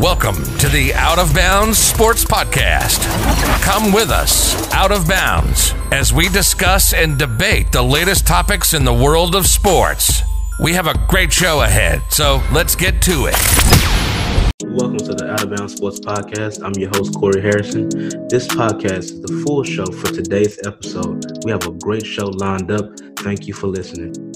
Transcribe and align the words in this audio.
Welcome 0.00 0.42
to 0.60 0.68
the 0.70 0.94
Out 0.94 1.18
of 1.18 1.34
Bounds 1.34 1.76
Sports 1.76 2.24
Podcast. 2.24 3.04
Come 3.60 3.92
with 3.92 4.08
us, 4.08 4.72
Out 4.72 4.92
of 4.92 5.06
Bounds, 5.06 5.74
as 5.92 6.10
we 6.10 6.30
discuss 6.30 6.94
and 6.94 7.18
debate 7.18 7.70
the 7.70 7.82
latest 7.82 8.26
topics 8.26 8.72
in 8.72 8.86
the 8.86 8.94
world 8.94 9.34
of 9.34 9.46
sports. 9.46 10.22
We 10.58 10.72
have 10.72 10.86
a 10.86 10.94
great 11.06 11.30
show 11.30 11.60
ahead, 11.60 12.00
so 12.08 12.42
let's 12.50 12.74
get 12.74 13.02
to 13.02 13.26
it. 13.30 13.36
Welcome 14.64 14.96
to 14.96 15.12
the 15.12 15.30
Out 15.30 15.42
of 15.42 15.54
Bounds 15.54 15.76
Sports 15.76 16.00
Podcast. 16.00 16.64
I'm 16.64 16.72
your 16.80 16.88
host, 16.94 17.14
Corey 17.14 17.42
Harrison. 17.42 17.90
This 18.30 18.46
podcast 18.46 19.02
is 19.02 19.20
the 19.20 19.44
full 19.44 19.62
show 19.64 19.84
for 19.84 20.06
today's 20.06 20.58
episode. 20.66 21.26
We 21.44 21.50
have 21.50 21.66
a 21.66 21.72
great 21.72 22.06
show 22.06 22.28
lined 22.28 22.70
up. 22.70 22.88
Thank 23.18 23.46
you 23.46 23.52
for 23.52 23.66
listening. 23.66 24.29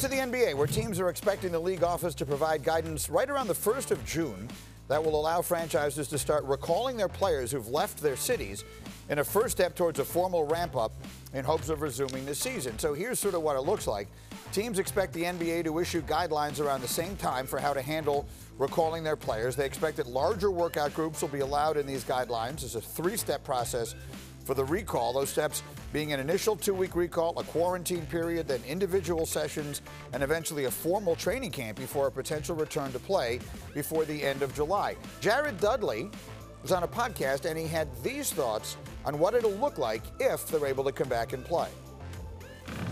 To 0.00 0.08
the 0.08 0.16
NBA, 0.16 0.52
where 0.56 0.66
teams 0.66 1.00
are 1.00 1.08
expecting 1.08 1.52
the 1.52 1.58
league 1.58 1.82
office 1.82 2.14
to 2.16 2.26
provide 2.26 2.62
guidance 2.62 3.08
right 3.08 3.30
around 3.30 3.46
the 3.46 3.54
1st 3.54 3.92
of 3.92 4.04
June 4.04 4.46
that 4.88 5.02
will 5.02 5.18
allow 5.18 5.40
franchises 5.40 6.06
to 6.08 6.18
start 6.18 6.44
recalling 6.44 6.98
their 6.98 7.08
players 7.08 7.50
who've 7.50 7.68
left 7.68 8.02
their 8.02 8.14
cities 8.14 8.62
in 9.08 9.20
a 9.20 9.24
first 9.24 9.56
step 9.56 9.74
towards 9.74 9.98
a 9.98 10.04
formal 10.04 10.44
ramp 10.44 10.76
up 10.76 10.92
in 11.32 11.46
hopes 11.46 11.70
of 11.70 11.80
resuming 11.80 12.26
the 12.26 12.34
season. 12.34 12.78
So 12.78 12.92
here's 12.92 13.18
sort 13.18 13.32
of 13.32 13.40
what 13.40 13.56
it 13.56 13.62
looks 13.62 13.86
like. 13.86 14.08
Teams 14.52 14.78
expect 14.78 15.14
the 15.14 15.22
NBA 15.22 15.64
to 15.64 15.78
issue 15.78 16.02
guidelines 16.02 16.60
around 16.60 16.82
the 16.82 16.88
same 16.88 17.16
time 17.16 17.46
for 17.46 17.58
how 17.58 17.72
to 17.72 17.80
handle 17.80 18.28
recalling 18.58 19.02
their 19.02 19.16
players. 19.16 19.56
They 19.56 19.64
expect 19.64 19.96
that 19.96 20.08
larger 20.08 20.50
workout 20.50 20.92
groups 20.92 21.22
will 21.22 21.30
be 21.30 21.40
allowed 21.40 21.78
in 21.78 21.86
these 21.86 22.04
guidelines. 22.04 22.62
It's 22.64 22.74
a 22.74 22.82
three 22.82 23.16
step 23.16 23.44
process 23.44 23.94
for 24.46 24.54
the 24.54 24.64
recall. 24.64 25.12
Those 25.12 25.28
steps 25.28 25.62
being 25.92 26.12
an 26.12 26.20
initial 26.20 26.56
two 26.56 26.72
week 26.72 26.94
recall, 26.94 27.38
a 27.38 27.44
quarantine 27.44 28.06
period, 28.06 28.46
then 28.48 28.60
individual 28.66 29.26
sessions, 29.26 29.82
and 30.12 30.22
eventually 30.22 30.64
a 30.64 30.70
formal 30.70 31.16
training 31.16 31.50
camp 31.50 31.76
before 31.78 32.06
a 32.06 32.10
potential 32.10 32.54
return 32.54 32.92
to 32.92 32.98
play 32.98 33.40
before 33.74 34.04
the 34.04 34.22
end 34.22 34.42
of 34.42 34.54
July. 34.54 34.96
Jared 35.20 35.58
Dudley 35.58 36.08
was 36.62 36.72
on 36.72 36.84
a 36.84 36.88
podcast 36.88 37.44
and 37.44 37.58
he 37.58 37.66
had 37.66 37.88
these 38.02 38.32
thoughts 38.32 38.76
on 39.04 39.18
what 39.18 39.34
it'll 39.34 39.50
look 39.52 39.78
like 39.78 40.02
if 40.20 40.46
they're 40.48 40.66
able 40.66 40.84
to 40.84 40.92
come 40.92 41.08
back 41.08 41.32
and 41.32 41.44
play. 41.44 41.68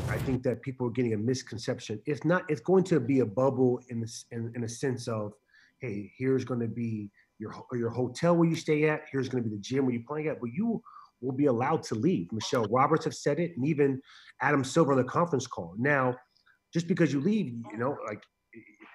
I 0.08 0.18
think 0.18 0.42
that 0.42 0.62
people 0.62 0.86
are 0.86 0.90
getting 0.90 1.14
a 1.14 1.18
misconception. 1.18 2.00
It's 2.06 2.24
not. 2.24 2.44
It's 2.48 2.60
going 2.60 2.84
to 2.84 3.00
be 3.00 3.20
a 3.20 3.26
bubble 3.26 3.80
in 3.88 4.00
this, 4.00 4.26
in, 4.30 4.52
in 4.54 4.64
a 4.64 4.68
sense 4.68 5.08
of, 5.08 5.32
hey, 5.80 6.12
here's 6.16 6.44
going 6.44 6.60
to 6.60 6.68
be 6.68 7.10
your 7.38 7.52
your 7.72 7.90
hotel 7.90 8.36
where 8.36 8.48
you 8.48 8.54
stay 8.54 8.88
at. 8.88 9.02
Here's 9.10 9.28
going 9.28 9.42
to 9.42 9.50
be 9.50 9.56
the 9.56 9.62
gym 9.62 9.86
where 9.86 9.94
you're 9.94 10.04
playing 10.06 10.28
at. 10.28 10.40
But 10.40 10.50
you 10.52 10.82
will 11.24 11.32
be 11.32 11.46
allowed 11.46 11.82
to 11.84 11.94
leave. 11.94 12.28
Michele 12.32 12.66
Roberts 12.70 13.04
have 13.04 13.14
said 13.14 13.40
it, 13.40 13.52
and 13.56 13.66
even 13.66 14.00
Adam 14.42 14.64
Silver 14.64 14.92
on 14.92 14.98
the 14.98 15.04
conference 15.04 15.46
call. 15.46 15.74
Now, 15.78 16.14
just 16.72 16.88
because 16.88 17.12
you 17.12 17.20
leave, 17.20 17.46
you 17.70 17.78
know, 17.78 17.96
like 18.06 18.22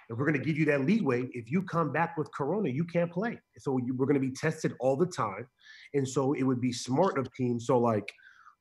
if 0.10 0.18
we're 0.18 0.26
going 0.26 0.40
to 0.40 0.46
give 0.46 0.58
you 0.58 0.66
that 0.66 0.86
leeway, 0.86 1.28
if 1.34 1.52
you 1.52 1.62
come 1.62 1.92
back 1.92 2.18
with 2.18 2.32
corona, 2.34 2.70
you 2.70 2.84
can't 2.84 3.12
play. 3.12 3.40
So 3.58 3.78
you, 3.78 3.96
we're 3.96 4.06
going 4.06 4.20
to 4.22 4.28
be 4.28 4.34
tested 4.34 4.74
all 4.80 4.96
the 4.96 5.06
time, 5.06 5.48
and 5.94 6.08
so 6.08 6.34
it 6.34 6.44
would 6.44 6.62
be 6.62 6.72
smart 6.72 7.18
of 7.18 7.34
teams. 7.34 7.68
So 7.68 7.80
like 7.80 8.12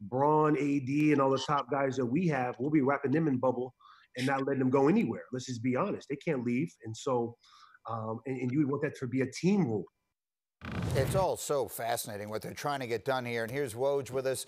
Bron, 0.01 0.57
AD, 0.57 0.89
and 0.89 1.21
all 1.21 1.31
the 1.31 1.43
top 1.47 1.71
guys 1.71 1.97
that 1.97 2.07
we 2.07 2.27
have, 2.29 2.57
we'll 2.59 2.71
be 2.71 2.83
wrapping 2.83 3.13
them 3.13 3.29
in 3.29 3.39
bubble 3.39 3.75
and 4.17 4.27
not 4.27 4.47
letting 4.47 4.61
them 4.61 4.71
go 4.71 4.89
anywhere. 4.89 5.23
Let's 5.33 5.47
just 5.47 5.63
be 5.63 5.77
honest; 5.77 6.09
they 6.09 6.17
can't 6.17 6.45
leave, 6.45 6.73
and 6.85 6.97
so. 6.97 7.37
Um, 7.89 8.21
and, 8.27 8.39
and 8.43 8.53
you 8.53 8.59
would 8.59 8.69
want 8.69 8.83
that 8.83 8.99
to 8.99 9.07
be 9.07 9.23
a 9.23 9.31
team 9.41 9.65
rule. 9.65 9.87
It's 10.99 11.15
all 11.15 11.37
so 11.37 11.69
fascinating 11.69 12.29
what 12.29 12.43
they're 12.43 12.53
trying 12.53 12.81
to 12.81 12.89
get 12.89 13.05
done 13.05 13.25
here. 13.25 13.45
And 13.45 13.53
here's 13.53 13.73
Woj 13.73 14.11
with 14.11 14.27
us. 14.27 14.47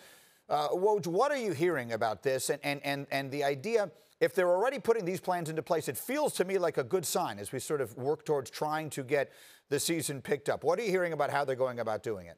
Uh, 0.48 0.68
Woj, 0.70 1.06
what 1.06 1.30
are 1.30 1.36
you 1.36 1.52
hearing 1.52 1.92
about 1.92 2.24
this? 2.24 2.50
And, 2.50 2.60
and, 2.64 2.80
and, 2.82 3.06
and 3.12 3.30
the 3.30 3.44
idea, 3.44 3.88
if 4.18 4.34
they're 4.34 4.50
already 4.50 4.80
putting 4.80 5.04
these 5.04 5.20
plans 5.20 5.48
into 5.48 5.62
place, 5.62 5.88
it 5.88 5.96
feels 5.96 6.34
to 6.34 6.44
me 6.44 6.58
like 6.58 6.76
a 6.76 6.82
good 6.82 7.06
sign 7.06 7.38
as 7.38 7.52
we 7.52 7.60
sort 7.60 7.80
of 7.80 7.96
work 7.96 8.24
towards 8.24 8.50
trying 8.50 8.90
to 8.90 9.04
get 9.04 9.30
the 9.68 9.78
season 9.78 10.20
picked 10.20 10.48
up. 10.48 10.64
What 10.64 10.80
are 10.80 10.82
you 10.82 10.90
hearing 10.90 11.12
about 11.12 11.30
how 11.30 11.44
they're 11.44 11.54
going 11.54 11.78
about 11.78 12.02
doing 12.02 12.26
it? 12.26 12.36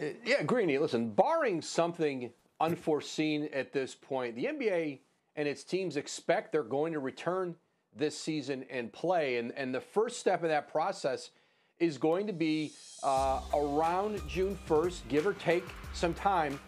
Uh, 0.00 0.16
yeah, 0.24 0.44
Greeny, 0.44 0.78
listen, 0.78 1.10
barring 1.10 1.60
something 1.60 2.30
unforeseen 2.60 3.48
at 3.52 3.72
this 3.72 3.96
point, 3.96 4.36
the 4.36 4.44
NBA 4.44 5.00
and 5.34 5.48
its 5.48 5.64
teams 5.64 5.96
expect 5.96 6.52
they're 6.52 6.62
going 6.62 6.92
to 6.92 7.00
return 7.00 7.56
this 7.96 8.16
season 8.16 8.64
and 8.70 8.92
play. 8.92 9.38
And, 9.38 9.50
and 9.56 9.74
the 9.74 9.80
first 9.80 10.20
step 10.20 10.44
in 10.44 10.50
that 10.50 10.70
process 10.70 11.30
is 11.78 11.98
going 11.98 12.26
to 12.26 12.32
be 12.32 12.72
uh, 13.02 13.40
around 13.54 14.20
June 14.28 14.58
1st, 14.68 15.08
give 15.08 15.26
or 15.26 15.34
take 15.34 15.64
some 15.92 16.14
time. 16.14 16.58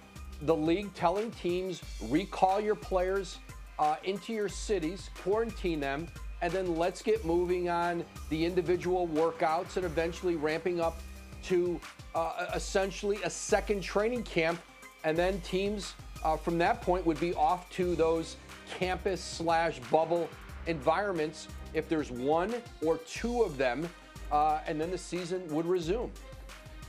The 0.42 0.54
league 0.54 0.92
telling 0.94 1.30
teams 1.32 1.82
recall 2.08 2.60
your 2.60 2.74
players 2.74 3.38
uh, 3.78 3.96
into 4.04 4.32
your 4.32 4.48
cities, 4.48 5.10
quarantine 5.22 5.80
them, 5.80 6.08
and 6.42 6.52
then 6.52 6.76
let's 6.76 7.02
get 7.02 7.24
moving 7.24 7.68
on 7.68 8.04
the 8.30 8.44
individual 8.44 9.08
workouts 9.08 9.76
and 9.76 9.84
eventually 9.84 10.36
ramping 10.36 10.80
up 10.80 11.00
to 11.44 11.80
uh, 12.14 12.46
essentially 12.54 13.18
a 13.24 13.30
second 13.30 13.82
training 13.82 14.22
camp. 14.22 14.60
And 15.04 15.16
then 15.16 15.40
teams 15.40 15.94
uh, 16.24 16.36
from 16.36 16.58
that 16.58 16.82
point 16.82 17.04
would 17.06 17.18
be 17.18 17.34
off 17.34 17.70
to 17.70 17.96
those 17.96 18.36
campus 18.78 19.22
slash 19.22 19.80
bubble 19.90 20.28
environments 20.66 21.48
if 21.74 21.88
there's 21.88 22.10
one 22.10 22.54
or 22.84 22.98
two 22.98 23.42
of 23.42 23.56
them 23.56 23.88
uh, 24.30 24.60
and 24.66 24.80
then 24.80 24.90
the 24.90 24.98
season 24.98 25.46
would 25.54 25.66
resume. 25.66 26.10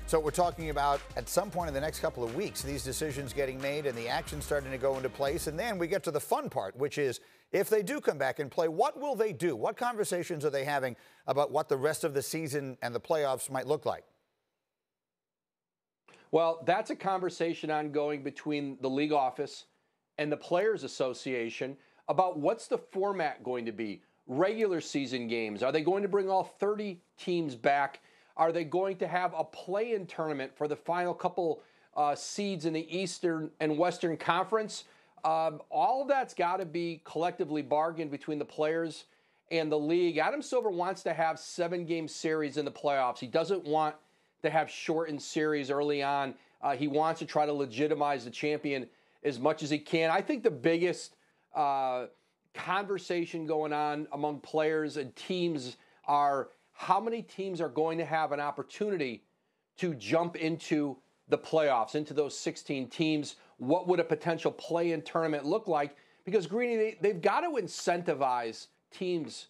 So 0.10 0.20
we're 0.20 0.32
talking 0.32 0.72
about 0.72 1.02
at 1.16 1.30
some 1.30 1.52
point 1.52 1.68
in 1.68 1.74
the 1.76 1.80
next 1.80 2.00
couple 2.00 2.24
of 2.24 2.36
weeks, 2.36 2.64
these 2.64 2.84
decisions 2.84 3.32
getting 3.32 3.62
made 3.62 3.86
and 3.86 3.96
the 3.96 4.08
action 4.08 4.42
starting 4.42 4.72
to 4.72 4.78
go 4.80 4.98
into 4.98 5.08
place. 5.08 5.46
And 5.46 5.60
then 5.60 5.78
we 5.78 5.86
get 5.86 6.04
to 6.06 6.12
the 6.12 6.20
fun 6.20 6.50
part, 6.50 6.76
which 6.76 6.98
is 6.98 7.20
if 7.52 7.70
they 7.70 7.84
do 7.84 8.02
come 8.02 8.18
back 8.18 8.40
and 8.40 8.50
play, 8.50 8.68
what 8.68 9.00
will 9.00 9.14
they 9.14 9.34
do? 9.34 9.56
What 9.56 9.78
conversations 9.78 10.44
are 10.44 10.50
they 10.50 10.64
having 10.64 10.96
about 11.28 11.52
what 11.52 11.70
the 11.70 11.78
rest 11.78 12.04
of 12.04 12.16
the 12.16 12.24
season 12.24 12.76
and 12.82 12.96
the 12.96 13.00
playoffs 13.00 13.52
might 13.52 13.68
look 13.68 13.86
like? 13.86 14.04
Well, 16.32 16.64
that's 16.66 16.90
a 16.90 16.96
conversation 16.96 17.70
ongoing 17.70 18.24
between 18.24 18.78
the 18.82 18.90
league 18.90 19.12
office 19.12 19.66
and 20.18 20.32
the 20.32 20.38
Players 20.38 20.84
Association 20.84 21.78
about 22.08 22.40
what's 22.40 22.68
the 22.68 22.80
format 22.80 23.44
going 23.44 23.66
to 23.66 23.72
be 23.72 24.02
regular 24.30 24.80
season 24.80 25.28
games? 25.28 25.62
Are 25.62 25.74
they 25.74 25.82
going 25.82 26.04
to 26.04 26.08
bring 26.08 26.30
all 26.30 26.44
30 26.44 27.02
teams 27.18 27.56
back? 27.56 28.00
Are 28.38 28.54
they 28.54 28.64
going 28.64 28.96
to 28.98 29.08
have 29.08 29.34
a 29.38 29.44
play 29.44 29.94
in 29.94 30.06
tournament 30.06 30.56
for 30.56 30.70
the 30.70 30.76
final 30.76 31.14
couple 31.14 31.62
uh, 31.98 32.16
seeds 32.16 32.66
in 32.66 32.72
the 32.72 32.98
Eastern 32.98 33.50
and 33.60 33.78
Western 33.78 34.16
Conference? 34.16 34.86
Um, 35.26 35.62
all 35.70 36.04
of 36.04 36.08
that's 36.08 36.34
got 36.34 36.58
to 36.58 36.66
be 36.66 37.02
collectively 37.04 37.62
bargained 37.62 38.12
between 38.12 38.40
the 38.40 38.46
players 38.46 39.06
and 39.52 39.70
the 39.70 39.80
league. 39.80 40.18
Adam 40.18 40.42
Silver 40.42 40.70
wants 40.70 41.04
to 41.04 41.14
have 41.14 41.40
seven 41.40 41.84
game 41.84 42.08
series 42.08 42.56
in 42.56 42.64
the 42.64 42.72
playoffs. 42.72 43.20
He 43.20 43.28
doesn't 43.28 43.66
want 43.66 43.96
to 44.44 44.50
have 44.50 44.70
shortened 44.70 45.22
series 45.22 45.70
early 45.70 46.02
on. 46.02 46.36
Uh, 46.62 46.76
he 46.76 46.88
wants 46.88 47.20
to 47.20 47.26
try 47.26 47.46
to 47.46 47.52
legitimize 47.54 48.24
the 48.24 48.32
champion 48.32 48.88
as 49.24 49.40
much 49.40 49.64
as 49.64 49.70
he 49.70 49.80
can. 49.80 50.12
I 50.12 50.22
think 50.22 50.44
the 50.44 50.52
biggest 50.52 51.16
uh, 51.56 52.06
conversation 52.54 53.46
going 53.46 53.74
on 53.74 54.08
among 54.12 54.40
players 54.40 54.98
and 54.98 55.16
teams 55.16 55.78
are 56.06 56.50
how 56.74 57.00
many 57.00 57.22
teams 57.22 57.62
are 57.62 57.70
going 57.70 57.98
to 57.98 58.06
have 58.06 58.32
an 58.32 58.40
opportunity 58.40 59.24
to 59.78 59.94
jump 59.96 60.36
into 60.36 60.98
the 61.28 61.38
playoffs, 61.38 61.96
into 61.96 62.14
those 62.14 62.38
16 62.38 62.90
teams. 62.90 63.36
What 63.58 63.88
would 63.88 64.00
a 64.00 64.04
potential 64.04 64.52
play 64.52 64.92
in 64.92 65.02
tournament 65.02 65.46
look 65.46 65.68
like? 65.68 65.96
Because 66.26 66.48
Greeny, 66.48 66.98
they, 67.02 67.10
have 67.10 67.22
got 67.22 67.42
to 67.42 67.50
incentivize 67.62 68.68
teams 68.92 69.48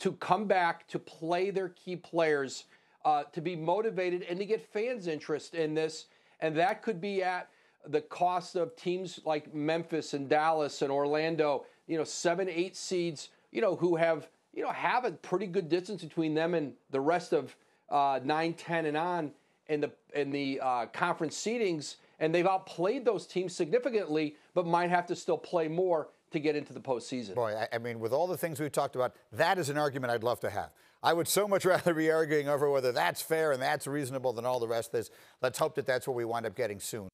to 0.00 0.12
come 0.12 0.46
back 0.46 0.86
to 0.88 0.98
play 0.98 1.50
their 1.50 1.68
key 1.70 1.96
players, 1.96 2.64
uh, 3.04 3.24
to 3.32 3.40
be 3.40 3.56
motivated, 3.56 4.22
and 4.28 4.38
to 4.38 4.44
get 4.44 4.60
fans' 4.72 5.06
interest 5.06 5.54
in 5.54 5.74
this. 5.74 6.06
And 6.40 6.56
that 6.56 6.82
could 6.82 7.00
be 7.00 7.22
at 7.22 7.48
the 7.86 8.00
cost 8.00 8.56
of 8.56 8.76
teams 8.76 9.20
like 9.24 9.54
Memphis 9.54 10.14
and 10.14 10.28
Dallas 10.28 10.82
and 10.82 10.90
Orlando 10.90 11.64
you 11.86 11.98
know, 11.98 12.04
seven, 12.04 12.48
eight 12.48 12.76
seeds, 12.76 13.30
you 13.50 13.60
know, 13.60 13.76
who 13.76 13.96
have, 13.96 14.28
you 14.54 14.62
know, 14.62 14.70
have 14.70 15.04
a 15.04 15.12
pretty 15.12 15.46
good 15.46 15.68
distance 15.68 16.02
between 16.02 16.34
them 16.34 16.54
and 16.54 16.72
the 16.90 17.00
rest 17.00 17.32
of 17.32 17.56
uh, 17.90 18.20
9, 18.22 18.54
10, 18.54 18.86
and 18.86 18.96
on 18.96 19.32
in 19.68 19.80
the 19.80 19.90
in 20.14 20.30
the 20.30 20.60
uh, 20.62 20.86
conference 20.86 21.36
seedings, 21.36 21.96
and 22.20 22.34
they've 22.34 22.46
outplayed 22.46 23.04
those 23.04 23.26
teams 23.26 23.54
significantly, 23.54 24.36
but 24.54 24.66
might 24.66 24.90
have 24.90 25.06
to 25.06 25.16
still 25.16 25.38
play 25.38 25.68
more 25.68 26.08
to 26.32 26.40
get 26.40 26.56
into 26.56 26.72
the 26.72 26.80
postseason. 26.80 27.34
Boy, 27.34 27.54
I, 27.54 27.68
I 27.74 27.78
mean, 27.78 28.00
with 28.00 28.12
all 28.12 28.26
the 28.26 28.36
things 28.36 28.58
we've 28.58 28.72
talked 28.72 28.96
about, 28.96 29.14
that 29.32 29.58
is 29.58 29.68
an 29.68 29.78
argument 29.78 30.12
I'd 30.12 30.24
love 30.24 30.40
to 30.40 30.50
have. 30.50 30.70
I 31.02 31.12
would 31.12 31.28
so 31.28 31.46
much 31.46 31.64
rather 31.66 31.94
be 31.94 32.10
arguing 32.10 32.48
over 32.48 32.70
whether 32.70 32.92
that's 32.92 33.20
fair 33.20 33.52
and 33.52 33.60
that's 33.60 33.86
reasonable 33.86 34.32
than 34.32 34.46
all 34.46 34.60
the 34.60 34.68
rest 34.68 34.88
of 34.88 34.92
this. 34.92 35.10
Let's 35.40 35.58
hope 35.58 35.74
that 35.76 35.86
that's 35.86 36.06
what 36.06 36.16
we 36.16 36.24
wind 36.24 36.46
up 36.46 36.54
getting 36.54 36.80
soon. 36.80 37.08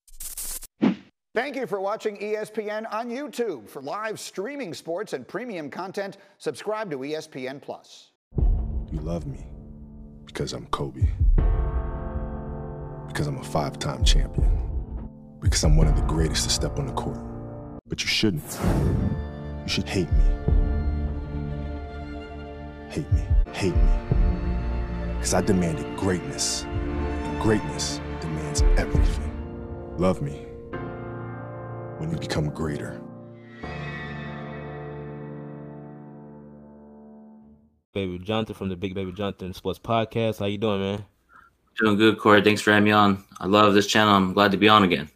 Thank 1.38 1.54
you 1.54 1.68
for 1.68 1.80
watching 1.80 2.16
ESPN 2.16 2.92
on 2.92 3.08
YouTube. 3.08 3.68
For 3.68 3.80
live 3.80 4.18
streaming 4.18 4.74
sports 4.74 5.12
and 5.12 5.26
premium 5.26 5.70
content, 5.70 6.16
subscribe 6.38 6.90
to 6.90 6.98
ESPN 6.98 7.62
Plus. 7.62 8.10
You 8.90 8.98
love 9.02 9.24
me 9.24 9.46
because 10.26 10.52
I'm 10.52 10.66
Kobe. 10.66 11.06
Because 13.06 13.28
I'm 13.28 13.38
a 13.38 13.44
five-time 13.44 14.02
champion. 14.02 14.50
Because 15.40 15.62
I'm 15.62 15.76
one 15.76 15.86
of 15.86 15.94
the 15.94 16.02
greatest 16.02 16.42
to 16.42 16.50
step 16.50 16.76
on 16.76 16.86
the 16.86 16.92
court. 16.94 17.20
But 17.86 18.02
you 18.02 18.08
shouldn't. 18.08 18.58
You 19.62 19.68
should 19.68 19.88
hate 19.88 20.10
me. 20.10 20.24
hate 22.88 23.12
me, 23.12 23.22
hate 23.52 23.76
me. 23.76 23.92
Because 25.14 25.34
I 25.34 25.42
demanded 25.42 25.86
greatness, 25.96 26.64
and 26.64 27.40
greatness 27.40 28.00
demands 28.20 28.62
everything. 28.76 29.94
Love 29.98 30.20
me 30.20 30.48
when 31.98 32.10
you 32.10 32.16
become 32.16 32.48
greater. 32.50 33.00
Baby 37.94 38.18
Jonathan 38.20 38.54
from 38.54 38.68
the 38.68 38.76
Big 38.76 38.94
Baby 38.94 39.12
Jonathan 39.12 39.52
Sports 39.52 39.78
Podcast. 39.78 40.38
How 40.38 40.46
you 40.46 40.58
doing, 40.58 40.80
man? 40.80 41.04
Doing 41.78 41.96
good, 41.96 42.18
Corey. 42.18 42.42
Thanks 42.42 42.60
for 42.60 42.70
having 42.70 42.84
me 42.84 42.92
on. 42.92 43.24
I 43.40 43.46
love 43.46 43.74
this 43.74 43.86
channel. 43.86 44.14
I'm 44.14 44.32
glad 44.32 44.52
to 44.52 44.56
be 44.56 44.68
on 44.68 44.84
again. 44.84 45.08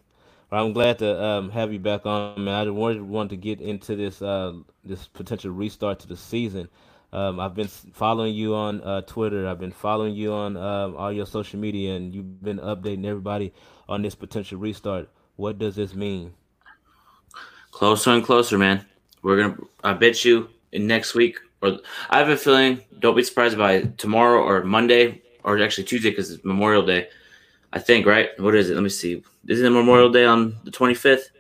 I'm 0.51 0.73
glad 0.73 0.99
to 0.99 1.25
um, 1.25 1.51
have 1.51 1.73
you 1.73 1.79
back 1.79 2.05
on, 2.05 2.45
man. 2.45 2.55
I 2.55 2.65
just 2.65 2.75
wanted, 2.75 3.03
wanted 3.03 3.31
to 3.31 3.37
get 3.37 3.61
into 3.61 3.97
this 3.97 4.21
uh, 4.21 4.53
this 4.85 5.07
potential 5.07 5.51
restart 5.51 6.01
to 6.01 6.09
the 6.09 6.17
season. 6.17 6.69
Um, 7.13 7.41
I've 7.41 7.55
been 7.55 7.69
following 7.69 8.35
you 8.35 8.55
on 8.55 8.81
uh, 8.83 9.03
Twitter. 9.03 9.47
I've 9.47 9.61
been 9.61 9.73
following 9.73 10.15
you 10.15 10.33
on 10.33 10.57
uh, 10.57 10.93
all 10.97 11.13
your 11.13 11.27
social 11.27 11.59
media, 11.59 11.95
and 11.95 12.15
you've 12.15 12.43
been 12.43 12.59
updating 12.59 13.07
everybody 13.07 13.53
on 13.89 14.03
this 14.03 14.15
potential 14.15 14.59
restart. 14.59 15.09
What 15.37 15.59
does 15.59 15.77
this 15.77 15.95
mean? 15.95 16.35
Closer 17.73 18.11
and 18.11 18.23
closer, 18.23 18.57
man. 18.59 18.87
We're 19.23 19.43
gonna. 19.43 19.57
I 19.83 19.95
bet 19.95 20.25
you 20.25 20.49
in 20.71 20.87
next 20.87 21.15
week, 21.15 21.39
or 21.61 21.79
I 22.11 22.19
have 22.19 22.29
a 22.29 22.37
feeling. 22.37 22.81
Don't 23.01 23.17
be 23.17 23.25
surprised 23.25 23.59
by 23.59 23.83
tomorrow 23.97 24.43
or 24.43 24.63
Monday, 24.63 25.23
or 25.43 25.59
actually 25.61 25.85
Tuesday 25.85 26.11
because 26.11 26.31
it's 26.31 26.45
Memorial 26.45 26.85
Day. 26.85 27.09
I 27.73 27.79
think 27.79 28.07
right. 28.07 28.29
What 28.39 28.55
is 28.55 28.71
it? 28.71 28.75
Let 28.75 28.83
me 28.83 28.91
see. 28.91 29.25
Isn't 29.49 29.67
it 29.67 29.71
Memorial 29.71 30.13
Day 30.13 30.25
on 30.25 30.55
the 30.65 30.71
25th? 30.71 31.31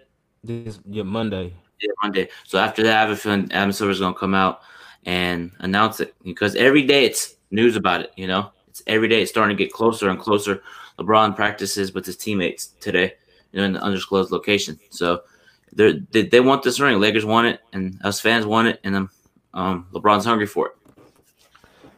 This 0.42 0.80
yeah 0.88 1.02
Monday. 1.02 1.52
Yeah, 1.80 1.92
Monday. 2.02 2.28
So 2.44 2.58
after 2.58 2.82
that, 2.82 2.96
I 2.96 3.00
have 3.00 3.10
a 3.10 3.16
feeling 3.16 3.52
Adam 3.52 3.70
Silver's 3.70 4.00
gonna 4.00 4.14
come 4.14 4.34
out 4.34 4.62
and 5.04 5.52
announce 5.58 6.00
it 6.00 6.14
because 6.24 6.54
every 6.56 6.82
day 6.86 7.04
it's 7.04 7.36
news 7.50 7.76
about 7.76 8.00
it. 8.00 8.12
You 8.16 8.26
know, 8.26 8.50
it's 8.68 8.82
every 8.86 9.08
day 9.08 9.22
it's 9.22 9.30
starting 9.30 9.56
to 9.56 9.62
get 9.62 9.72
closer 9.72 10.08
and 10.08 10.18
closer. 10.18 10.62
LeBron 10.98 11.36
practices 11.36 11.92
with 11.94 12.06
his 12.06 12.16
teammates 12.16 12.68
today, 12.80 13.14
you 13.52 13.60
know, 13.60 13.66
in 13.66 13.72
the 13.74 13.82
undisclosed 13.82 14.30
location. 14.30 14.78
So 14.90 15.22
they 15.72 16.22
they 16.22 16.40
want 16.40 16.62
this 16.62 16.80
ring. 16.80 17.00
Lakers 17.00 17.24
want 17.24 17.46
it, 17.46 17.60
and 17.72 17.98
us 18.04 18.20
fans 18.20 18.46
want 18.46 18.68
it, 18.68 18.80
and 18.84 18.94
um, 18.94 19.10
um, 19.54 19.86
LeBron's 19.92 20.24
hungry 20.24 20.46
for 20.46 20.68
it. 20.68 20.72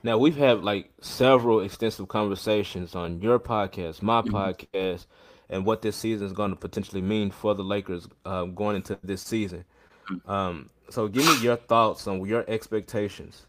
Now 0.03 0.19
we've 0.19 0.37
had 0.37 0.62
like 0.62 0.91
several 1.00 1.61
extensive 1.61 2.09
conversations 2.09 2.94
on 2.94 3.21
your 3.23 3.38
podcast, 3.38 4.03
my 4.03 4.21
mm-hmm. 4.21 4.37
podcast, 4.37 5.06
and 5.49 5.65
what 5.65 5.82
this 5.82 5.97
season 5.97 6.26
is 6.26 6.32
going 6.32 6.50
to 6.50 6.56
potentially 6.56 7.00
mean 7.00 7.31
for 7.31 7.55
the 7.55 7.65
Lakers 7.65 8.06
uh, 8.25 8.44
going 8.44 8.76
into 8.76 8.99
this 9.03 9.23
season. 9.23 9.65
Mm-hmm. 10.11 10.31
Um, 10.31 10.71
so 10.91 11.09
give 11.09 11.25
me 11.25 11.43
your 11.43 11.56
thoughts 11.56 12.06
on 12.06 12.25
your 12.26 12.44
expectations 12.49 13.47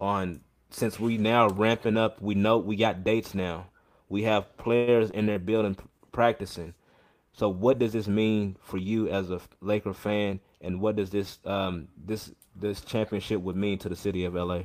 on 0.00 0.40
since 0.70 0.98
we 0.98 1.18
now 1.18 1.48
ramping 1.48 1.96
up. 1.96 2.20
We 2.22 2.34
know 2.34 2.58
we 2.58 2.76
got 2.76 3.04
dates 3.04 3.34
now. 3.34 3.66
We 4.08 4.22
have 4.22 4.56
players 4.56 5.10
in 5.10 5.26
their 5.26 5.38
building 5.38 5.76
practicing. 6.12 6.74
So 7.38 7.48
what 7.48 7.78
does 7.78 7.92
this 7.92 8.08
mean 8.08 8.56
for 8.60 8.78
you 8.78 9.08
as 9.10 9.30
a 9.30 9.40
Laker 9.60 9.94
fan, 9.94 10.40
and 10.60 10.80
what 10.80 10.96
does 10.96 11.08
this 11.08 11.38
um, 11.44 11.86
this 12.04 12.32
this 12.56 12.80
championship 12.80 13.40
would 13.40 13.54
mean 13.54 13.78
to 13.78 13.88
the 13.88 13.94
city 13.94 14.24
of 14.24 14.34
LA? 14.34 14.62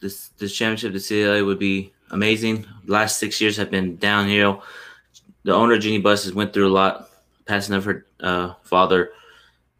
This 0.00 0.30
this 0.30 0.52
championship 0.52 0.94
to 0.94 0.98
city 0.98 1.22
of 1.22 1.36
LA 1.36 1.46
would 1.46 1.60
be 1.60 1.92
amazing. 2.10 2.66
The 2.86 2.92
last 2.92 3.18
six 3.18 3.40
years 3.40 3.56
have 3.58 3.70
been 3.70 3.98
downhill. 3.98 4.64
The 5.44 5.54
owner 5.54 5.78
Jeanie 5.78 6.00
Buss 6.00 6.24
has 6.24 6.34
went 6.34 6.52
through 6.52 6.66
a 6.66 6.74
lot, 6.74 7.08
passing 7.46 7.76
of 7.76 7.84
her 7.84 8.04
uh, 8.18 8.54
father, 8.64 9.12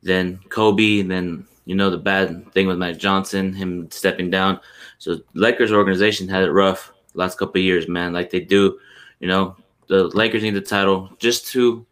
then 0.04 0.38
Kobe, 0.48 1.00
and 1.00 1.10
then 1.10 1.44
you 1.64 1.74
know 1.74 1.90
the 1.90 1.98
bad 1.98 2.52
thing 2.52 2.68
with 2.68 2.78
Magic 2.78 3.00
Johnson, 3.00 3.52
him 3.52 3.90
stepping 3.90 4.30
down. 4.30 4.60
So 4.98 5.18
Lakers 5.34 5.72
organization 5.72 6.28
had 6.28 6.44
it 6.44 6.52
rough 6.52 6.92
last 7.14 7.36
couple 7.36 7.60
years, 7.60 7.88
man. 7.88 8.12
Like 8.12 8.30
they 8.30 8.38
do, 8.38 8.78
you 9.18 9.26
know, 9.26 9.56
the 9.88 10.04
Lakers 10.16 10.44
need 10.44 10.54
the 10.54 10.60
title 10.60 11.10
just 11.18 11.48
to 11.48 11.84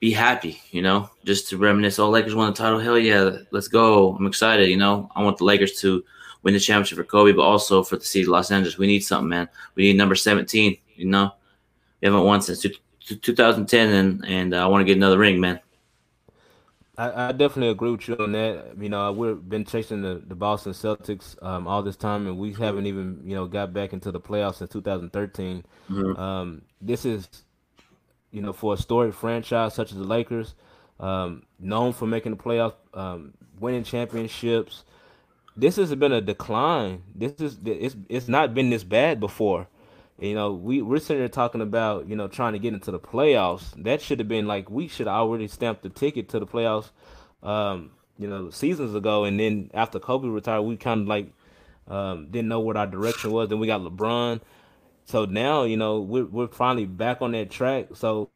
be 0.00 0.10
happy, 0.10 0.60
you 0.70 0.80
know, 0.80 1.10
just 1.24 1.48
to 1.50 1.58
reminisce. 1.58 1.98
Oh, 1.98 2.08
Lakers 2.08 2.34
won 2.34 2.50
the 2.50 2.56
title. 2.56 2.78
Hell 2.78 2.98
yeah, 2.98 3.36
let's 3.50 3.68
go. 3.68 4.16
I'm 4.16 4.26
excited, 4.26 4.68
you 4.68 4.78
know. 4.78 5.10
I 5.14 5.22
want 5.22 5.36
the 5.36 5.44
Lakers 5.44 5.78
to 5.80 6.02
win 6.42 6.54
the 6.54 6.60
championship 6.60 6.96
for 6.96 7.04
Kobe, 7.04 7.32
but 7.32 7.42
also 7.42 7.82
for 7.82 7.96
the 7.96 8.04
city 8.04 8.22
of 8.22 8.28
Los 8.28 8.50
Angeles. 8.50 8.78
We 8.78 8.86
need 8.86 9.00
something, 9.00 9.28
man. 9.28 9.48
We 9.74 9.84
need 9.84 9.96
number 9.96 10.14
17, 10.14 10.76
you 10.96 11.04
know. 11.04 11.32
We 12.00 12.06
haven't 12.06 12.24
won 12.24 12.40
since 12.40 12.64
2010, 13.00 13.92
and, 13.92 14.24
and 14.24 14.54
uh, 14.54 14.64
I 14.64 14.66
want 14.66 14.80
to 14.80 14.86
get 14.86 14.96
another 14.96 15.18
ring, 15.18 15.38
man. 15.38 15.60
I, 16.96 17.28
I, 17.28 17.32
definitely 17.32 17.70
agree 17.70 17.90
with 17.90 18.08
you 18.08 18.16
on 18.16 18.32
that. 18.32 18.74
You 18.78 18.88
know, 18.88 19.12
we've 19.12 19.48
been 19.48 19.64
chasing 19.64 20.02
the, 20.02 20.22
the 20.26 20.34
Boston 20.34 20.72
Celtics 20.72 21.42
um, 21.42 21.66
all 21.66 21.82
this 21.82 21.96
time, 21.96 22.26
and 22.26 22.38
we 22.38 22.52
haven't 22.52 22.86
even 22.86 23.22
you 23.24 23.34
know 23.34 23.46
got 23.46 23.72
back 23.72 23.92
into 23.92 24.10
the 24.10 24.20
playoffs 24.20 24.56
since 24.56 24.70
2013. 24.70 25.64
Mm-hmm. 25.90 26.20
Um, 26.20 26.62
this 26.80 27.04
is, 27.04 27.28
you 28.32 28.42
know, 28.42 28.52
for 28.52 28.74
a 28.74 28.76
storied 28.76 29.14
franchise 29.14 29.74
such 29.74 29.92
as 29.92 29.98
the 29.98 30.04
Lakers, 30.04 30.54
um, 30.98 31.44
known 31.58 31.92
for 31.92 32.06
making 32.06 32.32
the 32.32 32.42
playoffs, 32.42 32.74
um, 32.94 33.34
winning 33.58 33.84
championships. 33.84 34.84
This 35.56 35.76
has 35.76 35.94
been 35.94 36.12
a 36.12 36.20
decline. 36.20 37.02
This 37.14 37.32
is 37.40 37.58
it's 37.64 37.96
it's 38.08 38.28
not 38.28 38.54
been 38.54 38.70
this 38.70 38.84
bad 38.84 39.20
before. 39.20 39.66
You 40.18 40.34
know, 40.34 40.52
we 40.52 40.82
we're 40.82 40.98
sitting 40.98 41.22
here 41.22 41.28
talking 41.28 41.60
about 41.60 42.08
you 42.08 42.14
know 42.14 42.28
trying 42.28 42.52
to 42.52 42.58
get 42.58 42.74
into 42.74 42.90
the 42.90 43.00
playoffs. 43.00 43.72
That 43.82 44.00
should 44.00 44.18
have 44.18 44.28
been 44.28 44.46
like 44.46 44.70
we 44.70 44.86
should 44.86 45.06
have 45.06 45.16
already 45.16 45.48
stamped 45.48 45.82
the 45.82 45.88
ticket 45.88 46.28
to 46.30 46.38
the 46.38 46.46
playoffs. 46.46 46.90
Um, 47.42 47.92
you 48.18 48.28
know, 48.28 48.50
seasons 48.50 48.94
ago, 48.94 49.24
and 49.24 49.40
then 49.40 49.70
after 49.72 49.98
Kobe 49.98 50.28
retired, 50.28 50.62
we 50.62 50.76
kind 50.76 51.02
of 51.02 51.08
like 51.08 51.32
um, 51.88 52.28
didn't 52.30 52.48
know 52.48 52.60
what 52.60 52.76
our 52.76 52.86
direction 52.86 53.32
was. 53.32 53.48
Then 53.48 53.58
we 53.58 53.66
got 53.66 53.80
LeBron, 53.80 54.42
so 55.10 55.24
now 55.24 55.64
you 55.64 55.76
know 55.76 56.00
we're 56.00 56.24
we're 56.24 56.48
finally 56.48 56.86
back 56.86 57.20
on 57.20 57.32
that 57.32 57.50
track. 57.50 57.88
So 57.94 58.30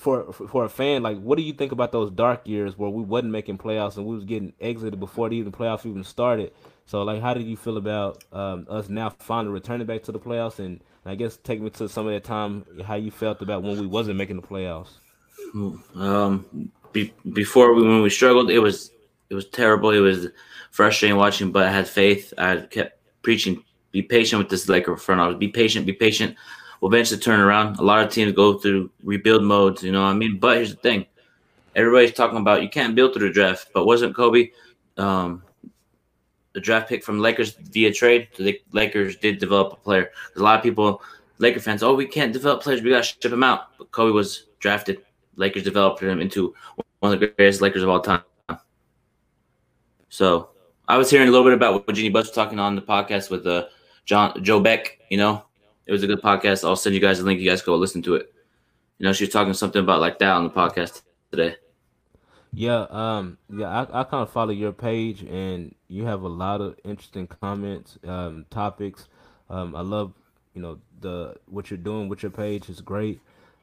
for 0.00 0.32
for 0.32 0.64
a 0.64 0.68
fan, 0.68 1.02
like, 1.02 1.20
what 1.20 1.36
do 1.36 1.44
you 1.44 1.52
think 1.52 1.72
about 1.72 1.92
those 1.92 2.10
dark 2.10 2.48
years 2.48 2.78
where 2.78 2.88
we 2.88 3.02
wasn't 3.02 3.32
making 3.32 3.58
playoffs 3.58 3.98
and 3.98 4.06
we 4.06 4.14
was 4.14 4.24
getting 4.24 4.54
exited 4.58 4.98
before 4.98 5.28
the 5.28 5.36
even 5.36 5.52
playoffs 5.52 5.84
even 5.84 6.04
started? 6.04 6.52
So, 6.86 7.02
like, 7.02 7.20
how 7.20 7.34
did 7.34 7.44
you 7.44 7.56
feel 7.56 7.76
about 7.76 8.24
um, 8.32 8.66
us 8.70 8.88
now 8.88 9.10
finally 9.10 9.52
returning 9.52 9.86
back 9.86 10.02
to 10.04 10.12
the 10.12 10.18
playoffs? 10.18 10.58
And 10.58 10.80
I 11.04 11.14
guess 11.16 11.36
take 11.36 11.60
me 11.60 11.68
to 11.70 11.88
some 11.88 12.06
of 12.06 12.12
that 12.14 12.24
time, 12.24 12.64
how 12.84 12.94
you 12.94 13.10
felt 13.10 13.42
about 13.42 13.62
when 13.62 13.78
we 13.78 13.86
wasn't 13.86 14.16
making 14.16 14.36
the 14.36 14.42
playoffs. 14.42 14.88
Um, 15.94 16.72
be, 16.92 17.12
before 17.32 17.74
we, 17.74 17.82
when 17.82 18.00
we 18.00 18.08
struggled, 18.08 18.50
it 18.50 18.58
was 18.58 18.90
it 19.28 19.34
was 19.34 19.46
terrible. 19.46 19.90
It 19.90 20.00
was 20.00 20.28
frustrating 20.70 21.18
watching, 21.18 21.52
but 21.52 21.66
I 21.66 21.70
had 21.70 21.86
faith. 21.86 22.32
I 22.38 22.56
kept 22.56 22.98
preaching, 23.22 23.62
be 23.92 24.02
patient 24.02 24.38
with 24.38 24.48
this 24.48 24.68
Laker 24.68 24.96
front 24.96 25.20
office. 25.20 25.38
Be 25.38 25.48
patient, 25.48 25.86
be 25.86 25.92
patient. 25.92 26.36
We'll 26.80 26.92
eventually 26.92 27.20
turn 27.20 27.40
around. 27.40 27.78
A 27.78 27.82
lot 27.82 28.04
of 28.04 28.12
teams 28.12 28.32
go 28.32 28.58
through 28.58 28.90
rebuild 29.02 29.42
modes, 29.42 29.82
you 29.82 29.92
know 29.92 30.02
what 30.02 30.10
I 30.10 30.14
mean? 30.14 30.38
But 30.38 30.56
here's 30.56 30.70
the 30.70 30.80
thing. 30.80 31.06
Everybody's 31.76 32.12
talking 32.12 32.38
about 32.38 32.62
you 32.62 32.68
can't 32.68 32.94
build 32.94 33.14
through 33.14 33.28
the 33.28 33.34
draft, 33.34 33.68
but 33.74 33.86
wasn't 33.86 34.16
Kobe 34.16 34.50
um, 34.96 35.42
the 36.52 36.60
draft 36.60 36.88
pick 36.88 37.04
from 37.04 37.20
Lakers 37.20 37.52
via 37.54 37.92
trade. 37.92 38.28
the 38.36 38.60
Lakers 38.72 39.16
did 39.16 39.38
develop 39.38 39.72
a 39.72 39.76
player. 39.76 40.10
A 40.36 40.40
lot 40.40 40.58
of 40.58 40.62
people, 40.62 41.02
Laker 41.38 41.60
fans, 41.60 41.82
oh, 41.82 41.94
we 41.94 42.06
can't 42.06 42.32
develop 42.32 42.62
players. 42.62 42.82
We 42.82 42.90
got 42.90 42.98
to 42.98 43.02
ship 43.04 43.20
them 43.22 43.44
out. 43.44 43.78
But 43.78 43.92
Kobe 43.92 44.12
was 44.12 44.46
drafted. 44.58 45.02
Lakers 45.36 45.62
developed 45.62 46.02
him 46.02 46.20
into 46.20 46.54
one 46.98 47.12
of 47.12 47.20
the 47.20 47.28
greatest 47.28 47.60
Lakers 47.60 47.82
of 47.82 47.88
all 47.88 48.00
time. 48.00 48.22
So 50.08 50.50
I 50.88 50.98
was 50.98 51.08
hearing 51.08 51.28
a 51.28 51.30
little 51.30 51.46
bit 51.46 51.54
about 51.54 51.86
what 51.86 51.94
Jeanie 51.94 52.08
Buss 52.08 52.26
was 52.26 52.34
talking 52.34 52.58
on 52.58 52.74
the 52.74 52.82
podcast 52.82 53.30
with 53.30 53.46
uh, 53.46 53.66
John 54.04 54.42
Joe 54.42 54.60
Beck. 54.60 54.98
You 55.08 55.16
know, 55.18 55.44
it 55.86 55.92
was 55.92 56.02
a 56.02 56.06
good 56.06 56.22
podcast. 56.22 56.66
I'll 56.66 56.76
send 56.76 56.94
you 56.94 57.00
guys 57.00 57.20
a 57.20 57.24
link. 57.24 57.40
You 57.40 57.48
guys 57.48 57.62
go 57.62 57.76
listen 57.76 58.02
to 58.02 58.14
it. 58.14 58.32
You 58.98 59.04
know, 59.04 59.12
she 59.12 59.24
was 59.24 59.32
talking 59.32 59.54
something 59.54 59.82
about 59.82 60.00
like 60.00 60.18
that 60.18 60.30
on 60.30 60.44
the 60.44 60.50
podcast 60.50 61.02
today. 61.30 61.56
Yeah, 62.52 62.86
um, 62.90 63.38
yeah, 63.48 63.68
I, 63.68 64.00
I 64.00 64.04
kind 64.04 64.22
of 64.22 64.30
follow 64.30 64.50
your 64.50 64.72
page, 64.72 65.22
and 65.22 65.74
you 65.88 66.04
have 66.04 66.22
a 66.22 66.28
lot 66.28 66.60
of 66.60 66.76
interesting 66.84 67.28
comments, 67.28 67.98
um, 68.04 68.44
topics. 68.50 69.06
Um, 69.48 69.76
I 69.76 69.82
love, 69.82 70.12
you 70.54 70.60
know, 70.60 70.78
the 71.00 71.36
what 71.46 71.70
you're 71.70 71.78
doing 71.78 72.08
with 72.08 72.22
your 72.22 72.30
page 72.30 72.68
is 72.68 72.80
great. 72.80 73.20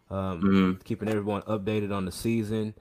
Um, 0.10 0.42
mm-hmm. 0.42 0.82
keeping 0.86 1.10
everyone 1.10 1.42
updated 1.44 1.94
on 1.94 2.06
the 2.06 2.14
season. 2.14 2.74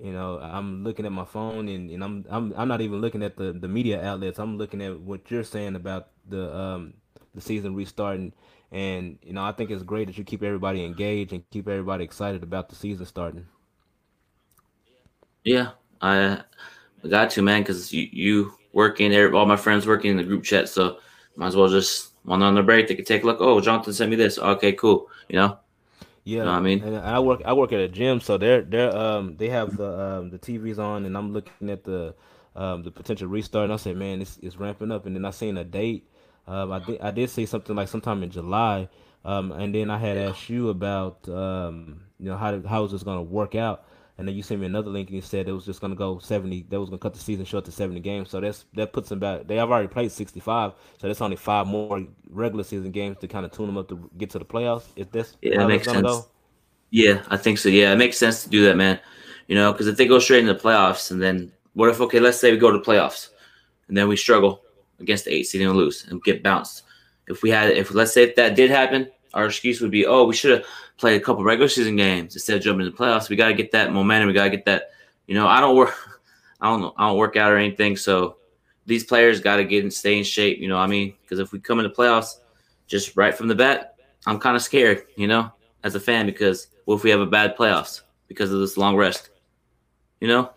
You 0.00 0.12
know, 0.12 0.38
I'm 0.38 0.84
looking 0.84 1.06
at 1.06 1.12
my 1.12 1.24
phone, 1.24 1.68
and, 1.68 1.90
and 1.90 2.04
I'm 2.04 2.24
I'm 2.30 2.54
I'm 2.56 2.68
not 2.68 2.80
even 2.80 3.00
looking 3.00 3.22
at 3.22 3.36
the 3.36 3.52
the 3.52 3.66
media 3.66 4.02
outlets. 4.04 4.38
I'm 4.38 4.56
looking 4.56 4.80
at 4.80 5.00
what 5.00 5.30
you're 5.30 5.42
saying 5.42 5.74
about 5.74 6.08
the 6.28 6.54
um 6.56 6.94
the 7.34 7.40
season 7.40 7.74
restarting, 7.74 8.32
and 8.70 9.18
you 9.22 9.32
know, 9.32 9.42
I 9.42 9.52
think 9.52 9.70
it's 9.70 9.82
great 9.82 10.06
that 10.06 10.16
you 10.16 10.22
keep 10.22 10.42
everybody 10.42 10.84
engaged 10.84 11.32
and 11.32 11.42
keep 11.50 11.66
everybody 11.66 12.04
excited 12.04 12.44
about 12.44 12.68
the 12.68 12.76
season 12.76 13.06
starting. 13.06 13.46
Yeah, 15.44 15.70
I, 16.00 16.42
got 17.08 17.30
to 17.30 17.42
man 17.42 17.62
because 17.62 17.92
you 17.92 18.08
you 18.12 18.54
working 18.72 19.10
there, 19.10 19.34
all 19.34 19.46
my 19.46 19.56
friends 19.56 19.86
working 19.86 20.12
in 20.12 20.16
the 20.16 20.22
group 20.22 20.44
chat, 20.44 20.68
so 20.68 20.98
might 21.34 21.48
as 21.48 21.56
well 21.56 21.68
just 21.68 22.12
one 22.22 22.42
on 22.42 22.54
the 22.54 22.62
break 22.62 22.86
they 22.86 22.94
could 22.94 23.06
take 23.06 23.24
a 23.24 23.26
look. 23.26 23.38
Oh, 23.40 23.60
Jonathan 23.60 23.92
sent 23.92 24.10
me 24.10 24.16
this. 24.16 24.38
Okay, 24.38 24.72
cool. 24.72 25.08
You 25.28 25.36
know. 25.36 25.58
Yeah, 26.28 26.38
you 26.38 26.44
know 26.44 26.50
I 26.52 26.60
mean, 26.60 26.82
and 26.82 26.96
I 26.96 27.20
work 27.20 27.42
I 27.44 27.52
work 27.54 27.72
at 27.72 27.80
a 27.80 27.88
gym, 27.88 28.20
so 28.20 28.36
they're 28.38 28.62
they're 28.62 28.94
um 28.96 29.36
they 29.36 29.48
have 29.48 29.76
the 29.76 29.98
um 29.98 30.30
the 30.30 30.38
TVs 30.38 30.78
on, 30.78 31.06
and 31.06 31.16
I'm 31.16 31.32
looking 31.32 31.70
at 31.70 31.84
the 31.84 32.14
um 32.56 32.82
the 32.82 32.90
potential 32.90 33.28
restart, 33.28 33.64
and 33.64 33.72
I 33.72 33.76
said, 33.76 33.96
man, 33.96 34.20
it's 34.20 34.38
it's 34.42 34.56
ramping 34.56 34.92
up, 34.92 35.06
and 35.06 35.14
then 35.16 35.24
I 35.24 35.30
seen 35.30 35.56
a 35.56 35.64
date 35.64 36.08
Um, 36.46 36.72
I 36.72 36.78
did 36.80 37.00
I 37.00 37.10
did 37.12 37.30
say 37.30 37.46
something 37.46 37.76
like 37.76 37.88
sometime 37.88 38.22
in 38.22 38.30
July, 38.30 38.88
um, 39.24 39.52
and 39.52 39.74
then 39.74 39.90
I 39.90 39.98
had 39.98 40.16
asked 40.18 40.48
you 40.50 40.68
about 40.70 41.28
um, 41.28 42.02
you 42.18 42.26
know 42.30 42.36
how 42.36 42.50
to, 42.52 42.66
how 42.68 42.84
is 42.84 42.92
this 42.92 43.02
going 43.04 43.18
to 43.18 43.22
work 43.22 43.54
out, 43.54 43.84
and 44.18 44.26
then 44.26 44.34
you 44.34 44.42
sent 44.42 44.60
me 44.60 44.66
another 44.66 44.90
link 44.90 45.08
and 45.08 45.16
you 45.16 45.22
said 45.22 45.48
it 45.48 45.52
was 45.52 45.64
just 45.64 45.80
going 45.80 45.92
to 45.92 45.96
go 45.96 46.18
seventy. 46.18 46.66
That 46.68 46.80
was 46.80 46.90
going 46.90 46.98
to 46.98 47.02
cut 47.02 47.14
the 47.14 47.20
season 47.20 47.44
short 47.44 47.64
to 47.66 47.72
seventy 47.72 48.00
games. 48.00 48.30
So 48.30 48.40
that's 48.40 48.64
that 48.74 48.92
puts 48.92 49.08
them 49.08 49.20
back. 49.20 49.46
They 49.46 49.56
have 49.56 49.70
already 49.70 49.88
played 49.88 50.10
sixty 50.10 50.40
five, 50.40 50.72
so 51.00 51.06
that's 51.06 51.20
only 51.20 51.36
five 51.36 51.66
more 51.68 52.04
regular 52.28 52.64
season 52.64 52.90
games 52.90 53.16
to 53.18 53.28
kind 53.28 53.46
of 53.46 53.52
tune 53.52 53.66
them 53.66 53.78
up 53.78 53.88
to 53.88 54.10
get 54.18 54.30
to 54.30 54.38
the 54.40 54.44
playoffs. 54.44 54.86
If 54.96 55.12
that's 55.12 55.36
yeah, 55.40 55.58
that 55.58 55.68
makes 55.68 55.84
sense. 55.84 56.02
Go? 56.02 56.26
Yeah, 56.90 57.22
I 57.28 57.36
think 57.36 57.58
so. 57.58 57.68
Yeah, 57.68 57.92
it 57.92 57.96
makes 57.96 58.18
sense 58.18 58.42
to 58.42 58.50
do 58.50 58.64
that, 58.64 58.76
man. 58.76 58.98
You 59.46 59.54
know, 59.54 59.72
because 59.72 59.86
if 59.86 59.96
they 59.96 60.06
go 60.06 60.18
straight 60.18 60.40
into 60.40 60.54
the 60.54 60.60
playoffs, 60.60 61.10
and 61.10 61.22
then 61.22 61.52
what 61.74 61.88
if 61.88 62.00
okay, 62.00 62.18
let's 62.18 62.40
say 62.40 62.50
we 62.50 62.58
go 62.58 62.72
to 62.72 62.78
playoffs, 62.78 63.28
and 63.86 63.96
then 63.96 64.08
we 64.08 64.16
struggle 64.16 64.62
against 64.98 65.26
the 65.26 65.32
eight 65.32 65.44
seed 65.44 65.62
and 65.62 65.76
lose 65.76 66.06
and 66.08 66.22
get 66.24 66.42
bounced. 66.42 66.82
If 67.28 67.42
we 67.42 67.50
had, 67.50 67.70
if 67.70 67.94
let's 67.94 68.12
say 68.12 68.24
if 68.24 68.34
that 68.36 68.56
did 68.56 68.70
happen, 68.70 69.08
our 69.34 69.46
excuse 69.46 69.80
would 69.80 69.90
be, 69.90 70.06
oh, 70.06 70.24
we 70.24 70.34
should 70.34 70.58
have 70.58 70.66
played 70.96 71.20
a 71.20 71.24
couple 71.24 71.44
regular 71.44 71.68
season 71.68 71.96
games 71.96 72.34
instead 72.34 72.56
of 72.56 72.62
jumping 72.62 72.86
into 72.86 72.96
the 72.96 73.02
playoffs. 73.02 73.28
We 73.28 73.36
got 73.36 73.48
to 73.48 73.54
get 73.54 73.72
that 73.72 73.92
momentum. 73.92 74.28
We 74.28 74.34
got 74.34 74.44
to 74.44 74.50
get 74.50 74.64
that. 74.66 74.90
You 75.26 75.34
know, 75.34 75.46
I 75.46 75.60
don't 75.60 75.76
work, 75.76 75.94
I 76.60 76.68
don't, 76.68 76.94
I 76.96 77.08
don't 77.08 77.18
work 77.18 77.36
out 77.36 77.52
or 77.52 77.56
anything. 77.56 77.96
So 77.96 78.36
these 78.86 79.04
players 79.04 79.40
got 79.40 79.56
to 79.56 79.64
get 79.64 79.82
and 79.82 79.92
stay 79.92 80.18
in 80.18 80.24
shape. 80.24 80.58
You 80.58 80.68
know, 80.68 80.78
I 80.78 80.86
mean, 80.86 81.14
because 81.22 81.38
if 81.38 81.52
we 81.52 81.60
come 81.60 81.78
into 81.78 81.90
playoffs 81.90 82.36
just 82.86 83.16
right 83.16 83.34
from 83.34 83.48
the 83.48 83.54
bat, 83.54 83.96
I'm 84.26 84.38
kind 84.38 84.56
of 84.56 84.62
scared. 84.62 85.04
You 85.16 85.26
know, 85.26 85.52
as 85.84 85.94
a 85.94 86.00
fan, 86.00 86.26
because 86.26 86.68
what 86.84 86.96
if 86.96 87.04
we 87.04 87.10
have 87.10 87.20
a 87.20 87.26
bad 87.26 87.56
playoffs 87.56 88.02
because 88.26 88.52
of 88.52 88.60
this 88.60 88.76
long 88.76 88.96
rest? 88.96 89.30
You 90.20 90.28
know. 90.28 90.50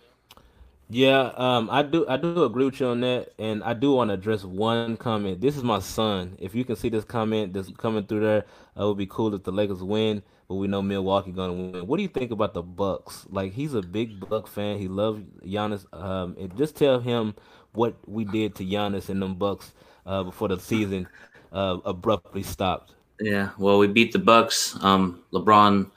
Yeah, 0.93 1.31
um, 1.38 1.69
I 1.71 1.83
do. 1.83 2.05
I 2.10 2.17
do 2.17 2.43
agree 2.43 2.65
with 2.65 2.81
you 2.81 2.88
on 2.88 3.00
that, 3.00 3.31
and 3.39 3.63
I 3.63 3.74
do 3.74 3.93
want 3.93 4.10
to 4.10 4.15
address 4.15 4.43
one 4.43 4.98
comment. 4.98 5.39
This 5.39 5.55
is 5.55 5.63
my 5.63 5.79
son. 5.79 6.36
If 6.38 6.53
you 6.53 6.65
can 6.65 6.75
see 6.75 6.89
this 6.89 7.05
comment 7.05 7.53
that's 7.53 7.71
coming 7.77 8.05
through 8.05 8.19
there, 8.19 8.39
it 8.39 8.45
would 8.83 8.98
be 8.98 9.05
cool 9.05 9.33
if 9.33 9.43
the 9.43 9.53
Lakers 9.53 9.81
win, 9.81 10.21
but 10.50 10.55
we 10.55 10.67
know 10.67 10.81
Milwaukee 10.81 11.31
gonna 11.31 11.53
win. 11.53 11.88
What 11.88 11.95
do 11.95 12.03
you 12.03 12.10
think 12.10 12.31
about 12.31 12.53
the 12.53 12.62
Bucks? 12.62 13.25
Like 13.29 13.53
he's 13.53 13.74
a 13.74 13.81
big 13.81 14.19
Buck 14.27 14.48
fan. 14.48 14.79
He 14.79 14.89
loves 14.89 15.21
Giannis. 15.45 15.86
Um, 15.93 16.36
and 16.38 16.57
just 16.57 16.75
tell 16.75 17.00
him 17.00 17.36
what 17.71 17.95
we 18.05 18.25
did 18.25 18.55
to 18.55 18.65
Giannis 18.65 19.07
and 19.07 19.21
them 19.21 19.36
Bucks 19.36 19.71
uh, 20.05 20.24
before 20.24 20.50
the 20.50 20.60
season 20.60 21.07
uh, 21.53 21.77
abruptly 21.86 22.43
stopped. 22.43 22.95
Yeah, 23.21 23.51
well, 23.57 23.79
we 23.79 23.88
beat 23.88 24.12
the 24.12 24.19
Bucks. 24.19 24.77
Um, 24.81 25.24
LeBron 25.31 25.89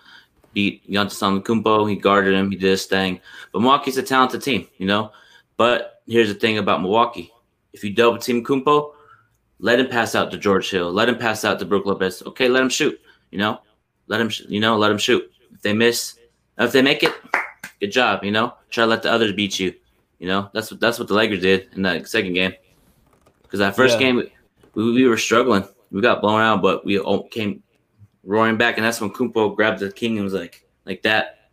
beat 0.55 0.89
Giannis 0.91 1.21
Antetokounmpo. 1.21 1.91
He 1.91 1.97
guarded 1.97 2.35
him. 2.35 2.51
He 2.51 2.57
did 2.57 2.71
his 2.71 2.87
thing. 2.87 3.21
But 3.53 3.61
Milwaukee's 3.61 3.99
a 3.99 4.03
talented 4.03 4.43
team, 4.43 4.69
you 4.79 4.87
know. 4.87 5.11
But 5.57 6.03
here's 6.07 6.29
the 6.29 6.35
thing 6.35 6.59
about 6.59 6.81
Milwaukee: 6.81 7.33
if 7.73 7.85
you 7.85 7.93
double 7.93 8.19
team 8.19 8.45
Kumpo, 8.45 8.93
let 9.59 9.81
him 9.81 9.89
pass 9.89 10.15
out 10.15 10.31
to 10.31 10.39
George 10.39 10.71
Hill. 10.71 10.93
Let 10.93 11.09
him 11.09 11.19
pass 11.19 11.45
out 11.45 11.59
to 11.59 11.65
Brook 11.65 11.87
Lopez. 11.87 12.23
Okay, 12.27 12.49
let 12.49 12.63
him 12.63 12.69
shoot. 12.69 12.99
You 13.31 13.39
know, 13.39 13.61
let 14.07 14.21
him. 14.21 14.31
You 14.49 14.61
know, 14.61 14.77
let 14.77 14.91
him 14.91 14.99
shoot. 14.99 15.31
If 15.53 15.63
they 15.63 15.73
miss, 15.73 16.19
if 16.59 16.73
they 16.73 16.83
make 16.83 17.03
it, 17.03 17.13
good 17.81 17.93
job. 17.93 18.25
You 18.25 18.31
know, 18.31 18.55
try 18.71 18.85
to 18.85 18.89
let 18.89 19.03
the 19.03 19.13
others 19.13 19.33
beat 19.33 19.59
you. 19.59 19.75
You 20.19 20.29
know, 20.29 20.51
that's 20.55 20.71
what 20.71 20.81
that's 20.81 20.99
what 20.99 21.09
the 21.09 21.15
Lakers 21.15 21.41
did 21.41 21.69
in 21.75 21.83
that 21.83 22.09
second 22.09 22.35
game. 22.35 22.53
Because 23.43 23.59
that 23.59 23.77
first 23.77 24.01
yeah. 24.01 24.13
game, 24.13 24.23
we, 24.75 24.93
we 24.93 25.07
were 25.07 25.19
struggling. 25.19 25.65
We 25.91 26.01
got 26.01 26.21
blown 26.21 26.41
out, 26.41 26.63
but 26.63 26.85
we 26.85 27.01
came 27.31 27.63
roaring 28.25 28.57
back, 28.57 28.77
and 28.77 28.85
that's 28.85 29.01
when 29.01 29.11
Kumpo 29.11 29.55
grabbed 29.55 29.81
the 29.81 29.91
king 29.91 30.17
and 30.17 30.25
was 30.25 30.35
like, 30.35 30.67
like 30.85 31.03
that. 31.03 31.45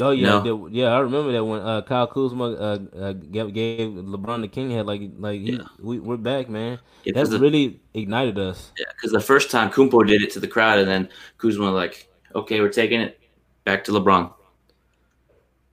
Oh 0.00 0.12
yeah, 0.12 0.42
no. 0.42 0.68
yeah, 0.68 0.86
I 0.86 1.00
remember 1.00 1.32
that 1.32 1.44
when 1.44 1.60
uh, 1.62 1.82
Kyle 1.82 2.06
Kuzma 2.06 2.52
uh, 2.52 2.78
uh, 2.96 3.12
gave, 3.12 3.52
gave, 3.52 3.88
LeBron 3.90 4.40
the 4.40 4.48
king 4.48 4.70
head, 4.70 4.86
like 4.86 5.00
like 5.18 5.40
he, 5.40 5.54
yeah. 5.54 5.64
we 5.80 5.98
we're 5.98 6.16
back, 6.16 6.48
man. 6.48 6.78
Yeah, 7.02 7.14
That's 7.16 7.30
the, 7.30 7.40
really 7.40 7.80
ignited 7.92 8.38
us. 8.38 8.70
Yeah, 8.78 8.86
because 8.94 9.10
the 9.10 9.20
first 9.20 9.50
time 9.50 9.68
Kumpo 9.70 10.06
did 10.06 10.22
it 10.22 10.30
to 10.32 10.40
the 10.40 10.46
crowd, 10.46 10.78
and 10.78 10.88
then 10.88 11.08
Kuzma 11.38 11.72
like, 11.72 12.08
okay, 12.36 12.60
we're 12.60 12.68
taking 12.68 13.00
it 13.00 13.18
back 13.64 13.82
to 13.84 13.92
LeBron. 13.92 14.32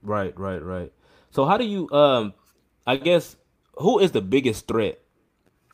Right, 0.02 0.36
right, 0.36 0.62
right. 0.62 0.92
So 1.30 1.44
how 1.44 1.56
do 1.56 1.64
you 1.64 1.88
um, 1.92 2.34
I 2.88 2.96
guess 2.96 3.36
who 3.76 4.00
is 4.00 4.10
the 4.10 4.20
biggest 4.20 4.66
threat 4.66 5.00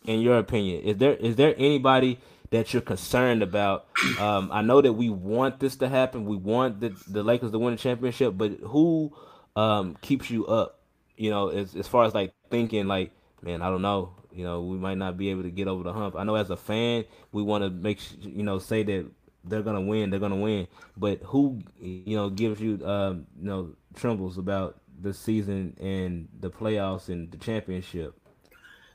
in 0.04 0.20
your 0.20 0.36
opinion? 0.36 0.82
Is 0.82 0.98
there 0.98 1.14
is 1.14 1.36
there 1.36 1.54
anybody? 1.56 2.18
That 2.50 2.72
you're 2.72 2.82
concerned 2.82 3.42
about. 3.42 3.86
Um, 4.18 4.50
I 4.52 4.62
know 4.62 4.80
that 4.80 4.92
we 4.92 5.10
want 5.10 5.60
this 5.60 5.76
to 5.76 5.88
happen. 5.88 6.24
We 6.24 6.36
want 6.36 6.80
the, 6.80 6.94
the 7.08 7.22
Lakers 7.22 7.50
to 7.52 7.58
win 7.58 7.74
the 7.74 7.80
championship, 7.80 8.34
but 8.36 8.52
who 8.62 9.12
um, 9.56 9.96
keeps 10.02 10.30
you 10.30 10.46
up? 10.46 10.80
You 11.16 11.30
know, 11.30 11.48
as 11.48 11.74
as 11.76 11.86
far 11.86 12.04
as 12.04 12.14
like 12.14 12.32
thinking, 12.50 12.86
like, 12.86 13.12
man, 13.42 13.62
I 13.62 13.70
don't 13.70 13.82
know. 13.82 14.14
You 14.32 14.44
know, 14.44 14.62
we 14.62 14.76
might 14.76 14.98
not 14.98 15.16
be 15.16 15.30
able 15.30 15.44
to 15.44 15.50
get 15.50 15.68
over 15.68 15.84
the 15.84 15.92
hump. 15.92 16.16
I 16.16 16.24
know 16.24 16.34
as 16.34 16.50
a 16.50 16.56
fan, 16.56 17.04
we 17.32 17.42
want 17.42 17.62
to 17.62 17.70
make 17.70 18.00
you 18.20 18.42
know 18.42 18.58
say 18.58 18.82
that 18.82 19.06
they're 19.44 19.62
gonna 19.62 19.80
win, 19.80 20.10
they're 20.10 20.20
gonna 20.20 20.36
win. 20.36 20.66
But 20.96 21.20
who 21.22 21.60
you 21.80 22.16
know 22.16 22.30
gives 22.30 22.60
you 22.60 22.84
um, 22.84 23.26
you 23.38 23.46
know 23.46 23.70
trembles 23.94 24.38
about 24.38 24.80
the 25.00 25.14
season 25.14 25.76
and 25.80 26.28
the 26.40 26.50
playoffs 26.50 27.08
and 27.08 27.30
the 27.30 27.38
championship? 27.38 28.18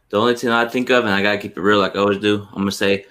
The 0.10 0.18
only 0.18 0.36
team 0.36 0.52
I 0.52 0.68
think 0.68 0.90
of, 0.90 1.06
and 1.06 1.14
I 1.14 1.22
gotta 1.22 1.38
keep 1.38 1.58
it 1.58 1.62
real 1.62 1.80
like 1.80 1.96
I 1.96 2.00
always 2.00 2.20
do, 2.20 2.48
I'm 2.52 2.60
gonna 2.60 2.72
say 2.72 3.06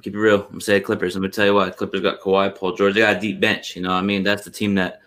keep 0.00 0.14
it 0.14 0.18
real. 0.18 0.42
I'm 0.42 0.48
gonna 0.48 0.60
say 0.60 0.80
Clippers. 0.80 1.16
I'm 1.16 1.22
gonna 1.22 1.32
tell 1.32 1.46
you 1.46 1.54
why. 1.54 1.70
Clippers 1.70 2.00
got 2.00 2.20
Kawhi, 2.20 2.56
Paul 2.56 2.74
George. 2.74 2.94
They 2.94 3.00
got 3.00 3.16
a 3.16 3.20
deep 3.20 3.40
bench. 3.40 3.76
You 3.76 3.82
know, 3.82 3.92
I 3.92 4.00
mean, 4.00 4.22
that's 4.22 4.44
the 4.44 4.50
team 4.50 4.74
that 4.76 5.00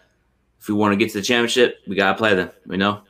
if 0.60 0.68
we 0.68 0.76
want 0.76 0.94
to 0.94 0.98
get 0.98 1.12
to 1.12 1.20
the 1.20 1.24
championship, 1.24 1.80
we 1.88 1.96
gotta 1.96 2.18
play 2.18 2.36
them. 2.36 2.52
You 2.70 2.78
know, 2.78 3.02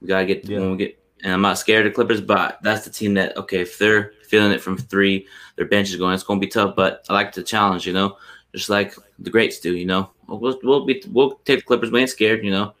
we 0.00 0.08
gotta 0.08 0.26
get 0.26 0.44
yeah. 0.44 0.60
when 0.60 0.72
we 0.72 0.76
get. 0.78 0.98
And 1.22 1.32
I'm 1.32 1.40
not 1.40 1.58
scared 1.58 1.86
of 1.86 1.94
Clippers, 1.94 2.20
but 2.20 2.58
that's 2.62 2.84
the 2.84 2.90
team 2.90 3.14
that 3.14 3.36
okay, 3.36 3.60
if 3.60 3.78
they're 3.78 4.12
feeling 4.28 4.52
it 4.52 4.60
from 4.60 4.76
three, 4.76 5.26
their 5.56 5.66
bench 5.66 5.90
is 5.90 5.96
going. 5.96 6.14
It's 6.14 6.22
gonna 6.22 6.40
be 6.40 6.46
tough, 6.46 6.76
but 6.76 7.04
I 7.08 7.14
like 7.14 7.32
the 7.32 7.42
challenge. 7.42 7.86
You 7.86 7.92
know, 7.92 8.18
just 8.54 8.68
like 8.68 8.94
the 9.18 9.30
greats 9.30 9.60
do. 9.60 9.74
You 9.76 9.86
know, 9.86 10.10
we'll 10.26 10.58
we'll 10.62 10.84
be 10.84 11.02
we'll 11.10 11.40
take 11.44 11.60
the 11.60 11.64
Clippers. 11.64 11.90
We 11.90 12.00
ain't 12.00 12.10
scared. 12.10 12.44
You 12.44 12.50
know, 12.50 12.74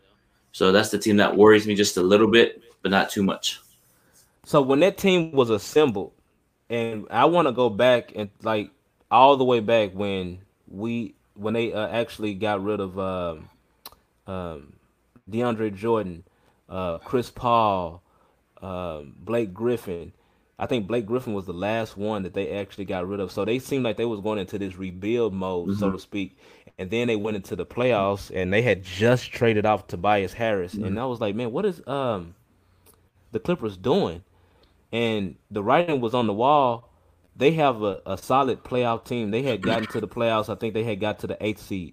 so 0.52 0.72
that's 0.72 0.90
the 0.90 0.98
team 0.98 1.16
that 1.18 1.36
worries 1.36 1.66
me 1.66 1.74
just 1.74 1.96
a 1.96 2.02
little 2.02 2.28
bit, 2.28 2.62
but 2.82 2.90
not 2.90 3.10
too 3.10 3.22
much. 3.22 3.60
So 4.44 4.62
when 4.62 4.80
that 4.80 4.98
team 4.98 5.32
was 5.32 5.50
assembled 5.50 6.12
and 6.68 7.06
I 7.10 7.26
want 7.26 7.48
to 7.48 7.52
go 7.52 7.68
back 7.68 8.12
and 8.14 8.30
like 8.42 8.70
all 9.10 9.36
the 9.36 9.44
way 9.44 9.60
back 9.60 9.92
when 9.92 10.40
we 10.68 11.14
when 11.34 11.54
they 11.54 11.72
uh, 11.72 11.88
actually 11.88 12.34
got 12.34 12.62
rid 12.62 12.80
of 12.80 12.98
um, 12.98 13.48
um, 14.26 14.72
DeAndre 15.30 15.74
Jordan, 15.74 16.24
uh, 16.68 16.98
Chris 16.98 17.30
Paul, 17.30 18.02
um, 18.62 19.14
Blake 19.18 19.52
Griffin. 19.52 20.12
I 20.58 20.66
think 20.66 20.86
Blake 20.86 21.04
Griffin 21.04 21.34
was 21.34 21.44
the 21.44 21.52
last 21.52 21.98
one 21.98 22.22
that 22.22 22.32
they 22.32 22.52
actually 22.52 22.86
got 22.86 23.06
rid 23.06 23.20
of. 23.20 23.30
So 23.30 23.44
they 23.44 23.58
seemed 23.58 23.84
like 23.84 23.98
they 23.98 24.06
was 24.06 24.20
going 24.20 24.38
into 24.38 24.58
this 24.58 24.76
rebuild 24.76 25.34
mode, 25.34 25.68
mm-hmm. 25.68 25.78
so 25.78 25.90
to 25.90 25.98
speak. 25.98 26.38
And 26.78 26.90
then 26.90 27.08
they 27.08 27.16
went 27.16 27.36
into 27.36 27.56
the 27.56 27.66
playoffs 27.66 28.30
and 28.34 28.52
they 28.52 28.62
had 28.62 28.82
just 28.82 29.30
traded 29.32 29.66
off 29.66 29.86
Tobias 29.86 30.32
Harris. 30.32 30.74
Mm-hmm. 30.74 30.84
And 30.84 31.00
I 31.00 31.04
was 31.04 31.20
like, 31.20 31.34
man, 31.34 31.52
what 31.52 31.66
is 31.66 31.86
um 31.86 32.34
the 33.32 33.38
Clippers 33.38 33.76
doing? 33.76 34.22
And 34.96 35.36
the 35.50 35.62
writing 35.62 36.00
was 36.00 36.14
on 36.14 36.26
the 36.26 36.32
wall. 36.32 36.90
They 37.36 37.52
have 37.52 37.82
a, 37.82 38.00
a 38.06 38.16
solid 38.16 38.64
playoff 38.64 39.04
team. 39.04 39.30
They 39.30 39.42
had 39.42 39.60
gotten 39.60 39.86
to 39.88 40.00
the 40.00 40.08
playoffs. 40.08 40.48
I 40.48 40.54
think 40.54 40.72
they 40.72 40.84
had 40.84 41.00
got 41.00 41.18
to 41.18 41.26
the 41.26 41.36
eighth 41.44 41.60
seed. 41.60 41.92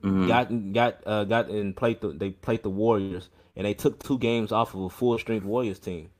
Mm-hmm. 0.00 0.28
Got 0.28 0.72
got 0.72 1.06
uh, 1.06 1.24
got 1.24 1.48
and 1.48 1.76
played 1.76 2.00
the 2.00 2.12
they 2.12 2.30
played 2.30 2.62
the 2.62 2.70
Warriors 2.70 3.30
and 3.56 3.66
they 3.66 3.74
took 3.74 3.98
two 3.98 4.18
games 4.18 4.52
off 4.52 4.74
of 4.74 4.82
a 4.82 4.90
full 4.90 5.18
strength 5.18 5.44
Warriors 5.44 5.80
team. 5.80 6.10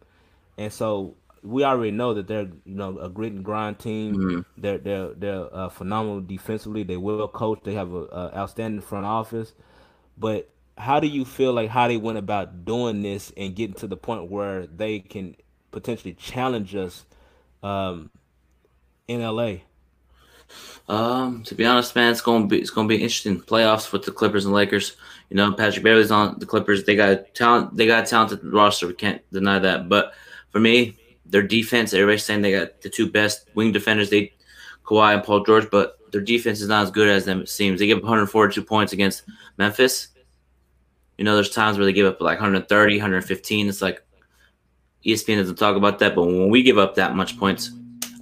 And 0.59 0.73
so 0.73 1.15
we 1.45 1.63
already 1.63 1.93
know 1.93 2.15
that 2.15 2.27
they're 2.27 2.51
you 2.65 2.75
know 2.75 2.99
a 2.99 3.09
grit 3.09 3.33
and 3.33 3.45
grind 3.45 3.79
team. 3.79 4.17
Mm-hmm. 4.17 4.41
They're 4.61 4.79
they're 4.79 5.15
they're 5.15 5.55
uh, 5.55 5.69
phenomenal 5.69 6.23
defensively. 6.23 6.83
They 6.83 6.97
well 6.97 7.29
coached. 7.29 7.63
They 7.63 7.75
have 7.75 7.93
a, 7.93 8.05
a, 8.07 8.37
outstanding 8.37 8.81
front 8.81 9.07
office. 9.07 9.53
But 10.19 10.51
how 10.77 10.99
do 10.99 11.07
you 11.07 11.25
feel 11.25 11.53
like 11.53 11.71
how 11.71 11.87
they 11.87 11.99
went 11.99 12.19
about 12.19 12.65
doing 12.65 13.03
this 13.03 13.33
and 13.37 13.55
getting 13.55 13.77
to 13.77 13.87
the 13.87 13.97
point 13.97 14.29
where 14.29 14.67
they 14.67 14.99
can 14.99 15.37
potentially 15.75 16.15
challenge 16.15 16.75
us 16.75 17.05
um, 17.63 18.11
in 19.07 19.21
LA? 19.21 19.57
Um, 20.89 21.43
to 21.45 21.55
be 21.55 21.65
honest, 21.65 21.95
man, 21.95 22.13
it's 22.13 22.21
gonna 22.21 22.47
be 22.47 22.61
it's 22.61 22.71
gonna 22.71 22.89
be 22.89 22.97
interesting 22.97 23.41
playoffs 23.41 23.93
with 23.93 24.05
the 24.05 24.13
Clippers 24.13 24.45
and 24.45 24.55
Lakers. 24.55 24.97
You 25.31 25.37
know, 25.37 25.53
Patrick 25.53 25.83
Beverley's 25.83 26.11
on 26.11 26.39
the 26.39 26.47
Clippers. 26.47 26.85
They 26.85 26.95
got 26.95 27.35
talent. 27.35 27.77
They 27.77 27.87
got 27.87 28.05
a 28.05 28.07
talented 28.07 28.45
roster. 28.45 28.87
We 28.87 28.95
can't 28.95 29.23
deny 29.33 29.59
that. 29.59 29.89
But 29.89 30.13
for 30.51 30.61
me, 30.61 30.97
their 31.27 31.43
defense. 31.43 31.93
Everybody's 31.93 32.25
saying 32.25 32.43
they 32.43 32.53
got 32.53 32.83
the 32.83 32.91
two 32.91 33.11
best 33.11 33.49
wing 33.55 33.73
defenders. 33.73 34.11
They 34.11 34.33
Kawhi 34.85 35.15
and 35.15 35.25
Paul 35.25 35.45
George, 35.45 35.71
but 35.71 35.99
their 36.13 36.21
defense 36.21 36.61
is 36.61 36.69
not 36.69 36.85
as 36.85 36.91
good 36.91 37.09
as 37.09 37.25
them. 37.25 37.41
It 37.41 37.49
seems 37.49 37.81
they 37.81 37.87
give 37.87 37.99
up 37.99 38.05
142 38.05 38.63
points 38.63 38.93
against 38.93 39.23
Memphis. 39.57 40.09
You 41.17 41.25
know, 41.25 41.35
there's 41.35 41.51
times 41.51 41.79
where 41.79 41.87
they 41.87 41.93
give 41.93 42.07
up 42.07 42.21
like 42.21 42.39
130, 42.39 42.97
115. 42.97 43.69
It's 43.69 43.81
like 43.81 44.05
ESPN 45.07 45.37
doesn't 45.37 45.57
talk 45.57 45.77
about 45.77 45.99
that, 45.99 46.15
but 46.15 46.23
when 46.25 46.49
we 46.49 46.63
give 46.63 46.79
up 46.79 46.95
that 46.95 47.15
much 47.15 47.39
points, 47.39 47.73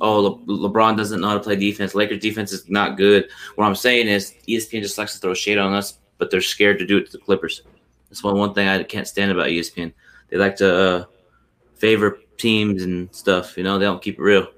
oh, 0.01 0.21
Le- 0.47 0.69
LeBron 0.69 0.97
doesn't 0.97 1.21
know 1.21 1.29
how 1.29 1.35
to 1.35 1.41
play 1.41 1.57
defense. 1.57 1.95
Lakers 1.95 2.21
defense 2.21 2.53
is 2.53 2.69
not 2.69 2.97
good. 2.97 3.29
What 3.55 3.67
I'm 3.67 3.75
saying 3.77 4.09
is 4.09 4.35
ESPN 4.49 4.83
just 4.83 4.99
likes 4.99 5.15
to 5.15 5.21
throw 5.21 5.35
shade 5.35 5.59
on 5.59 5.73
us, 5.75 5.99
but 6.19 6.31
they're 6.31 6.41
scared 6.41 6.79
to 6.81 6.87
do 6.87 6.99
it 6.99 7.07
to 7.07 7.13
the 7.13 7.19
Clippers. 7.19 7.63
That's 8.09 8.23
one 8.23 8.37
one 8.37 8.53
thing 8.55 8.69
I 8.69 8.83
can't 8.83 9.07
stand 9.09 9.31
about 9.31 9.47
ESPN. 9.47 9.93
They 10.29 10.37
like 10.37 10.57
to 10.57 10.75
uh, 10.75 11.05
favor 11.77 12.19
teams 12.37 12.83
and 12.83 13.15
stuff. 13.15 13.57
You 13.57 13.63
know, 13.65 13.79
they 13.79 13.85
don't 13.85 14.03
keep 14.03 14.19
it 14.19 14.23
real. 14.23 14.49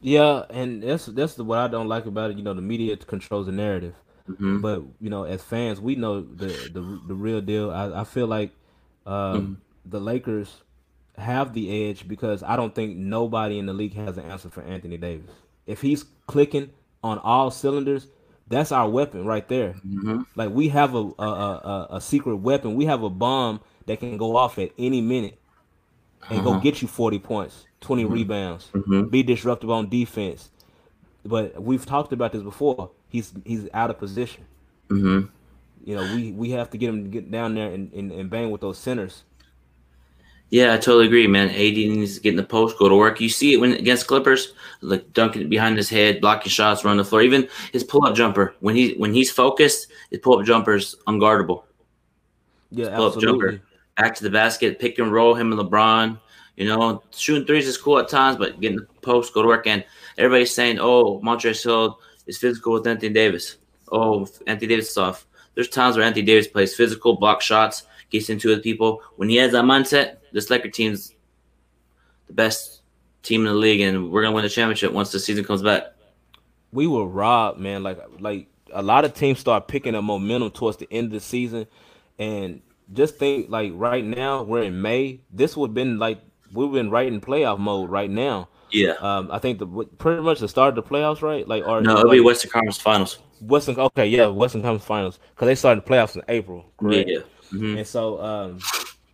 Yeah, 0.00 0.44
and 0.50 0.82
that's 0.82 1.06
that's 1.06 1.36
what 1.38 1.58
I 1.58 1.68
don't 1.68 1.88
like 1.88 2.06
about 2.06 2.30
it. 2.30 2.38
You 2.38 2.42
know, 2.42 2.54
the 2.54 2.62
media 2.62 2.96
controls 2.96 3.46
the 3.46 3.52
narrative, 3.52 3.94
Mhm. 4.30 4.62
but 4.62 4.82
you 5.00 5.10
know, 5.10 5.24
as 5.24 5.42
fans, 5.42 5.80
we 5.80 5.94
know 5.94 6.22
the 6.22 6.46
the, 6.72 7.00
the 7.06 7.14
real 7.14 7.40
deal. 7.42 7.70
I, 7.70 8.00
I 8.00 8.04
feel 8.04 8.26
like 8.26 8.50
um, 9.06 9.60
the 9.84 10.00
Lakers 10.00 10.62
have 11.16 11.52
the 11.52 11.88
edge 11.88 12.08
because 12.08 12.42
I 12.42 12.56
don't 12.56 12.74
think 12.74 12.96
nobody 12.96 13.58
in 13.58 13.66
the 13.66 13.72
league 13.72 13.94
has 13.94 14.16
an 14.18 14.24
answer 14.24 14.48
for 14.48 14.62
Anthony 14.62 14.96
Davis. 14.96 15.30
If 15.66 15.80
he's 15.80 16.04
clicking 16.26 16.70
on 17.02 17.18
all 17.18 17.50
cylinders, 17.50 18.06
that's 18.48 18.72
our 18.72 18.88
weapon 18.88 19.24
right 19.24 19.46
there. 19.48 19.74
Mm-hmm. 19.86 20.22
Like 20.34 20.50
we 20.50 20.68
have 20.68 20.94
a 20.94 21.10
a, 21.18 21.24
a 21.24 21.86
a- 21.92 22.00
secret 22.00 22.36
weapon. 22.36 22.74
We 22.74 22.86
have 22.86 23.02
a 23.02 23.10
bomb 23.10 23.60
that 23.86 24.00
can 24.00 24.16
go 24.16 24.36
off 24.36 24.58
at 24.58 24.72
any 24.78 25.00
minute 25.00 25.38
and 26.28 26.42
go 26.42 26.50
uh-huh. 26.52 26.60
get 26.60 26.82
you 26.82 26.88
40 26.88 27.18
points, 27.20 27.64
20 27.80 28.04
mm-hmm. 28.04 28.12
rebounds, 28.12 28.68
mm-hmm. 28.74 29.04
be 29.04 29.22
disruptive 29.22 29.70
on 29.70 29.88
defense. 29.88 30.50
But 31.24 31.62
we've 31.62 31.86
talked 31.86 32.12
about 32.12 32.32
this 32.32 32.42
before. 32.42 32.90
He's 33.08 33.32
he's 33.44 33.68
out 33.72 33.90
of 33.90 33.98
position. 33.98 34.44
hmm 34.88 35.22
You 35.84 35.96
know, 35.96 36.14
we 36.14 36.32
we 36.32 36.50
have 36.50 36.70
to 36.70 36.78
get 36.78 36.88
him 36.88 37.04
to 37.04 37.10
get 37.10 37.30
down 37.30 37.54
there 37.54 37.70
and, 37.70 37.92
and, 37.92 38.10
and 38.10 38.30
bang 38.30 38.50
with 38.50 38.60
those 38.60 38.78
centers. 38.78 39.24
Yeah, 40.50 40.74
I 40.74 40.78
totally 40.78 41.06
agree, 41.06 41.26
man. 41.28 41.48
AD 41.50 41.54
needs 41.56 42.16
to 42.16 42.20
get 42.20 42.30
in 42.30 42.36
the 42.36 42.42
post, 42.42 42.76
go 42.76 42.88
to 42.88 42.96
work. 42.96 43.20
You 43.20 43.28
see 43.28 43.54
it 43.54 43.58
when 43.58 43.72
against 43.72 44.08
Clippers, 44.08 44.52
like 44.80 45.12
dunking 45.12 45.42
it 45.42 45.48
behind 45.48 45.76
his 45.76 45.88
head, 45.88 46.20
blocking 46.20 46.50
shots, 46.50 46.84
run 46.84 46.96
the 46.96 47.04
floor. 47.04 47.22
Even 47.22 47.48
his 47.72 47.84
pull 47.84 48.04
up 48.04 48.16
jumper, 48.16 48.54
when 48.60 48.74
he 48.74 48.94
when 48.94 49.14
he's 49.14 49.30
focused, 49.30 49.86
his 50.10 50.18
pull 50.18 50.38
up 50.40 50.44
jumper's 50.44 50.96
are 51.06 51.14
unguardable. 51.14 51.62
Yeah, 52.72 52.94
Pull 52.96 53.06
up 53.06 53.14
jumper, 53.14 53.46
absolutely. 53.48 53.60
back 53.96 54.14
to 54.16 54.22
the 54.24 54.30
basket, 54.30 54.78
pick 54.80 54.98
and 54.98 55.12
roll 55.12 55.34
him 55.34 55.52
and 55.52 55.60
LeBron. 55.60 56.18
You 56.56 56.66
know, 56.66 57.02
shooting 57.12 57.46
threes 57.46 57.68
is 57.68 57.78
cool 57.78 57.98
at 57.98 58.08
times, 58.08 58.36
but 58.36 58.60
getting 58.60 58.78
the 58.78 58.86
post, 59.02 59.32
go 59.32 59.42
to 59.42 59.48
work. 59.48 59.66
And 59.66 59.84
everybody's 60.18 60.52
saying, 60.52 60.78
"Oh, 60.80 61.20
Montrezl 61.20 61.94
is 62.26 62.38
physical 62.38 62.72
with 62.72 62.86
Anthony 62.86 63.12
Davis." 63.12 63.56
Oh, 63.92 64.26
Anthony 64.46 64.66
Davis 64.68 64.90
is 64.90 64.96
off. 64.96 65.26
There's 65.54 65.68
times 65.68 65.96
where 65.96 66.04
Anthony 66.04 66.24
Davis 66.26 66.46
plays 66.48 66.74
physical, 66.74 67.16
block 67.16 67.40
shots, 67.40 67.84
gets 68.10 68.30
into 68.30 68.52
it 68.52 68.62
people. 68.62 69.02
When 69.16 69.28
he 69.28 69.36
has 69.36 69.52
that 69.52 69.64
mindset, 69.64 70.16
this 70.32 70.50
Laker 70.50 70.68
team's 70.68 71.14
the 72.26 72.32
best 72.32 72.82
team 73.22 73.42
in 73.46 73.52
the 73.52 73.58
league, 73.58 73.80
and 73.80 74.10
we're 74.10 74.22
gonna 74.22 74.34
win 74.34 74.44
the 74.44 74.48
championship 74.50 74.92
once 74.92 75.10
the 75.12 75.18
season 75.18 75.44
comes 75.44 75.62
back. 75.62 75.84
we 76.72 76.86
were 76.86 77.06
robbed, 77.06 77.58
man. 77.58 77.82
Like 77.82 77.98
like 78.18 78.46
a 78.72 78.82
lot 78.82 79.04
of 79.04 79.14
teams 79.14 79.38
start 79.40 79.66
picking 79.68 79.94
up 79.94 80.04
momentum 80.04 80.50
towards 80.52 80.76
the 80.76 80.88
end 80.90 81.06
of 81.06 81.12
the 81.12 81.20
season, 81.20 81.66
and 82.18 82.62
just 82.92 83.16
think 83.16 83.50
like 83.50 83.72
right 83.74 84.04
now 84.04 84.42
we're 84.42 84.62
in 84.62 84.80
May. 84.80 85.20
This 85.32 85.56
would 85.56 85.70
have 85.70 85.74
been 85.74 85.98
like 85.98 86.20
we've 86.52 86.72
been 86.72 86.90
right 86.90 87.06
in 87.08 87.20
playoff 87.20 87.58
mode 87.58 87.90
right 87.90 88.10
now. 88.10 88.48
Yeah. 88.72 88.92
Um, 89.00 89.30
I 89.32 89.38
think 89.40 89.58
the 89.58 89.66
pretty 89.98 90.22
much 90.22 90.38
the 90.38 90.48
start 90.48 90.76
of 90.78 90.84
the 90.84 90.88
playoffs, 90.88 91.22
right? 91.22 91.46
Like 91.46 91.66
or 91.66 91.80
No, 91.80 91.98
it'll 91.98 92.10
be 92.10 92.18
like, 92.18 92.26
Western 92.26 92.52
Conference 92.52 92.78
Finals. 92.78 93.18
Western. 93.40 93.76
Okay, 93.76 94.06
yeah, 94.06 94.26
Western 94.26 94.62
Conference 94.62 94.84
Finals 94.84 95.18
because 95.34 95.46
they 95.46 95.54
started 95.56 95.84
the 95.84 95.88
playoffs 95.90 96.14
in 96.14 96.22
April. 96.28 96.64
Correct? 96.78 97.08
Yeah. 97.08 97.18
Mhm. 97.52 97.78
And 97.78 97.86
so 97.86 98.20
um, 98.22 98.58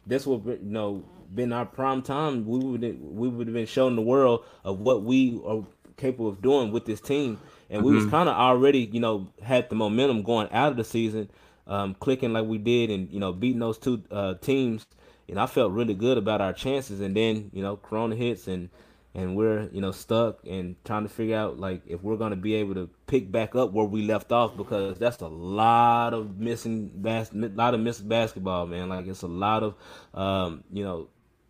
this 0.07 0.27
would 0.27 0.45
you 0.47 0.59
know 0.71 1.05
been 1.35 1.53
our 1.53 1.67
prime 1.67 2.03
time. 2.03 2.47
We 2.47 2.59
would 2.59 2.83
we 3.03 3.29
would 3.29 3.47
have 3.49 3.55
been 3.55 3.67
showing 3.67 3.97
the 3.97 4.03
world 4.03 4.45
of 4.65 4.81
what 4.81 5.03
we 5.03 5.41
are 5.47 5.65
capable 5.97 6.29
of 6.29 6.41
doing 6.43 6.73
with 6.73 6.85
this 6.85 7.01
team, 7.01 7.39
and 7.71 7.83
we 7.83 7.93
was 7.93 8.07
Mhm. 8.07 8.11
kind 8.11 8.29
of 8.29 8.37
already 8.37 8.89
you 8.93 9.01
know 9.01 9.29
had 9.43 9.69
the 9.69 9.75
momentum 9.77 10.23
going 10.23 10.49
out 10.53 10.71
of 10.73 10.77
the 10.77 10.85
season, 10.85 11.29
um, 11.67 11.95
clicking 11.99 12.33
like 12.33 12.47
we 12.47 12.59
did, 12.59 12.91
and 12.91 13.11
you 13.13 13.19
know 13.21 13.33
beating 13.33 13.61
those 13.61 13.79
two 13.79 14.03
uh, 14.11 14.35
teams. 14.35 14.87
And 15.29 15.41
I 15.41 15.47
felt 15.47 15.73
really 15.73 15.95
good 15.95 16.19
about 16.19 16.41
our 16.41 16.53
chances, 16.53 17.01
and 17.01 17.17
then 17.17 17.51
you 17.53 17.63
know 17.63 17.77
Corona 17.77 18.15
hits 18.15 18.47
and 18.47 18.69
and 19.17 19.35
we're 19.35 19.69
you 19.73 19.81
know 19.81 19.93
stuck 19.93 20.39
and 20.47 20.77
trying 20.85 21.03
to 21.03 21.09
figure 21.09 21.37
out 21.37 21.59
like 21.59 21.81
if 21.87 22.03
we're 22.03 22.17
going 22.17 22.31
to 22.31 22.37
be 22.37 22.55
able 22.55 22.75
to 22.75 22.89
pick 23.07 23.33
back 23.33 23.55
up 23.57 23.73
where 23.73 23.87
we 23.87 24.03
left 24.03 24.31
off 24.31 24.55
because 24.57 24.99
that's 24.99 25.23
a 25.23 25.27
lot 25.27 26.13
of 26.13 26.39
missing 26.39 26.91
bas- 26.95 27.33
lot 27.33 27.73
of 27.73 27.81
missed 27.81 28.07
basketball 28.07 28.67
man. 28.67 28.91
Like 28.91 29.07
it's 29.07 29.23
a 29.23 29.27
lot 29.27 29.63
of 29.63 29.75
um 30.15 30.63
you 30.71 30.85
know 30.85 31.09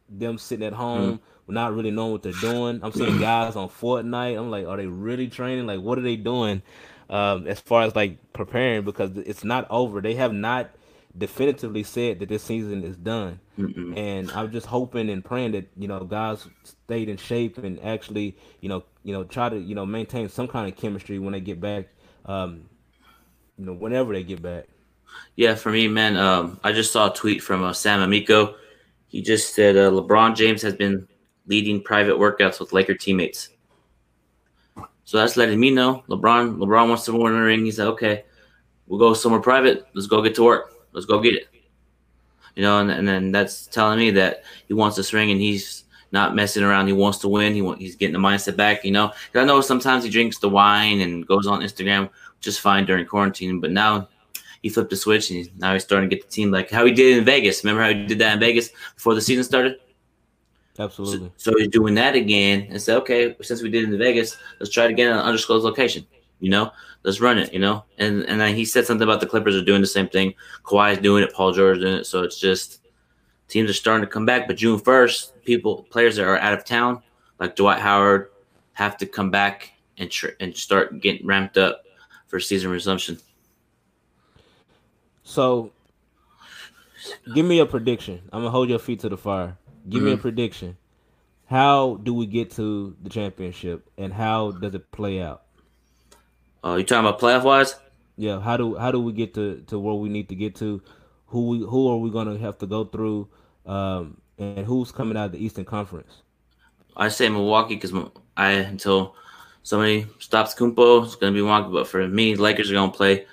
them 0.09 0.39
sitting 0.39 0.65
at 0.65 0.73
home 0.73 1.21
not 1.49 1.75
really 1.75 1.91
knowing 1.91 2.13
what 2.13 2.23
they're 2.23 2.33
doing. 2.41 2.81
I'm 2.83 2.93
seeing 2.93 3.19
guys 3.19 3.57
on 3.57 3.69
fortnite. 3.69 4.39
I'm 4.39 4.51
like 4.51 4.67
are 4.67 4.77
they 4.77 4.87
really 4.87 5.27
training? 5.27 5.67
Like 5.67 5.81
what 5.81 5.99
are 5.99 6.03
they 6.03 6.17
doing 6.17 6.63
um 7.11 7.49
as 7.49 7.59
far 7.59 7.83
as 7.83 7.97
like 7.97 8.33
preparing? 8.33 8.85
Because 8.85 9.17
it's 9.19 9.43
not 9.43 9.67
over. 9.71 10.01
They 10.01 10.15
have 10.15 10.33
not 10.33 10.71
definitively 11.19 11.83
said 11.83 12.21
that 12.21 12.29
this 12.29 12.45
season 12.45 12.85
is 12.85 12.97
done 12.97 13.41
Mm-mm. 13.59 13.97
and 13.97 14.31
I'm 14.33 14.53
just 14.53 14.67
hoping 14.67 15.09
and 15.09 15.25
praying 15.25 15.53
that 15.53 15.67
you 15.77 15.89
know 15.89 16.01
guys 16.05 16.47
stayed 16.63 17.09
in 17.09 17.17
shape 17.17 17.57
and 17.57 17.83
actually 17.83 18.37
you 18.61 18.69
know 18.69 18.85
you 19.03 19.15
know 19.15 19.25
try 19.25 19.49
to 19.49 19.59
you 19.59 19.75
know 19.75 19.87
maintain 19.87 20.29
some 20.29 20.47
kind 20.47 20.71
of 20.71 20.77
chemistry 20.79 21.19
when 21.19 21.33
they 21.33 21.41
get 21.41 21.61
back, 21.61 21.89
um, 22.27 22.69
you 23.57 23.65
know 23.65 23.73
whenever 23.73 24.13
they 24.13 24.23
get 24.23 24.43
back. 24.43 24.67
Yeah, 25.37 25.55
for 25.55 25.71
me, 25.71 25.89
man, 25.89 26.17
um, 26.17 26.61
I 26.63 26.73
just 26.73 26.93
saw 26.93 27.11
a 27.11 27.15
tweet 27.15 27.43
from 27.43 27.63
uh, 27.63 27.73
Sam 27.73 28.03
Amico. 28.03 28.57
He 29.09 29.23
just 29.23 29.55
said 29.55 29.77
uh, 29.77 29.91
LeBron 29.91 30.37
James 30.37 30.61
has 30.61 30.75
been 30.75 31.09
leading 31.47 31.83
private 31.83 32.17
workouts 32.17 32.61
with 32.61 32.73
Laker 32.73 32.95
teammates. 32.95 33.51
So 35.05 35.17
that's 35.17 35.37
letting 35.37 35.61
me 35.61 35.71
know 35.71 36.05
LeBron 36.09 36.57
LeBron 36.59 36.89
wants 36.89 37.05
to 37.07 37.13
win 37.13 37.33
a 37.33 37.41
ring. 37.41 37.65
He 37.65 37.71
said, 37.71 37.87
"Okay, 37.87 38.25
we'll 38.87 38.99
go 38.99 39.15
somewhere 39.15 39.41
private. 39.41 39.87
Let's 39.95 40.09
go 40.09 40.21
get 40.21 40.35
to 40.35 40.45
work. 40.45 40.75
Let's 40.93 41.07
go 41.07 41.21
get 41.21 41.35
it." 41.35 41.49
You 42.57 42.63
know, 42.63 42.81
and, 42.81 42.91
and 42.91 43.07
then 43.07 43.33
that's 43.33 43.67
telling 43.67 43.99
me 43.99 44.11
that 44.13 44.43
he 44.67 44.75
wants 44.75 44.97
this 44.97 45.13
ring 45.13 45.31
and 45.31 45.41
he's 45.41 45.85
not 46.11 46.35
messing 46.35 46.63
around. 46.65 46.87
He 46.87 46.95
wants 46.95 47.19
to 47.19 47.29
win. 47.29 47.55
He 47.55 47.63
want, 47.63 47.81
he's 47.81 47.97
getting 47.97 48.15
the 48.15 48.19
mindset 48.19 48.57
back. 48.57 48.85
You 48.85 48.93
know, 48.93 49.13
I 49.35 49.45
know 49.45 49.61
sometimes 49.61 50.05
he 50.05 50.11
drinks 50.11 50.39
the 50.39 50.49
wine 50.49 51.03
and 51.03 51.27
goes 51.27 51.47
on 51.47 51.61
Instagram 51.61 52.09
just 52.41 52.61
fine 52.61 52.87
during 52.87 53.05
quarantine, 53.07 53.61
but 53.61 53.73
now 53.73 54.09
he 54.63 54.71
flipped 54.71 54.91
the 54.91 54.97
switch 54.97 55.31
and 55.31 55.39
he's, 55.39 55.51
now 55.59 55.75
he's 55.75 55.85
starting 55.85 56.09
to 56.09 56.17
get 56.17 56.25
the 56.25 56.33
team 56.33 56.51
like 56.51 56.71
how 56.71 56.85
he 56.85 56.93
did 56.93 57.19
in 57.19 57.25
Vegas. 57.25 57.63
Remember 57.63 57.83
how 57.83 57.91
he 57.91 58.07
did 58.07 58.19
that 58.21 58.33
in 58.35 58.41
Vegas 58.41 58.71
before 58.95 59.15
the 59.15 59.21
season 59.21 59.45
started? 59.45 59.77
Absolutely. 60.79 61.33
So 61.37 61.53
he's 61.57 61.69
doing 61.69 61.95
that 61.95 62.15
again 62.15 62.69
and 62.71 62.81
said, 62.81 62.97
okay, 62.99 63.37
since 63.43 63.63
we 63.63 63.71
did 63.71 63.85
it 63.85 63.93
in 63.93 63.99
Vegas, 63.99 64.37
let's 64.61 64.73
try 64.73 64.85
it 64.85 64.91
again 64.91 65.11
in 65.11 65.19
an 65.19 65.25
undisclosed 65.25 65.65
location. 65.65 66.07
You 66.41 66.51
know, 66.51 66.71
let's 67.03 67.21
run 67.21 67.39
it. 67.39 67.53
You 67.53 67.59
know, 67.61 67.85
and 67.99 68.25
and 68.25 68.41
then 68.41 68.55
he 68.55 68.65
said 68.65 68.87
something 68.87 69.07
about 69.07 69.21
the 69.21 69.27
Clippers 69.27 69.57
are 69.57 69.65
doing 69.65 69.81
the 69.81 69.87
same 69.87 70.09
thing. 70.09 70.35
Kawhi's 70.65 70.99
doing 70.99 71.23
it. 71.25 71.33
Paul 71.33 71.53
George 71.53 71.79
doing 71.81 71.95
it. 71.95 72.07
So 72.07 72.23
it's 72.23 72.39
just 72.39 72.81
teams 73.49 73.71
are 73.71 73.75
starting 73.75 74.07
to 74.07 74.11
come 74.13 74.27
back. 74.27 74.47
But 74.47 74.57
June 74.57 74.79
first, 74.79 75.43
people 75.45 75.85
players 75.91 76.17
that 76.17 76.27
are 76.27 76.39
out 76.39 76.53
of 76.53 76.65
town, 76.65 77.03
like 77.39 77.57
Dwight 77.57 77.81
Howard, 77.81 78.31
have 78.73 78.97
to 78.99 79.07
come 79.07 79.31
back 79.31 79.73
and 79.99 80.11
tr- 80.11 80.37
and 80.41 80.55
start 80.55 81.01
getting 81.01 81.27
ramped 81.27 81.57
up 81.57 81.85
for 82.27 82.39
season 82.39 82.71
resumption. 82.71 83.19
So, 85.23 85.73
give 87.35 87.47
me 87.47 87.59
a 87.61 87.67
prediction. 87.67 88.21
I'm 88.33 88.41
gonna 88.41 88.51
hold 88.51 88.69
your 88.69 88.79
feet 88.79 89.01
to 89.01 89.09
the 89.09 89.17
fire. 89.17 89.57
Give 89.89 90.03
me 90.03 90.13
a 90.13 90.17
Mhm. 90.17 90.21
prediction. 90.21 90.77
How 91.47 91.99
do 92.03 92.13
we 92.13 92.27
get 92.27 92.51
to 92.53 92.95
the 93.03 93.09
championship, 93.09 93.89
and 93.97 94.13
how 94.13 94.51
does 94.51 94.75
it 94.75 94.91
play 94.91 95.23
out? 95.23 95.46
Uh, 96.65 96.75
you 96.77 96.85
talking 96.85 97.07
about 97.07 97.21
playoff 97.21 97.45
wise? 97.45 97.77
Yeah, 98.17 98.41
how 98.41 98.57
do 98.57 98.77
how 98.77 98.91
do 98.91 99.01
we 99.01 99.13
get 99.13 99.35
to, 99.35 99.63
to 99.67 99.79
where 99.79 99.95
we 99.95 100.09
need 100.09 100.29
to 100.31 100.35
get 100.35 100.55
to? 100.57 100.83
Who 101.27 101.49
we 101.49 101.59
who 101.59 101.89
are 101.89 101.99
we 101.99 102.11
gonna 102.11 102.39
have 102.39 102.59
to 102.59 102.67
go 102.67 102.85
through? 102.85 103.29
Um, 103.67 104.19
and 104.39 104.67
who's 104.67 104.93
coming 104.93 105.17
out 105.17 105.27
of 105.27 105.33
the 105.33 105.45
Eastern 105.45 105.65
Conference? 105.65 106.23
I 106.97 107.09
say 107.09 107.29
Milwaukee 107.29 107.75
because 107.75 107.93
I 108.37 108.53
until 108.53 109.15
somebody 109.63 110.07
stops 110.19 110.55
Kumpo, 110.55 111.05
it's 111.05 111.17
gonna 111.17 111.33
be 111.33 111.41
Milwaukee. 111.41 111.73
But 111.73 111.89
for 111.89 112.07
me, 112.09 112.37
Lakers 112.37 112.71
are 112.71 112.75
gonna 112.75 112.93
play 112.93 113.27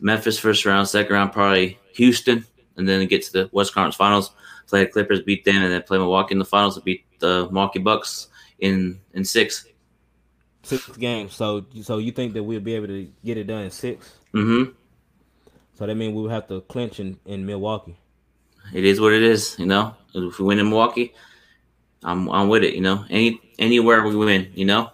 Memphis 0.00 0.38
first 0.38 0.64
round, 0.64 0.88
second 0.88 1.12
round 1.12 1.32
probably 1.32 1.78
Houston, 1.94 2.44
and 2.76 2.88
then 2.88 3.06
get 3.06 3.22
to 3.24 3.32
the 3.32 3.50
West 3.52 3.74
Conference 3.74 3.96
Finals. 3.96 4.32
Play 4.66 4.84
the 4.84 4.90
Clippers, 4.90 5.22
beat 5.22 5.44
them, 5.44 5.62
and 5.62 5.72
then 5.72 5.82
play 5.82 5.96
Milwaukee 5.96 6.32
in 6.32 6.38
the 6.38 6.44
finals 6.44 6.76
and 6.76 6.84
beat 6.84 7.04
the 7.20 7.48
Milwaukee 7.50 7.78
Bucks 7.78 8.28
in 8.58 9.00
in 9.14 9.24
six. 9.24 9.66
Six 10.62 10.96
games. 10.96 11.34
So 11.34 11.64
so 11.82 11.98
you 11.98 12.12
think 12.12 12.34
that 12.34 12.42
we'll 12.42 12.60
be 12.60 12.74
able 12.74 12.88
to 12.88 13.08
get 13.24 13.38
it 13.38 13.44
done 13.44 13.64
in 13.64 13.70
six? 13.70 14.18
Mm-hmm. 14.34 14.72
So 15.74 15.86
that 15.86 15.94
means 15.94 16.14
we 16.14 16.22
will 16.22 16.30
have 16.30 16.48
to 16.48 16.60
clinch 16.62 16.98
in, 16.98 17.18
in 17.24 17.46
Milwaukee. 17.46 17.96
It 18.74 18.84
is 18.84 19.00
what 19.00 19.12
it 19.12 19.22
is, 19.22 19.56
you 19.58 19.66
know. 19.66 19.94
If 20.12 20.38
we 20.38 20.44
win 20.44 20.58
in 20.58 20.68
Milwaukee, 20.68 21.14
I'm 22.02 22.28
I'm 22.30 22.48
with 22.48 22.64
it, 22.64 22.74
you 22.74 22.80
know. 22.80 23.04
Any 23.08 23.40
anywhere 23.58 24.02
we 24.02 24.16
win, 24.16 24.52
you 24.54 24.64
know. 24.64 24.90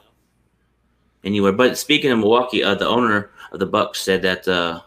Anywhere. 1.24 1.52
But 1.52 1.78
speaking 1.78 2.10
of 2.10 2.18
Milwaukee, 2.18 2.62
uh, 2.62 2.74
the 2.74 2.86
owner 2.86 3.30
of 3.50 3.60
the 3.60 3.66
Bucks 3.66 4.02
said 4.02 4.22
that 4.22 4.46
uh, 4.46 4.82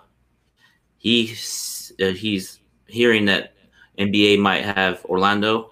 he's 0.97 1.91
uh, 1.99 2.09
he's 2.09 2.59
hearing 2.85 3.25
that 3.25 3.53
NBA 3.97 4.39
might 4.39 4.63
have 4.63 5.03
Orlando 5.05 5.71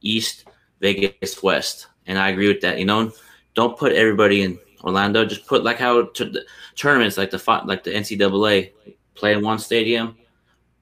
East, 0.00 0.44
Vegas 0.80 1.42
West, 1.42 1.88
and 2.06 2.18
I 2.18 2.30
agree 2.30 2.48
with 2.48 2.62
that. 2.62 2.78
You 2.78 2.86
know, 2.86 3.12
don't 3.56 3.76
put 3.76 3.92
everybody 3.92 4.42
in 4.42 4.58
Orlando. 4.84 5.24
Just 5.24 5.46
put 5.46 5.64
like 5.64 5.78
how 5.78 6.02
t- 6.04 6.30
the 6.30 6.44
tournaments 6.76 7.18
like 7.18 7.30
the 7.30 7.62
like 7.64 7.82
the 7.82 7.90
NCAA 7.90 8.70
play 9.14 9.32
in 9.32 9.42
one 9.42 9.58
stadium 9.58 10.16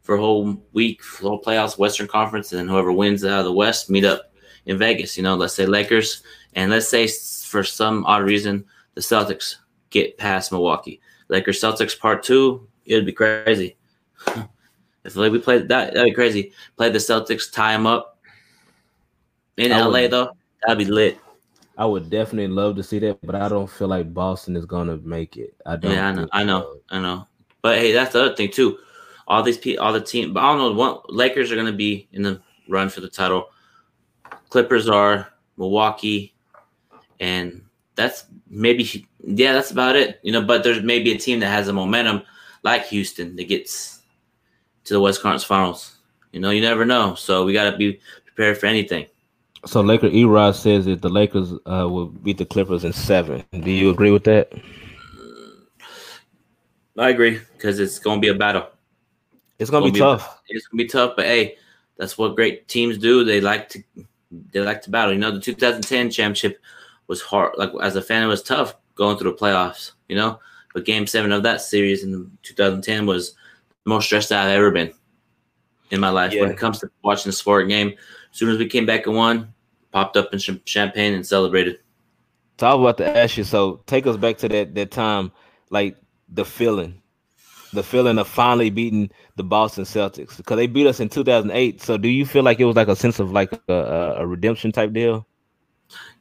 for 0.02 0.16
a 0.16 0.20
whole 0.20 0.60
week, 0.74 1.02
for 1.02 1.28
whole 1.28 1.40
playoffs, 1.40 1.78
Western 1.78 2.06
Conference, 2.08 2.52
and 2.52 2.58
then 2.58 2.68
whoever 2.68 2.92
wins 2.92 3.24
out 3.24 3.38
of 3.38 3.44
the 3.46 3.52
West 3.52 3.88
meet 3.88 4.04
up 4.04 4.32
in 4.66 4.76
Vegas. 4.76 5.16
You 5.16 5.22
know, 5.22 5.36
let's 5.36 5.54
say 5.54 5.64
Lakers, 5.64 6.22
and 6.54 6.70
let's 6.70 6.88
say 6.88 7.06
for 7.48 7.64
some 7.64 8.04
odd 8.04 8.24
reason 8.24 8.64
the 8.94 9.00
Celtics 9.00 9.56
get 9.90 10.18
past 10.18 10.52
Milwaukee. 10.52 11.00
Lakers 11.28 11.60
Celtics 11.60 11.98
part 11.98 12.22
two, 12.22 12.66
it'd 12.84 13.06
be 13.06 13.12
crazy. 13.12 13.76
if 15.04 15.14
like 15.16 15.32
we 15.32 15.38
played 15.38 15.68
that, 15.68 15.94
that'd 15.94 16.04
be 16.04 16.12
crazy. 16.14 16.52
Play 16.76 16.90
the 16.90 16.98
Celtics, 16.98 17.50
tie 17.50 17.72
them 17.72 17.86
up 17.86 18.18
in 19.56 19.70
I 19.72 19.80
LA 19.80 20.02
would- 20.02 20.10
though. 20.10 20.36
That'd 20.66 20.78
be 20.86 20.92
lit. 20.92 21.18
I 21.76 21.86
would 21.86 22.08
definitely 22.08 22.48
love 22.48 22.76
to 22.76 22.82
see 22.82 22.98
that, 23.00 23.18
but 23.24 23.34
I 23.34 23.48
don't 23.48 23.68
feel 23.68 23.88
like 23.88 24.14
Boston 24.14 24.56
is 24.56 24.64
gonna 24.64 24.96
make 24.98 25.36
it. 25.36 25.54
I 25.66 25.76
don't. 25.76 25.92
Yeah, 25.92 26.08
I 26.08 26.12
know, 26.12 26.28
I 26.32 26.44
know. 26.44 26.76
I 26.90 27.00
know. 27.00 27.26
But 27.62 27.78
hey, 27.78 27.92
that's 27.92 28.12
the 28.12 28.22
other 28.22 28.36
thing 28.36 28.50
too. 28.50 28.78
All 29.26 29.42
these 29.42 29.58
people, 29.58 29.84
all 29.84 29.92
the 29.92 30.00
team, 30.00 30.32
but 30.32 30.42
I 30.42 30.52
don't 30.52 30.58
know. 30.58 30.72
One 30.72 30.98
Lakers 31.08 31.50
are 31.50 31.56
going 31.56 31.66
to 31.66 31.72
be 31.72 32.08
in 32.12 32.22
the 32.22 32.40
run 32.68 32.90
for 32.90 33.00
the 33.00 33.08
title. 33.08 33.48
Clippers 34.50 34.88
are 34.88 35.32
Milwaukee, 35.56 36.34
and 37.20 37.64
that's 37.96 38.26
maybe 38.48 39.06
yeah, 39.24 39.54
that's 39.54 39.70
about 39.70 39.96
it. 39.96 40.20
You 40.22 40.32
know, 40.32 40.42
but 40.42 40.62
there's 40.62 40.82
maybe 40.82 41.12
a 41.12 41.18
team 41.18 41.40
that 41.40 41.48
has 41.48 41.68
a 41.68 41.72
momentum 41.72 42.22
like 42.62 42.86
Houston 42.86 43.34
that 43.36 43.48
gets 43.48 44.02
to 44.84 44.94
the 44.94 45.00
West 45.00 45.22
Conference 45.22 45.44
Finals. 45.44 45.96
You 46.32 46.40
know, 46.40 46.50
you 46.50 46.60
never 46.60 46.84
know. 46.84 47.14
So 47.14 47.44
we 47.44 47.52
got 47.52 47.70
to 47.70 47.76
be 47.76 48.00
prepared 48.26 48.58
for 48.58 48.66
anything. 48.66 49.06
So 49.66 49.80
Laker 49.80 50.08
Erod 50.10 50.54
says 50.54 50.84
that 50.84 51.02
the 51.02 51.08
Lakers 51.08 51.52
uh, 51.52 51.88
will 51.88 52.06
beat 52.06 52.38
the 52.38 52.44
Clippers 52.44 52.84
in 52.84 52.92
seven. 52.92 53.42
Do 53.52 53.70
you 53.70 53.90
agree 53.90 54.10
with 54.10 54.24
that? 54.24 54.52
I 56.98 57.08
agree 57.10 57.40
because 57.56 57.78
it's 57.80 57.98
going 57.98 58.18
to 58.18 58.20
be 58.20 58.28
a 58.28 58.34
battle. 58.34 58.68
It's 59.58 59.70
gonna, 59.70 59.82
Gonna 59.82 59.92
be 59.92 59.98
be- 59.98 60.00
tough. 60.00 60.40
it's 60.48 60.66
gonna 60.66 60.82
be 60.82 60.88
tough, 60.88 61.14
but 61.16 61.26
hey, 61.26 61.56
that's 61.96 62.18
what 62.18 62.34
great 62.34 62.66
teams 62.68 62.98
do. 62.98 63.24
They 63.24 63.40
like 63.40 63.68
to 63.70 63.82
they 64.50 64.60
like 64.60 64.82
to 64.82 64.90
battle. 64.90 65.12
You 65.12 65.20
know, 65.20 65.30
the 65.30 65.40
2010 65.40 66.10
championship 66.10 66.60
was 67.06 67.22
hard. 67.22 67.52
Like 67.56 67.70
as 67.80 67.94
a 67.94 68.02
fan, 68.02 68.24
it 68.24 68.26
was 68.26 68.42
tough 68.42 68.74
going 68.96 69.16
through 69.16 69.30
the 69.30 69.36
playoffs. 69.36 69.92
You 70.08 70.16
know, 70.16 70.40
but 70.74 70.84
Game 70.84 71.06
Seven 71.06 71.30
of 71.30 71.44
that 71.44 71.60
series 71.60 72.02
in 72.02 72.30
2010 72.42 73.06
was 73.06 73.30
the 73.84 73.90
most 73.90 74.06
stressed 74.06 74.32
out 74.32 74.46
I've 74.48 74.56
ever 74.56 74.72
been 74.72 74.92
in 75.90 76.00
my 76.00 76.10
life 76.10 76.32
when 76.32 76.50
it 76.50 76.58
comes 76.58 76.80
to 76.80 76.90
watching 77.02 77.30
a 77.30 77.32
sport 77.32 77.68
game. 77.68 77.94
As 78.34 78.38
soon 78.40 78.50
as 78.50 78.58
we 78.58 78.66
came 78.66 78.84
back 78.84 79.06
and 79.06 79.14
won, 79.14 79.54
popped 79.92 80.16
up 80.16 80.32
in 80.32 80.40
ch- 80.40 80.60
champagne 80.64 81.14
and 81.14 81.24
celebrated. 81.24 81.78
So 82.58 82.66
I 82.66 82.74
was 82.74 82.82
about 82.82 82.96
to 82.98 83.16
ask 83.16 83.36
you. 83.36 83.44
So 83.44 83.80
take 83.86 84.08
us 84.08 84.16
back 84.16 84.38
to 84.38 84.48
that 84.48 84.74
that 84.74 84.90
time, 84.90 85.30
like 85.70 85.96
the 86.28 86.44
feeling, 86.44 87.00
the 87.72 87.84
feeling 87.84 88.18
of 88.18 88.26
finally 88.26 88.70
beating 88.70 89.08
the 89.36 89.44
Boston 89.44 89.84
Celtics 89.84 90.36
because 90.36 90.56
they 90.56 90.66
beat 90.66 90.88
us 90.88 90.98
in 90.98 91.08
2008. 91.08 91.80
So 91.80 91.96
do 91.96 92.08
you 92.08 92.26
feel 92.26 92.42
like 92.42 92.58
it 92.58 92.64
was 92.64 92.74
like 92.74 92.88
a 92.88 92.96
sense 92.96 93.20
of 93.20 93.30
like 93.30 93.52
a, 93.68 93.72
a, 93.72 94.14
a 94.22 94.26
redemption 94.26 94.72
type 94.72 94.92
deal? 94.92 95.28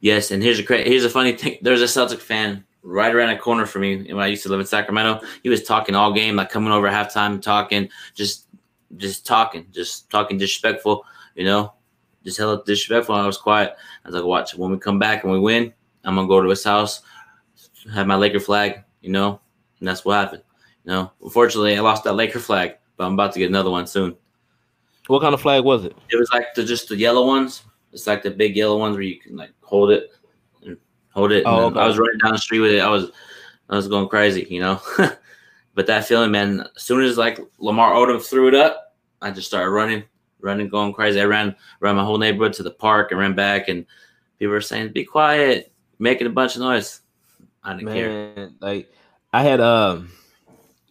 Yes, 0.00 0.30
and 0.30 0.40
here's 0.40 0.60
a 0.60 0.62
cra- 0.62 0.84
here's 0.84 1.04
a 1.04 1.10
funny 1.10 1.32
thing. 1.32 1.58
There's 1.62 1.82
a 1.82 1.88
Celtic 1.88 2.20
fan 2.20 2.64
right 2.84 3.12
around 3.12 3.30
the 3.30 3.40
corner 3.40 3.66
from 3.66 3.82
me 3.82 4.12
when 4.12 4.22
I 4.22 4.28
used 4.28 4.44
to 4.44 4.50
live 4.50 4.60
in 4.60 4.66
Sacramento. 4.66 5.26
He 5.42 5.48
was 5.48 5.64
talking 5.64 5.96
all 5.96 6.12
game, 6.12 6.36
like 6.36 6.50
coming 6.50 6.72
over 6.72 6.86
at 6.86 7.12
halftime, 7.12 7.42
talking, 7.42 7.88
just 8.14 8.46
just 8.98 9.26
talking, 9.26 9.66
just 9.72 10.10
talking 10.10 10.38
disrespectful, 10.38 11.04
you 11.34 11.44
know, 11.44 11.72
just 12.24 12.38
hella 12.38 12.62
disrespectful. 12.64 13.14
I 13.14 13.26
was 13.26 13.38
quiet. 13.38 13.74
I 14.04 14.08
was 14.08 14.14
like, 14.14 14.24
watch 14.24 14.54
when 14.54 14.70
we 14.70 14.78
come 14.78 14.98
back 14.98 15.24
and 15.24 15.32
we 15.32 15.38
win, 15.38 15.72
I'm 16.04 16.16
gonna 16.16 16.28
go 16.28 16.40
to 16.40 16.48
his 16.48 16.64
house, 16.64 17.02
have 17.92 18.06
my 18.06 18.16
Laker 18.16 18.40
flag, 18.40 18.82
you 19.00 19.10
know, 19.10 19.40
and 19.78 19.88
that's 19.88 20.04
what 20.04 20.14
happened. 20.14 20.42
You 20.84 20.92
know, 20.92 21.12
unfortunately, 21.22 21.76
I 21.76 21.80
lost 21.80 22.04
that 22.04 22.14
Laker 22.14 22.40
flag, 22.40 22.76
but 22.96 23.06
I'm 23.06 23.14
about 23.14 23.32
to 23.32 23.38
get 23.38 23.48
another 23.48 23.70
one 23.70 23.86
soon. 23.86 24.16
What 25.06 25.20
kind 25.20 25.34
of 25.34 25.40
flag 25.40 25.64
was 25.64 25.84
it? 25.84 25.96
It 26.10 26.16
was 26.16 26.30
like 26.32 26.54
the 26.54 26.64
just 26.64 26.88
the 26.88 26.96
yellow 26.96 27.26
ones. 27.26 27.62
It's 27.92 28.06
like 28.06 28.22
the 28.22 28.30
big 28.30 28.56
yellow 28.56 28.78
ones 28.78 28.94
where 28.94 29.02
you 29.02 29.20
can 29.20 29.36
like 29.36 29.52
hold 29.60 29.90
it 29.90 30.10
and 30.64 30.76
hold 31.12 31.32
it. 31.32 31.44
Oh, 31.46 31.66
okay. 31.66 31.80
I 31.80 31.86
was 31.86 31.98
running 31.98 32.18
down 32.18 32.32
the 32.32 32.38
street 32.38 32.60
with 32.60 32.72
it. 32.72 32.80
I 32.80 32.88
was 32.88 33.10
I 33.68 33.76
was 33.76 33.88
going 33.88 34.08
crazy, 34.08 34.46
you 34.50 34.60
know. 34.60 34.80
but 35.74 35.86
that 35.86 36.06
feeling, 36.06 36.30
man, 36.30 36.66
as 36.76 36.82
soon 36.82 37.02
as 37.02 37.18
like 37.18 37.38
Lamar 37.58 37.92
Odom 37.92 38.22
threw 38.22 38.48
it 38.48 38.54
up, 38.54 38.94
I 39.20 39.30
just 39.30 39.48
started 39.48 39.70
running, 39.70 40.04
running, 40.44 40.68
going 40.68 40.92
crazy. 40.92 41.20
I 41.20 41.24
ran 41.24 41.56
around 41.82 41.96
my 41.96 42.04
whole 42.04 42.18
neighborhood 42.18 42.52
to 42.54 42.62
the 42.62 42.70
park 42.70 43.10
and 43.10 43.18
ran 43.18 43.34
back 43.34 43.68
and 43.68 43.84
people 44.38 44.52
were 44.52 44.60
saying, 44.60 44.92
Be 44.92 45.04
quiet, 45.04 45.72
making 45.98 46.26
a 46.26 46.30
bunch 46.30 46.54
of 46.54 46.60
noise. 46.62 47.00
I 47.64 47.74
didn't 47.76 47.94
care. 47.94 48.50
Like 48.60 48.92
I 49.32 49.42
had 49.42 49.60
um, 49.60 50.10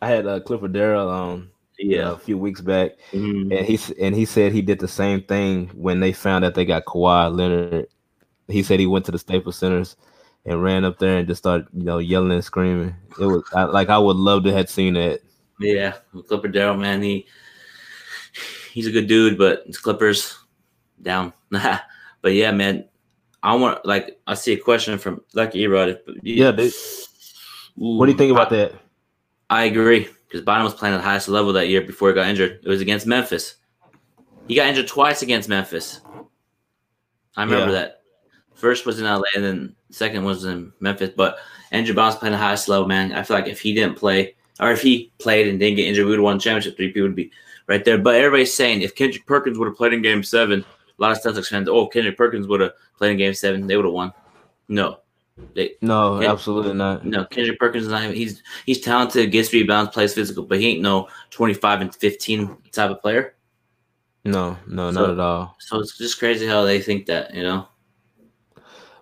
I 0.01 0.07
had 0.07 0.25
uh, 0.27 0.39
Clipper 0.41 0.67
Darrell 0.67 1.07
on 1.09 1.49
Yeah. 1.77 2.11
a 2.11 2.17
few 2.17 2.37
weeks 2.37 2.61
back, 2.61 2.93
Mhm. 3.11 3.55
and 3.57 3.65
he 3.65 3.79
and 4.03 4.15
he 4.15 4.25
said 4.25 4.51
he 4.51 4.61
did 4.61 4.79
the 4.79 4.87
same 4.87 5.21
thing 5.21 5.69
when 5.75 5.99
they 5.99 6.11
found 6.11 6.43
out 6.43 6.55
they 6.55 6.65
got 6.65 6.85
Kawhi 6.85 7.33
Leonard. 7.35 7.87
He 8.47 8.63
said 8.63 8.79
he 8.79 8.87
went 8.87 9.05
to 9.05 9.11
the 9.11 9.19
Staples 9.19 9.55
Centers 9.57 9.95
and 10.45 10.61
ran 10.61 10.83
up 10.83 10.99
there 10.99 11.17
and 11.17 11.27
just 11.27 11.39
started, 11.39 11.67
you 11.73 11.83
know, 11.83 11.99
yelling 11.99 12.31
and 12.33 12.43
screaming. 12.43 12.93
It 13.19 13.25
was 13.25 13.43
I, 13.55 13.63
like 13.63 13.89
I 13.89 13.97
would 13.97 14.17
love 14.17 14.43
to 14.43 14.51
have 14.51 14.69
seen 14.69 14.95
that. 14.95 15.21
Yeah, 15.59 15.93
Clipper 16.27 16.49
Darrell, 16.49 16.75
man, 16.75 17.01
he 17.01 17.25
he's 18.73 18.87
a 18.87 18.91
good 18.91 19.07
dude, 19.07 19.37
but 19.37 19.63
it's 19.67 19.77
Clippers 19.77 20.37
down. 21.01 21.31
but 21.49 22.33
yeah, 22.33 22.51
man, 22.51 22.85
I 23.43 23.55
want 23.55 23.85
like 23.85 24.19
I 24.25 24.33
see 24.33 24.53
a 24.53 24.57
question 24.57 24.97
from 24.97 25.21
Lucky 25.33 25.63
Erod. 25.63 25.99
Yeah, 26.23 26.51
dude. 26.51 26.73
What 27.75 28.07
do 28.07 28.11
you 28.11 28.17
think 28.17 28.31
about 28.31 28.49
that? 28.49 28.73
I 29.49 29.65
agree 29.65 30.07
because 30.27 30.41
Bynum 30.41 30.63
was 30.63 30.73
playing 30.73 30.95
at 30.95 30.97
the 30.97 31.03
highest 31.03 31.27
level 31.27 31.53
that 31.53 31.67
year 31.69 31.81
before 31.81 32.09
he 32.09 32.15
got 32.15 32.27
injured. 32.27 32.59
It 32.63 32.67
was 32.67 32.81
against 32.81 33.05
Memphis. 33.05 33.55
He 34.47 34.55
got 34.55 34.67
injured 34.67 34.87
twice 34.87 35.21
against 35.21 35.47
Memphis. 35.49 36.01
I 37.37 37.43
remember 37.43 37.67
Yeah. 37.71 37.79
that. 37.79 38.01
First 38.55 38.85
was 38.85 38.99
in 38.99 39.05
LA, 39.05 39.23
and 39.35 39.43
then 39.43 39.75
second 39.91 40.23
was 40.23 40.45
in 40.45 40.71
Memphis. 40.79 41.11
But 41.15 41.37
Andrew 41.71 41.93
Bynum's 41.93 42.15
playing 42.15 42.31
the 42.33 42.37
highest 42.37 42.67
level, 42.69 42.87
man. 42.87 43.13
I 43.13 43.23
feel 43.23 43.35
like 43.37 43.47
if 43.47 43.59
he 43.59 43.73
didn't 43.73 43.97
play, 43.97 44.35
or 44.59 44.71
if 44.71 44.81
he 44.81 45.11
played 45.19 45.47
and 45.47 45.59
didn't 45.59 45.75
get 45.77 45.87
injured, 45.87 46.05
we 46.05 46.11
would 46.11 46.19
have 46.19 46.23
won 46.23 46.37
the 46.37 46.43
championship. 46.43 46.77
Three 46.77 46.89
people 46.89 47.03
would 47.03 47.15
be 47.15 47.31
right 47.67 47.83
there. 47.85 47.97
But 47.97 48.15
everybody's 48.15 48.53
saying 48.53 48.81
if 48.81 48.95
Kendrick 48.95 49.25
Perkins 49.25 49.57
would 49.57 49.67
have 49.67 49.77
played 49.77 49.93
in 49.93 50.01
Game 50.01 50.23
Seven, 50.23 50.61
a 50.97 51.01
lot 51.01 51.11
of 51.11 51.21
Celtics 51.23 51.47
fans, 51.49 51.67
oh, 51.69 51.87
Kendrick 51.87 52.17
Perkins 52.17 52.47
would 52.47 52.61
have 52.61 52.71
played 52.97 53.11
in 53.11 53.17
Game 53.17 53.33
Seven, 53.33 53.67
they 53.67 53.75
would 53.75 53.85
have 53.85 53.93
won. 53.93 54.11
No, 54.69 54.99
they 55.55 55.73
No, 55.81 56.21
Yeah. 56.21 56.31
absolutely 56.31 56.73
not. 56.73 57.05
no, 57.05 57.25
Kendrick 57.25 57.59
Perkins 57.59 57.85
is 57.85 57.91
not 57.91 58.03
even, 58.03 58.15
he's 58.15 58.41
he's 58.65 58.79
talented, 58.81 59.31
gets 59.31 59.51
rebounds, 59.53 59.91
plays 59.91 60.13
physical, 60.13 60.43
but 60.43 60.59
he 60.59 60.67
ain't 60.69 60.81
no 60.81 61.07
twenty 61.31 61.53
five 61.53 61.81
and 61.81 61.93
fifteen 61.95 62.55
type 62.71 62.91
of 62.91 63.01
player. 63.01 63.35
No, 64.25 64.57
no, 64.67 64.91
So- 64.91 65.01
not 65.01 65.09
at 65.11 65.19
all. 65.19 65.55
So 65.59 65.79
it's 65.79 65.97
just 65.97 66.17
crazy 66.19 66.45
how 66.47 66.63
they 66.63 66.79
think 66.81 67.07
that, 67.07 67.33
you 67.35 67.43
know. 67.43 67.67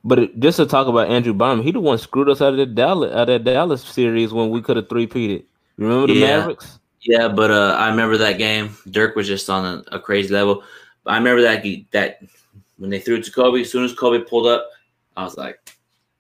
But 0.04 0.17
it, 0.17 0.39
just 0.39 0.58
to 0.58 0.65
talk 0.65 0.88
about 0.88 1.10
Andrew 1.12 1.34
Bynum, 1.34 1.62
he 1.62 1.71
the 1.71 1.80
one 1.80 2.00
screwed 2.00 2.28
us 2.28 2.41
out 2.41 2.54
of 2.54 2.58
the 2.58 2.65
Dallas 2.65 3.12
out 3.13 3.30
of 3.30 3.43
that 3.43 3.43
Dallas 3.43 3.84
series 3.84 4.34
when 4.34 4.50
we 4.50 4.60
could 4.62 4.78
have 4.78 4.89
three 4.89 5.06
peated. 5.06 5.43
Remember 5.78 6.08
the 6.08 6.13
Yeah. 6.13 6.38
Mavericks? 6.39 6.80
Yeah, 7.02 7.28
but 7.28 7.50
uh, 7.50 7.76
I 7.80 7.90
remember 7.90 8.18
that 8.18 8.38
game. 8.38 8.78
Dirk 8.90 9.16
was 9.16 9.28
just 9.28 9.50
on 9.50 9.66
a, 9.66 9.96
a 9.96 10.00
crazy 10.00 10.34
level. 10.34 10.64
But 11.04 11.12
I 11.12 11.18
remember 11.18 11.42
that 11.42 11.66
that 11.92 12.20
when 12.78 12.90
they 12.90 13.00
threw 13.00 13.16
it 13.16 13.24
to 13.26 13.32
Kobe, 13.32 13.62
as 13.62 13.72
soon 13.72 13.84
as 13.84 13.94
Kobe 13.94 14.24
pulled 14.24 14.48
up, 14.48 14.70
I 15.18 15.24
was 15.24 15.38
like, 15.38 15.60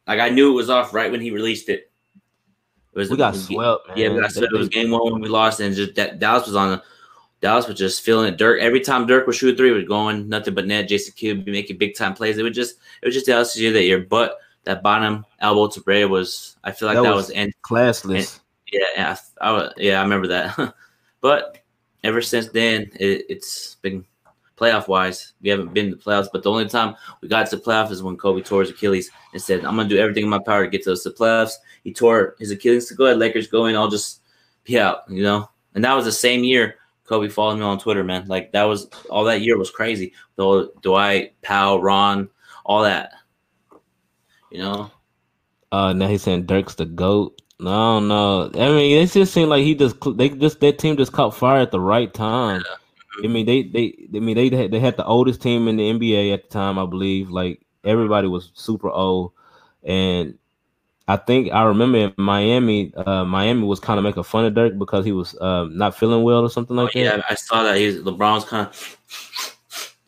like 0.07 0.19
I 0.19 0.29
knew 0.29 0.51
it 0.51 0.55
was 0.55 0.69
off 0.69 0.93
right 0.93 1.11
when 1.11 1.21
he 1.21 1.31
released 1.31 1.69
it. 1.69 1.91
It 2.93 2.99
was 2.99 3.09
We 3.09 3.17
got 3.17 3.35
swept, 3.35 3.87
man. 3.87 3.97
Yeah, 3.97 4.09
we 4.09 4.19
got 4.19 4.31
swept. 4.31 4.53
It 4.53 4.57
was 4.57 4.69
game 4.69 4.91
one 4.91 5.13
when 5.13 5.21
we 5.21 5.29
lost, 5.29 5.59
and 5.59 5.75
just 5.75 5.95
that 5.95 6.19
Dallas 6.19 6.47
was 6.47 6.55
on. 6.55 6.73
A, 6.73 6.83
Dallas 7.41 7.67
was 7.67 7.77
just 7.77 8.03
feeling 8.03 8.31
it. 8.31 8.37
Dirk 8.37 8.61
every 8.61 8.81
time 8.81 9.07
Dirk 9.07 9.25
would 9.25 9.35
shoot 9.35 9.57
three, 9.57 9.71
was 9.71 9.85
going 9.85 10.29
nothing 10.29 10.53
but 10.53 10.67
net. 10.67 10.87
Jason 10.87 11.13
Kidd 11.15 11.45
be 11.45 11.51
making 11.51 11.77
big 11.77 11.95
time 11.95 12.13
plays. 12.13 12.37
It 12.37 12.43
would 12.43 12.53
just 12.53 12.75
it 13.01 13.05
was 13.05 13.15
just 13.15 13.27
Dallas 13.27 13.57
year 13.57 13.71
that 13.71 13.83
year. 13.83 13.99
But 13.99 14.37
that 14.63 14.83
bottom 14.83 15.25
elbow 15.39 15.67
to 15.69 15.81
Barea 15.81 16.09
was 16.09 16.57
I 16.63 16.71
feel 16.71 16.87
like 16.87 16.97
That 16.97 17.03
that, 17.03 17.15
was 17.15 17.27
was, 17.27 17.35
end. 17.35 17.53
Classless. 17.63 18.40
Yeah, 18.71 19.15
I, 19.41 19.49
I, 19.49 19.69
yeah, 19.77 19.99
I 19.99 20.03
remember 20.03 20.27
that. 20.27 20.73
but 21.21 21.59
ever 22.03 22.21
since 22.21 22.49
then, 22.49 22.89
it, 22.99 23.25
it's 23.29 23.75
been 23.75 24.05
playoff 24.57 24.87
wise. 24.87 25.33
We 25.41 25.49
haven't 25.49 25.73
been 25.73 25.89
to 25.89 25.95
the 25.95 26.01
playoffs, 26.01 26.27
but 26.31 26.43
the 26.43 26.51
only 26.51 26.67
time 26.67 26.95
we 27.21 27.27
got 27.27 27.49
to 27.49 27.55
the 27.55 27.61
playoffs 27.61 27.91
is 27.91 28.03
when 28.03 28.17
Kobe 28.17 28.41
tore 28.41 28.61
his 28.61 28.69
Achilles 28.69 29.09
and 29.33 29.41
said, 29.41 29.65
"I'm 29.65 29.75
gonna 29.75 29.89
do 29.89 29.97
everything 29.97 30.23
in 30.23 30.29
my 30.29 30.39
power 30.39 30.63
to 30.63 30.69
get 30.69 30.83
to 30.83 30.91
the 30.95 31.15
playoffs." 31.17 31.53
He 31.83 31.93
tore 31.93 32.35
his 32.39 32.51
Achilles 32.51 32.87
to 32.87 32.95
go 32.95 33.05
ahead, 33.05 33.17
Lakers 33.17 33.47
go 33.47 33.65
in. 33.65 33.75
I'll 33.75 33.89
just 33.89 34.21
be 34.63 34.79
out, 34.79 35.09
you 35.09 35.23
know. 35.23 35.49
And 35.73 35.83
that 35.83 35.93
was 35.93 36.05
the 36.05 36.11
same 36.11 36.43
year 36.43 36.77
Kobe 37.11 37.27
followed 37.27 37.57
me 37.57 37.63
on 37.63 37.77
Twitter, 37.77 38.05
man. 38.05 38.25
Like 38.27 38.53
that 38.53 38.63
was 38.63 38.87
all 39.09 39.25
that 39.25 39.41
year 39.41 39.57
was 39.57 39.69
crazy. 39.69 40.13
Though 40.37 40.69
Dwight, 40.81 41.33
Pau, 41.41 41.77
Ron, 41.77 42.29
all 42.63 42.83
that, 42.83 43.11
you 44.49 44.59
know. 44.59 44.89
Uh, 45.73 45.91
now 45.91 46.07
he's 46.07 46.21
saying 46.21 46.45
Dirk's 46.45 46.75
the 46.75 46.85
goat. 46.85 47.41
No, 47.61 47.99
no. 47.99 48.49
I 48.55 48.69
mean, 48.71 48.97
it 49.03 49.11
just 49.11 49.33
seemed 49.33 49.49
like 49.49 49.63
he 49.63 49.75
just 49.75 49.95
they 50.17 50.29
just 50.29 50.59
that 50.61 50.79
team 50.79 50.97
just 50.97 51.11
caught 51.11 51.35
fire 51.35 51.61
at 51.61 51.71
the 51.71 51.79
right 51.79 52.11
time. 52.11 52.63
I 53.23 53.27
mean, 53.27 53.45
they 53.45 53.63
they 53.63 53.93
I 54.15 54.19
mean 54.19 54.35
they 54.35 54.49
had, 54.49 54.71
they 54.71 54.79
had 54.79 54.97
the 54.97 55.05
oldest 55.05 55.41
team 55.41 55.67
in 55.67 55.77
the 55.77 55.91
NBA 55.91 56.33
at 56.33 56.43
the 56.43 56.49
time, 56.49 56.79
I 56.79 56.85
believe. 56.87 57.29
Like 57.29 57.61
everybody 57.83 58.27
was 58.27 58.51
super 58.55 58.89
old, 58.89 59.33
and 59.83 60.37
I 61.07 61.17
think 61.17 61.51
I 61.51 61.63
remember 61.63 61.97
in 61.99 62.13
Miami, 62.17 62.93
uh, 62.95 63.25
Miami 63.25 63.63
was 63.63 63.79
kind 63.79 63.97
of 63.99 64.03
making 64.05 64.23
fun 64.23 64.45
of 64.45 64.55
Dirk 64.55 64.77
because 64.79 65.05
he 65.05 65.11
was 65.11 65.39
um, 65.41 65.77
not 65.77 65.95
feeling 65.95 66.23
well 66.23 66.41
or 66.41 66.49
something 66.49 66.75
like 66.75 66.95
Oh, 66.95 66.99
yeah, 66.99 67.17
that. 67.17 67.25
I 67.29 67.35
saw 67.35 67.63
that. 67.63 67.77
He's 67.77 67.97
LeBron's 67.97 68.45
kind 68.45 68.67
of 68.67 69.57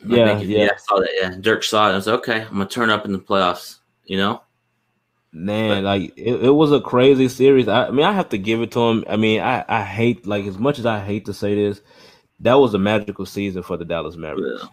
Yeah, 0.06 0.38
thinking, 0.38 0.50
yeah. 0.52 0.70
I 0.74 0.78
saw 0.78 1.00
that. 1.00 1.10
Yeah, 1.22 1.36
Dirk 1.42 1.64
saw 1.64 1.90
it. 1.90 1.94
I 1.94 1.96
was 1.96 2.08
like, 2.08 2.20
okay, 2.20 2.42
I'm 2.44 2.54
gonna 2.54 2.68
turn 2.68 2.90
up 2.90 3.06
in 3.06 3.12
the 3.12 3.20
playoffs. 3.20 3.80
You 4.06 4.18
know, 4.18 4.43
Man, 5.36 5.84
like 5.84 6.14
it, 6.16 6.44
it 6.44 6.52
was 6.52 6.72
a 6.72 6.80
crazy 6.80 7.28
series. 7.28 7.68
I, 7.68 7.88
I 7.88 7.92
mean, 7.92 8.06
I 8.06 8.12
have 8.12 8.30
to 8.30 8.38
give 8.38 8.62
it 8.62 8.72
to 8.74 8.80
him. 8.80 9.04
I 9.10 9.16
mean, 9.16 9.42
I, 9.42 9.66
I 9.68 9.84
hate 9.84 10.28
like 10.28 10.46
as 10.46 10.60
much 10.60 10.78
as 10.78 10.86
I 10.86 11.00
hate 11.00 11.26
to 11.26 11.34
say 11.34 11.56
this, 11.56 11.82
that 12.42 12.54
was 12.54 12.76
a 12.76 12.80
magical 12.80 13.26
season 13.26 13.64
for 13.64 13.76
the 13.76 13.84
Dallas 13.84 14.16
Mavericks. 14.16 14.64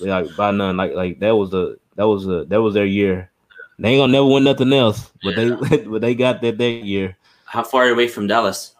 Like 0.00 0.34
by 0.36 0.50
none, 0.50 0.76
like 0.76 0.94
like 0.94 1.20
that 1.20 1.36
was 1.36 1.50
the 1.50 1.78
that 1.94 2.08
was 2.08 2.26
a 2.26 2.44
that 2.46 2.60
was 2.60 2.74
their 2.74 2.84
year. 2.84 3.30
They 3.78 3.90
ain't 3.90 4.00
gonna 4.00 4.12
never 4.12 4.26
win 4.26 4.42
nothing 4.42 4.72
else, 4.72 5.12
but 5.22 5.36
they 5.36 5.50
but 5.86 6.00
they 6.00 6.16
got 6.16 6.42
that 6.42 6.58
that 6.58 6.64
year. 6.64 7.16
how 7.44 7.62
far 7.62 7.88
away 7.88 8.08
from 8.08 8.26
Dallas? 8.26 8.74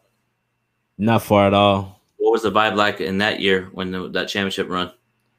Not 0.98 1.22
far 1.22 1.46
at 1.46 1.54
all. 1.54 2.00
What 2.16 2.32
was 2.32 2.42
the 2.42 2.50
vibe 2.50 2.74
like 2.74 3.00
in 3.00 3.18
that 3.18 3.38
year 3.38 3.68
when 3.72 3.92
the, 3.92 4.08
that 4.08 4.28
championship 4.28 4.68
run? 4.68 4.90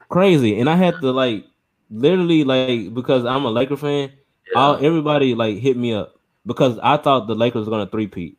Crazy, 0.08 0.58
and 0.58 0.70
I 0.70 0.76
had 0.76 1.00
to 1.02 1.10
like 1.10 1.44
literally 1.90 2.44
like 2.44 2.94
because 2.94 3.26
I'm 3.26 3.44
a 3.44 3.50
Laker 3.50 3.76
fan. 3.76 4.12
All 4.54 4.76
everybody 4.84 5.34
like 5.34 5.58
hit 5.58 5.76
me 5.76 5.92
up 5.94 6.16
because 6.44 6.78
I 6.82 6.96
thought 6.96 7.26
the 7.26 7.34
Lakers 7.34 7.66
were 7.66 7.70
gonna 7.70 7.86
three-peat. 7.86 8.36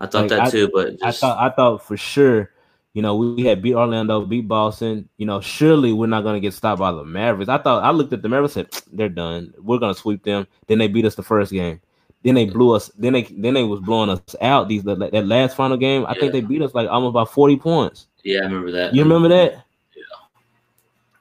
I 0.00 0.06
thought 0.06 0.22
Like, 0.22 0.28
that 0.30 0.40
I- 0.42 0.50
too, 0.50 0.70
but 0.72 0.96
I 1.02 1.10
thought 1.12 1.38
I 1.38 1.48
thought 1.54 1.82
for 1.82 1.96
sure, 1.96 2.50
you 2.94 3.02
know, 3.02 3.16
we 3.16 3.44
had 3.44 3.62
beat 3.62 3.74
Orlando, 3.74 4.24
beat 4.26 4.46
Boston. 4.46 5.08
You 5.16 5.26
know, 5.26 5.40
surely 5.40 5.92
we're 5.92 6.06
not 6.06 6.22
gonna 6.24 6.40
get 6.40 6.52
stopped 6.54 6.80
by 6.80 6.92
the 6.92 7.04
Mavericks. 7.04 7.48
I 7.48 7.58
thought 7.58 7.82
I 7.82 7.90
looked 7.90 8.12
at 8.12 8.22
the 8.22 8.28
Mavericks 8.28 8.54
said 8.54 8.68
they're 8.92 9.08
done. 9.08 9.54
We're 9.58 9.78
gonna 9.78 9.94
sweep 9.94 10.22
them. 10.24 10.46
Then 10.66 10.78
they 10.78 10.88
beat 10.88 11.04
us 11.04 11.14
the 11.14 11.22
first 11.22 11.52
game. 11.52 11.80
Then 12.24 12.34
they 12.34 12.46
blew 12.46 12.72
us. 12.74 12.88
Then 12.98 13.12
they 13.14 13.22
then 13.22 13.54
they 13.54 13.64
was 13.64 13.80
blowing 13.80 14.10
us 14.10 14.20
out. 14.40 14.68
These 14.68 14.82
that 14.84 14.98
that 14.98 15.26
last 15.26 15.56
final 15.56 15.76
game, 15.76 16.04
I 16.06 16.14
think 16.14 16.32
they 16.32 16.40
beat 16.40 16.62
us 16.62 16.74
like 16.74 16.88
almost 16.88 17.14
by 17.14 17.24
forty 17.24 17.56
points. 17.56 18.08
yeah, 18.24 18.40
I 18.40 18.42
remember 18.44 18.72
that. 18.72 18.94
You 18.94 19.02
remember 19.02 19.28
that? 19.28 19.52
Yeah. 19.96 20.02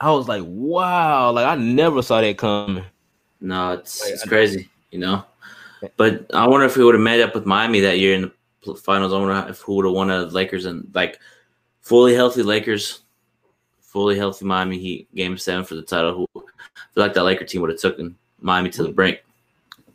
I 0.01 0.11
was 0.11 0.27
like, 0.27 0.43
wow, 0.45 1.31
like 1.31 1.45
I 1.45 1.55
never 1.55 2.01
saw 2.01 2.19
that 2.21 2.37
coming. 2.37 2.83
No, 3.41 3.73
it's 3.73 4.05
it's 4.07 4.23
crazy, 4.25 4.69
you 4.91 4.99
know. 4.99 5.23
But 5.95 6.25
I 6.33 6.47
wonder 6.47 6.65
if 6.65 6.75
we 6.75 6.83
would 6.83 6.95
have 6.95 7.03
met 7.03 7.19
up 7.21 7.35
with 7.35 7.45
Miami 7.45 7.79
that 7.81 7.99
year 7.99 8.15
in 8.15 8.31
the 8.65 8.75
finals. 8.75 9.13
I 9.13 9.19
wonder 9.19 9.49
if 9.49 9.59
who 9.59 9.75
would 9.75 9.85
have 9.85 9.93
won 9.93 10.09
out 10.09 10.23
of 10.23 10.33
Lakers 10.33 10.65
and 10.65 10.89
like 10.93 11.19
fully 11.81 12.15
healthy 12.15 12.41
Lakers, 12.43 13.01
fully 13.81 14.17
healthy 14.17 14.45
Miami 14.45 14.79
Heat, 14.79 15.07
Game 15.15 15.37
Seven 15.37 15.63
for 15.63 15.75
the 15.75 15.83
title. 15.83 16.15
Who 16.15 16.27
I 16.35 16.41
feel 16.93 17.03
like 17.03 17.13
that 17.13 17.23
Laker 17.23 17.45
team 17.45 17.61
would 17.61 17.69
have 17.69 17.79
taken 17.79 18.15
Miami 18.39 18.69
to 18.71 18.83
the 18.83 18.89
brink. 18.89 19.19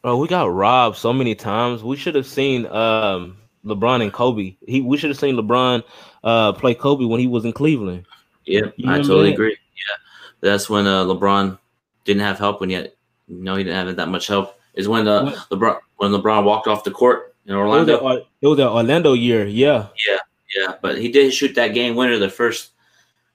Bro, 0.02 0.18
we 0.18 0.28
got 0.28 0.52
robbed 0.52 0.96
so 0.96 1.12
many 1.12 1.34
times. 1.34 1.82
We 1.82 1.96
should 1.96 2.14
have 2.14 2.26
seen 2.26 2.66
um 2.66 3.36
LeBron 3.64 4.02
and 4.02 4.12
Kobe. 4.12 4.56
He 4.66 4.80
we 4.80 4.96
should 4.96 5.10
have 5.10 5.18
seen 5.18 5.36
LeBron 5.36 5.82
uh 6.24 6.52
play 6.52 6.74
Kobe 6.74 7.04
when 7.04 7.20
he 7.20 7.26
was 7.26 7.44
in 7.44 7.52
Cleveland. 7.52 8.06
Yeah, 8.44 8.66
You 8.76 8.88
I 8.88 8.92
remember 8.92 9.02
totally 9.08 9.28
that? 9.28 9.34
agree. 9.34 9.50
Yeah, 9.76 9.96
that's 10.40 10.68
when 10.68 10.86
uh, 10.86 11.04
LeBron 11.04 11.58
didn't 12.04 12.22
have 12.22 12.38
help 12.38 12.60
when 12.60 12.70
yet. 12.70 12.96
Know, 13.28 13.56
he 13.56 13.64
didn't 13.64 13.86
have 13.86 13.96
that 13.96 14.08
much 14.08 14.26
help. 14.26 14.58
Is 14.74 14.88
when 14.88 15.06
uh, 15.06 15.32
LeBron 15.50 15.78
when 15.96 16.12
LeBron 16.12 16.44
walked 16.44 16.66
off 16.66 16.84
the 16.84 16.90
court 16.90 17.34
in 17.46 17.54
It 17.54 17.56
was, 17.56 17.62
Orlando. 17.62 17.96
Or- 17.98 18.22
it 18.40 18.46
was 18.46 18.56
that 18.56 18.70
Orlando 18.70 19.12
year, 19.12 19.46
yeah. 19.46 19.88
Yeah, 20.06 20.18
yeah, 20.56 20.74
but 20.80 20.98
he 20.98 21.10
did 21.10 21.32
shoot 21.32 21.54
that 21.54 21.74
game 21.74 21.94
winner 21.94 22.18
the 22.18 22.28
first, 22.28 22.70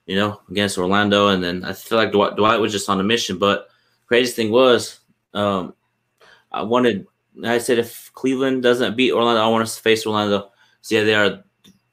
you 0.06 0.16
know, 0.16 0.42
against 0.50 0.78
Orlando, 0.78 1.28
and 1.30 1.44
then 1.44 1.64
I 1.64 1.74
feel 1.74 1.98
like 1.98 2.12
Dwight, 2.12 2.36
Dwight 2.36 2.60
was 2.60 2.72
just 2.72 2.90
on 2.90 3.00
a 3.00 3.04
mission. 3.04 3.38
But 3.38 3.70
craziest 4.08 4.36
thing 4.36 4.52
was, 4.52 5.00
um, 5.34 5.74
I 6.52 6.64
wanted. 6.64 7.08
I 7.44 7.60
said 7.60 7.78
if 7.78 8.12
Cleveland 8.14 8.64
doesn't 8.64 8.98
beat 8.98 9.12
Orlando, 9.12 9.42
I 9.42 9.48
want 9.48 9.64
us 9.64 9.76
to 9.76 9.82
face 9.82 10.06
Orlando. 10.06 10.52
So 10.82 10.96
yeah, 10.96 11.04
they 11.04 11.16
are. 11.16 11.44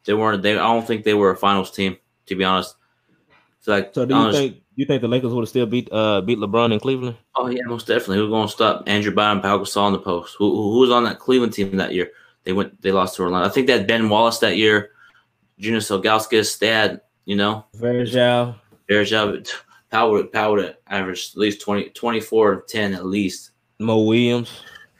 They 0.04 0.14
weren't. 0.14 0.42
They. 0.42 0.52
I 0.52 0.72
don't 0.72 0.86
think 0.86 1.04
they 1.04 1.14
were 1.14 1.30
a 1.30 1.36
finals 1.36 1.70
team, 1.70 1.98
to 2.26 2.34
be 2.34 2.44
honest. 2.44 2.76
So 3.64 3.72
like, 3.72 3.94
So 3.94 4.04
do 4.04 4.14
you 4.14 4.20
was- 4.26 4.36
think 4.36 4.56
you 4.76 4.84
think 4.84 5.00
the 5.00 5.08
Lakers 5.08 5.32
would 5.32 5.40
have 5.40 5.48
still 5.48 5.64
beat 5.64 5.88
uh 5.90 6.20
beat 6.20 6.36
LeBron 6.38 6.70
in 6.70 6.78
Cleveland? 6.80 7.16
Oh 7.34 7.48
yeah, 7.48 7.62
most 7.64 7.86
definitely. 7.86 8.18
Who's 8.18 8.28
going 8.28 8.46
to 8.46 8.52
stop 8.52 8.82
Andrew 8.86 9.10
Bynum, 9.14 9.40
Pau 9.40 9.56
Gasol 9.56 9.80
on 9.84 9.92
the 9.94 9.98
post? 9.98 10.36
Who, 10.38 10.54
who 10.54 10.72
who 10.74 10.78
was 10.80 10.90
on 10.90 11.04
that 11.04 11.18
Cleveland 11.18 11.54
team 11.54 11.74
that 11.78 11.94
year? 11.94 12.10
They 12.42 12.52
went. 12.52 12.82
They 12.82 12.92
lost 12.92 13.16
to 13.16 13.22
Orlando. 13.22 13.48
I 13.48 13.50
think 13.50 13.66
they 13.66 13.72
had 13.72 13.86
Ben 13.86 14.10
Wallace 14.10 14.38
that 14.40 14.58
year. 14.58 14.90
Junior 15.58 15.80
Ilgauskas. 15.80 16.58
They 16.58 16.66
had 16.66 17.00
you 17.24 17.36
know 17.36 17.64
Varejao. 17.78 18.54
Varejao. 18.90 19.48
Pau 19.90 20.08
Power 20.08 20.24
Pau 20.24 20.52
would 20.56 20.76
average 20.88 21.30
at 21.32 21.38
least 21.38 21.62
20, 21.62 21.88
24 21.90 22.64
10 22.68 22.92
at 22.92 23.06
least. 23.06 23.52
Mo 23.78 24.02
Williams. 24.02 24.50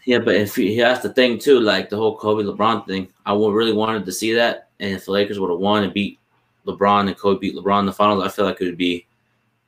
Yeah, 0.07 0.21
but 0.21 0.37
if 0.37 0.55
he, 0.57 0.79
that's 0.79 1.03
the 1.03 1.13
thing 1.13 1.39
too, 1.39 1.61
like 1.61 1.91
the 1.91 1.97
whole 1.97 2.17
Kobe 2.17 2.45
LeBron 2.45 2.87
thing, 2.87 3.09
I 3.27 3.33
would 3.35 3.53
really 3.53 3.73
wanted 3.75 4.07
to 4.07 4.13
see 4.13 4.33
that. 4.35 4.69
And 4.81 4.93
if 4.95 5.05
the 5.05 5.13
Lakers 5.13 5.39
would 5.39 5.51
have 5.51 5.59
won 5.59 5.83
and 5.85 5.93
beat 5.93 6.19
LeBron 6.67 7.09
and 7.09 7.17
Kobe 7.17 7.41
beat 7.41 7.55
LeBron 7.55 7.81
in 7.81 7.87
the 7.87 7.93
finals, 7.93 8.25
I 8.25 8.29
feel 8.29 8.45
like 8.45 8.61
it 8.61 8.65
would 8.65 8.79
be, 8.79 9.07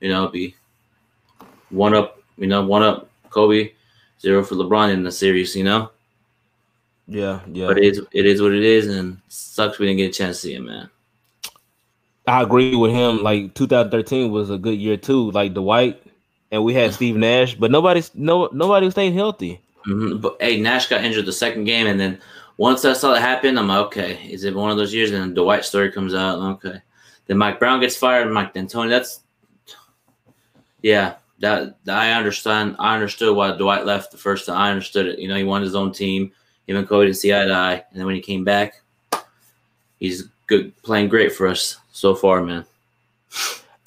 you 0.01 0.09
know, 0.09 0.29
be 0.29 0.55
one 1.71 1.95
up, 1.95 2.23
you 2.37 2.47
know, 2.47 2.65
one 2.65 2.83
up 2.83 3.09
Kobe, 3.31 3.73
zero 4.21 4.43
for 4.45 4.55
LeBron 4.55 4.93
in 4.93 5.03
the 5.03 5.13
series, 5.13 5.55
you 5.55 5.65
know. 5.65 5.91
Yeah, 7.09 7.41
yeah. 7.53 7.67
But 7.67 7.79
it 7.79 7.85
is 7.85 8.01
it 8.13 8.27
is 8.27 8.43
what 8.43 8.53
it 8.53 8.65
is, 8.65 8.89
and 8.89 9.19
sucks 9.29 9.79
we 9.79 9.87
didn't 9.87 9.99
get 9.99 10.11
a 10.11 10.13
chance 10.13 10.41
to 10.41 10.49
see 10.49 10.55
him, 10.55 10.67
man. 10.67 10.91
I 12.27 12.43
agree 12.43 12.75
with 12.75 12.91
him. 12.91 13.23
Like 13.23 13.55
2013 13.55 14.33
was 14.33 14.51
a 14.51 14.59
good 14.59 14.79
year 14.79 14.97
too. 14.97 15.31
Like 15.31 15.55
Dwight, 15.55 16.03
and 16.51 16.65
we 16.65 16.75
had 16.75 16.93
Steve 16.93 17.17
Nash, 17.17 17.55
but 17.55 17.71
nobody's 17.71 18.11
no 18.15 18.49
nobody 18.53 18.91
stayed 18.91 19.13
healthy. 19.13 19.61
hmm 19.85 20.17
But 20.17 20.37
hey, 20.41 20.61
Nash 20.61 20.89
got 20.89 21.05
injured 21.05 21.27
the 21.27 21.33
second 21.33 21.65
game, 21.65 21.87
and 21.87 22.01
then 22.01 22.21
once 22.59 22.85
I 22.85 22.93
saw 22.93 23.15
it 23.15 23.21
happen, 23.21 23.59
I'm 23.59 23.69
like, 23.69 23.87
okay, 23.87 24.29
is 24.31 24.45
it 24.45 24.55
one 24.55 24.71
of 24.71 24.77
those 24.77 24.95
years? 24.95 25.11
And 25.11 25.21
then 25.21 25.35
Dwight 25.35 25.65
story 25.65 25.93
comes 25.93 26.15
out, 26.15 26.39
okay. 26.39 26.81
Then 27.27 27.39
Mike 27.39 27.59
Brown 27.59 27.81
gets 27.81 27.97
fired, 27.97 28.31
Mike 28.31 28.55
D'Antoni. 28.55 28.89
That's 28.89 29.21
yeah, 30.83 31.17
that 31.41 31.75
I 31.89 32.13
understand. 32.13 32.77
I 32.79 32.95
understood 32.95 33.37
why 33.37 33.57
Dwight 33.57 33.85
left 33.85 34.13
the 34.13 34.19
first 34.19 34.47
time. 34.47 34.57
I 34.57 34.71
understood 34.71 35.07
it. 35.07 35.19
You 35.19 35.29
know, 35.29 35.37
he 35.37 35.45
wanted 35.45 35.65
his 35.65 35.75
own 35.75 35.93
team. 35.93 36.33
Him 36.67 36.77
and 36.77 36.89
Kobe 36.89 37.07
didn't 37.07 37.19
see 37.19 37.35
eye 37.35 37.45
to 37.45 37.53
eye, 37.53 37.85
and 37.91 37.99
then 37.99 38.07
when 38.07 38.15
he 38.15 38.21
came 38.21 38.45
back, 38.45 38.81
he's 39.99 40.29
good, 40.47 40.77
playing 40.83 41.09
great 41.09 41.33
for 41.33 41.47
us 41.47 41.77
so 41.93 42.15
far, 42.15 42.43
man. 42.43 42.65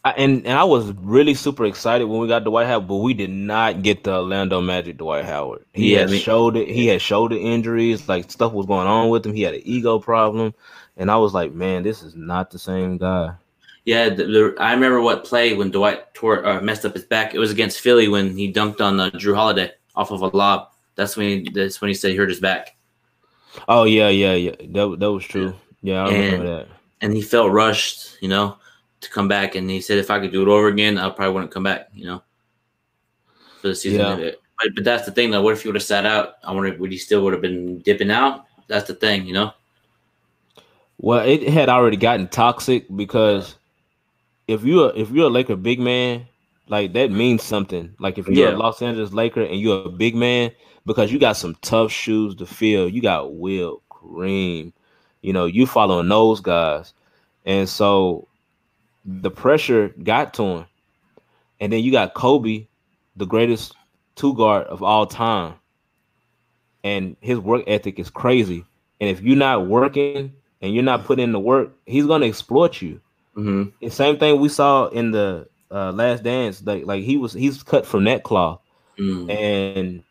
I, 0.09 0.11
and 0.17 0.45
and 0.45 0.57
I 0.57 0.63
was 0.63 0.91
really 0.93 1.33
super 1.33 1.65
excited 1.65 2.05
when 2.05 2.19
we 2.21 2.27
got 2.27 2.43
Dwight 2.43 2.67
Howard, 2.67 2.87
but 2.87 2.97
we 2.97 3.13
did 3.13 3.29
not 3.29 3.81
get 3.83 4.03
the 4.03 4.15
Orlando 4.15 4.61
Magic 4.61 4.97
Dwight 4.97 5.25
Howard. 5.25 5.65
He 5.73 5.91
Yeah, 5.91 6.07
had 6.07 6.11
shoulder 6.11 6.63
he 6.63 6.87
had 6.87 7.01
shoulder 7.01 7.35
injuries, 7.37 8.07
like 8.07 8.31
stuff 8.31 8.53
was 8.53 8.65
going 8.67 8.87
on 8.87 9.09
with 9.09 9.25
him. 9.25 9.33
He 9.33 9.43
had 9.43 9.55
an 9.55 9.61
ego 9.63 9.99
problem, 9.99 10.53
and 10.97 11.11
I 11.11 11.17
was 11.17 11.33
like, 11.33 11.53
man, 11.53 11.83
this 11.83 12.03
is 12.03 12.15
not 12.15 12.51
the 12.51 12.59
same 12.59 12.97
guy. 12.97 13.35
Yeah, 13.85 14.09
the, 14.09 14.25
the, 14.25 14.55
I 14.59 14.73
remember 14.73 15.01
what 15.01 15.23
play 15.25 15.53
when 15.53 15.71
Dwight 15.71 16.13
tore 16.13 16.45
uh, 16.45 16.61
messed 16.61 16.85
up 16.85 16.93
his 16.93 17.05
back. 17.05 17.33
It 17.33 17.39
was 17.39 17.51
against 17.51 17.79
Philly 17.79 18.07
when 18.07 18.37
he 18.37 18.51
dunked 18.51 18.81
on 18.81 18.99
uh, 18.99 19.09
Jrue 19.11 19.35
Holiday 19.35 19.71
off 19.95 20.11
of 20.11 20.21
a 20.21 20.27
lob. 20.27 20.69
That's 20.95 21.17
when 21.17 21.45
he, 21.45 21.49
that's 21.49 21.81
when 21.81 21.87
he 21.89 21.93
said 21.93 22.11
he 22.11 22.17
hurt 22.17 22.29
his 22.29 22.39
back, 22.39 22.75
Oh 23.69 23.85
yeah, 23.85 24.09
yeah, 24.09 24.33
yeah. 24.33 24.55
That 24.59 24.97
that 24.99 25.11
was 25.11 25.23
true. 25.25 25.55
Yeah, 25.81 26.03
I 26.03 26.09
remember 26.09 26.43
that. 26.43 26.67
and 27.01 27.13
he 27.13 27.21
felt 27.21 27.51
rushed, 27.51 28.21
you 28.21 28.27
know, 28.29 28.57
to 29.01 29.09
come 29.09 29.27
back. 29.27 29.55
And 29.55 29.69
he 29.69 29.81
said 29.81 29.97
if 29.97 30.11
I 30.11 30.19
could 30.19 30.31
do 30.31 30.41
it 30.41 30.47
over 30.47 30.67
again, 30.67 30.97
I 30.97 31.09
probably 31.09 31.33
wouldn't 31.33 31.51
come 31.51 31.63
back, 31.63 31.89
you 31.93 32.05
know, 32.05 32.23
for 33.61 33.69
the 33.69 33.75
season. 33.75 33.99
Yeah. 33.99 34.31
But 34.61 34.75
but 34.75 34.83
that's 34.83 35.05
the 35.05 35.11
thing 35.11 35.31
though. 35.31 35.41
What 35.41 35.53
if 35.53 35.63
you 35.63 35.69
would 35.69 35.75
have 35.75 35.83
sat 35.83 36.05
out? 36.05 36.35
I 36.43 36.51
wonder 36.51 36.75
would 36.77 36.91
he 36.91 36.97
still 36.97 37.23
would 37.23 37.33
have 37.33 37.41
been 37.41 37.79
dipping 37.79 38.11
out? 38.11 38.45
That's 38.67 38.87
the 38.87 38.93
thing, 38.93 39.25
you 39.25 39.33
know. 39.33 39.53
Well, 40.97 41.25
it 41.25 41.47
had 41.47 41.69
already 41.69 41.95
gotten 41.97 42.27
toxic 42.27 42.85
because 42.93 43.55
if 44.47 44.63
you're 44.63 44.91
if 44.95 45.11
you're 45.11 45.27
a 45.27 45.29
Laker 45.29 45.55
big 45.55 45.79
man, 45.79 46.27
like 46.67 46.93
that 46.93 47.11
means 47.11 47.43
something. 47.43 47.95
Like 47.99 48.17
if 48.17 48.27
you're 48.27 48.49
Yeah. 48.49 48.55
a 48.55 48.57
Los 48.57 48.81
Angeles 48.81 49.13
Laker 49.13 49.43
and 49.43 49.59
you're 49.59 49.85
a 49.85 49.89
big 49.89 50.15
man, 50.15 50.51
because 50.85 51.11
you 51.11 51.19
got 51.19 51.37
some 51.37 51.55
tough 51.61 51.91
shoes 51.91 52.35
to 52.35 52.45
fill. 52.45 52.89
You 52.89 53.01
got 53.01 53.33
Will 53.35 53.81
Cream, 53.89 54.73
you 55.21 55.31
know, 55.31 55.45
you 55.45 55.65
following 55.65 56.09
those 56.09 56.41
guys, 56.41 56.93
and 57.45 57.69
so 57.69 58.27
the 59.09 59.31
pressure 59.31 59.89
got 60.03 60.33
to 60.35 60.43
him. 60.43 60.65
And 61.59 61.73
then 61.73 61.83
you 61.83 61.91
got 61.91 62.13
Kobe, 62.13 62.67
the 63.15 63.25
greatest 63.25 63.73
two 64.15 64.33
guard 64.35 64.67
of 64.67 64.83
all 64.83 65.05
time, 65.05 65.55
and 66.83 67.15
his 67.19 67.39
work 67.39 67.63
ethic 67.67 67.99
is 67.99 68.09
crazy. 68.09 68.65
And 69.01 69.09
if 69.09 69.21
you're 69.21 69.35
not 69.35 69.67
working 69.67 70.33
and 70.61 70.73
you're 70.73 70.83
not 70.83 71.05
putting 71.05 71.23
in 71.23 71.31
the 71.31 71.39
work, 71.39 71.71
he's 71.85 72.05
gonna 72.05 72.27
exploit 72.27 72.81
you. 72.81 73.01
Mm-hmm. 73.35 73.69
The 73.81 73.89
same 73.89 74.17
thing 74.17 74.39
we 74.39 74.49
saw 74.49 74.87
in 74.87 75.11
the 75.11 75.47
uh, 75.71 75.91
Last 75.91 76.23
Dance. 76.23 76.63
Like 76.65 76.85
like 76.85 77.03
he 77.03 77.17
was 77.17 77.33
he's 77.33 77.63
cut 77.63 77.85
from 77.85 78.03
that 78.05 78.23
cloth, 78.23 78.61
Mm. 78.97 79.31
and 79.31 80.03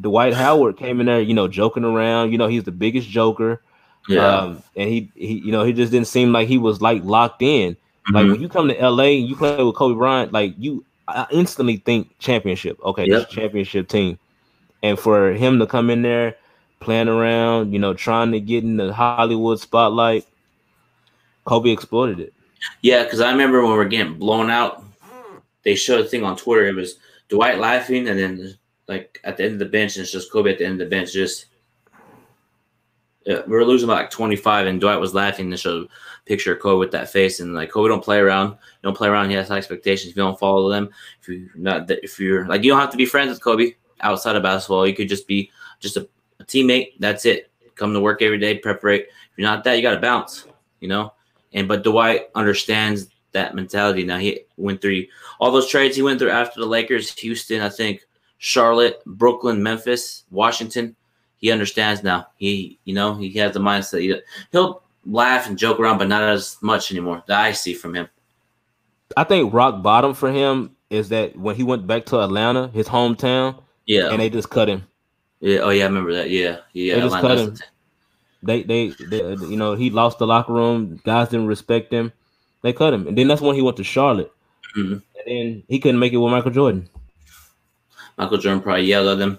Dwight 0.00 0.34
Howard 0.34 0.76
came 0.76 0.98
in 0.98 1.06
there, 1.06 1.20
you 1.20 1.34
know, 1.34 1.46
joking 1.46 1.84
around. 1.84 2.32
You 2.32 2.38
know, 2.38 2.48
he's 2.48 2.64
the 2.64 2.72
biggest 2.72 3.08
joker. 3.08 3.62
Yeah. 4.08 4.26
Um, 4.26 4.62
and 4.76 4.90
he, 4.90 5.10
he, 5.14 5.34
you 5.38 5.52
know, 5.52 5.64
he 5.64 5.72
just 5.72 5.92
didn't 5.92 6.08
seem 6.08 6.32
like 6.32 6.48
he 6.48 6.58
was 6.58 6.82
like 6.82 7.04
locked 7.04 7.42
in. 7.42 7.76
Like 8.12 8.26
Mhm. 8.26 8.32
when 8.32 8.40
you 8.40 8.48
come 8.48 8.68
to 8.68 8.74
LA 8.82 9.18
and 9.18 9.28
you 9.28 9.36
play 9.36 9.62
with 9.62 9.74
Kobe 9.74 9.96
Bryant, 9.96 10.32
like 10.32 10.54
you 10.58 10.84
I 11.06 11.26
instantly 11.30 11.76
think 11.76 12.18
championship. 12.18 12.78
Okay, 12.82 13.06
this 13.08 13.20
Yep. 13.20 13.30
championship 13.30 13.88
team. 13.88 14.18
And 14.82 14.98
for 14.98 15.32
him 15.32 15.58
to 15.58 15.66
come 15.66 15.90
in 15.90 16.00
there 16.00 16.36
playing 16.80 17.08
around, 17.08 17.72
you 17.72 17.78
know, 17.78 17.92
trying 17.92 18.32
to 18.32 18.40
get 18.40 18.64
in 18.64 18.78
the 18.78 18.92
Hollywood 18.92 19.60
spotlight, 19.60 20.24
Kobe 21.44 21.70
exploited 21.70 22.20
it. 22.20 22.32
Yeah, 22.80 23.04
because 23.04 23.20
I 23.20 23.30
remember 23.30 23.60
when 23.62 23.72
we 23.72 23.76
were 23.76 23.84
getting 23.84 24.14
blown 24.14 24.48
out 24.50 24.82
they 25.64 25.74
showed 25.74 26.00
a 26.00 26.08
thing 26.08 26.24
on 26.24 26.36
Twitter. 26.36 26.66
It 26.66 26.74
was 26.74 26.98
Dwight 27.30 27.58
laughing, 27.58 28.08
and 28.08 28.18
then 28.18 28.54
like 28.86 29.18
at 29.24 29.36
the 29.38 29.44
end 29.44 29.54
of 29.54 29.58
the 29.58 29.64
bench, 29.64 29.96
and 29.96 30.02
it's 30.02 30.12
just 30.12 30.30
Kobe 30.30 30.52
at 30.52 30.58
the 30.58 30.64
end 30.64 30.80
of 30.80 30.86
the 30.86 30.94
bench. 30.94 31.12
Just 31.12 31.46
we 33.26 33.42
were 33.46 33.64
losing 33.64 33.88
by 33.88 33.94
like 33.94 34.10
25, 34.10 34.66
and 34.66 34.80
Dwight 34.80 35.00
was 35.00 35.14
laughing 35.14 35.54
showed 35.56 35.86
a 35.86 35.88
picture 36.26 36.54
of 36.54 36.60
Kobe 36.60 36.78
with 36.78 36.90
that 36.92 37.10
face. 37.10 37.40
And 37.40 37.54
like 37.54 37.70
Kobe 37.70 37.88
don't 37.88 38.04
play 38.04 38.18
around. 38.18 38.56
Don't 38.82 38.96
play 38.96 39.08
around. 39.08 39.30
He 39.30 39.36
has 39.36 39.48
high 39.48 39.56
expectations. 39.56 40.10
If 40.10 40.16
you 40.16 40.22
don't 40.22 40.38
follow 40.38 40.68
them, 40.68 40.90
if 41.20 41.28
you 41.28 41.48
not 41.54 41.90
if 41.90 42.18
you're 42.18 42.46
like 42.46 42.62
you 42.62 42.70
don't 42.70 42.80
have 42.80 42.90
to 42.90 42.96
be 42.96 43.06
friends 43.06 43.30
with 43.30 43.42
Kobe 43.42 43.74
outside 44.00 44.36
of 44.36 44.42
basketball. 44.42 44.86
You 44.86 44.94
could 44.94 45.08
just 45.08 45.26
be 45.26 45.50
just 45.80 45.96
a, 45.96 46.08
a 46.40 46.44
teammate. 46.44 46.92
That's 46.98 47.24
it. 47.24 47.50
Come 47.74 47.92
to 47.94 48.00
work 48.00 48.22
every 48.22 48.38
day, 48.38 48.58
preparate. 48.58 49.08
If 49.08 49.38
you're 49.38 49.48
not 49.48 49.64
that, 49.64 49.74
you 49.74 49.82
got 49.82 49.94
to 49.94 50.00
bounce. 50.00 50.46
You 50.80 50.88
know. 50.88 51.12
And 51.52 51.68
but 51.68 51.84
Dwight 51.84 52.28
understands 52.34 53.08
that 53.32 53.54
mentality. 53.54 54.04
Now 54.04 54.18
he 54.18 54.40
went 54.56 54.80
through 54.80 55.04
all 55.40 55.50
those 55.50 55.68
trades 55.68 55.96
he 55.96 56.02
went 56.02 56.18
through 56.18 56.30
after 56.30 56.60
the 56.60 56.66
Lakers, 56.66 57.12
Houston, 57.18 57.60
I 57.60 57.68
think, 57.68 58.02
Charlotte, 58.38 59.02
Brooklyn, 59.06 59.62
Memphis, 59.62 60.24
Washington. 60.30 60.96
He 61.44 61.52
understands 61.52 62.02
now. 62.02 62.28
He, 62.38 62.78
you 62.84 62.94
know, 62.94 63.16
he 63.16 63.30
has 63.34 63.52
the 63.52 63.60
mindset. 63.60 64.00
He, 64.00 64.18
he'll 64.50 64.82
laugh 65.04 65.46
and 65.46 65.58
joke 65.58 65.78
around, 65.78 65.98
but 65.98 66.08
not 66.08 66.22
as 66.22 66.56
much 66.62 66.90
anymore 66.90 67.22
that 67.26 67.38
I 67.38 67.52
see 67.52 67.74
from 67.74 67.94
him. 67.94 68.08
I 69.14 69.24
think 69.24 69.52
rock 69.52 69.82
bottom 69.82 70.14
for 70.14 70.32
him 70.32 70.74
is 70.88 71.10
that 71.10 71.36
when 71.36 71.54
he 71.54 71.62
went 71.62 71.86
back 71.86 72.06
to 72.06 72.20
Atlanta, 72.22 72.68
his 72.68 72.88
hometown, 72.88 73.60
yeah, 73.84 74.08
and 74.08 74.20
they 74.22 74.30
just 74.30 74.48
cut 74.48 74.70
him. 74.70 74.86
Yeah. 75.40 75.58
Oh 75.58 75.68
yeah, 75.68 75.82
I 75.82 75.86
remember 75.88 76.14
that. 76.14 76.30
Yeah. 76.30 76.60
Yeah. 76.72 76.94
They 76.94 77.00
just 77.02 77.20
cut 77.20 77.36
him. 77.36 77.56
They, 78.42 78.62
they, 78.62 78.94
they, 79.10 79.18
you 79.18 79.58
know, 79.58 79.74
he 79.74 79.90
lost 79.90 80.20
the 80.20 80.26
locker 80.26 80.54
room. 80.54 80.98
Guys 81.04 81.28
didn't 81.28 81.48
respect 81.48 81.92
him. 81.92 82.10
They 82.62 82.72
cut 82.72 82.94
him, 82.94 83.06
and 83.06 83.18
then 83.18 83.28
that's 83.28 83.42
when 83.42 83.54
he 83.54 83.60
went 83.60 83.76
to 83.76 83.84
Charlotte, 83.84 84.32
mm-hmm. 84.74 84.94
and 84.94 85.02
then 85.26 85.62
he 85.68 85.78
couldn't 85.78 86.00
make 86.00 86.14
it 86.14 86.16
with 86.16 86.32
Michael 86.32 86.52
Jordan. 86.52 86.88
Michael 88.16 88.38
Jordan 88.38 88.62
probably 88.62 88.86
yelled 88.86 89.08
at 89.08 89.18
him. 89.22 89.38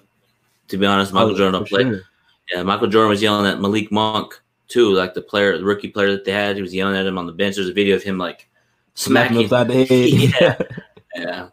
To 0.69 0.77
be 0.77 0.85
honest, 0.85 1.13
Michael 1.13 1.31
oh, 1.31 1.37
Jordan 1.37 1.53
don't 1.53 1.67
play. 1.67 1.83
Sure. 1.83 2.01
Yeah, 2.51 2.63
Michael 2.63 2.87
Jordan 2.87 3.09
was 3.09 3.21
yelling 3.21 3.45
at 3.45 3.59
Malik 3.59 3.91
Monk 3.91 4.39
too, 4.67 4.93
like 4.93 5.13
the 5.13 5.21
player, 5.21 5.57
the 5.57 5.63
rookie 5.63 5.89
player 5.89 6.11
that 6.11 6.25
they 6.25 6.31
had. 6.31 6.55
He 6.55 6.61
was 6.61 6.73
yelling 6.73 6.95
at 6.95 7.05
him 7.05 7.17
on 7.17 7.25
the 7.25 7.31
bench. 7.31 7.55
There's 7.55 7.69
a 7.69 7.73
video 7.73 7.95
of 7.95 8.03
him 8.03 8.17
like 8.17 8.49
smacking 8.93 9.37
him 9.37 9.43
upside 9.45 9.67
the 9.67 9.85
head. 9.85 10.09
yeah, 11.15 11.21
yeah, 11.23 11.49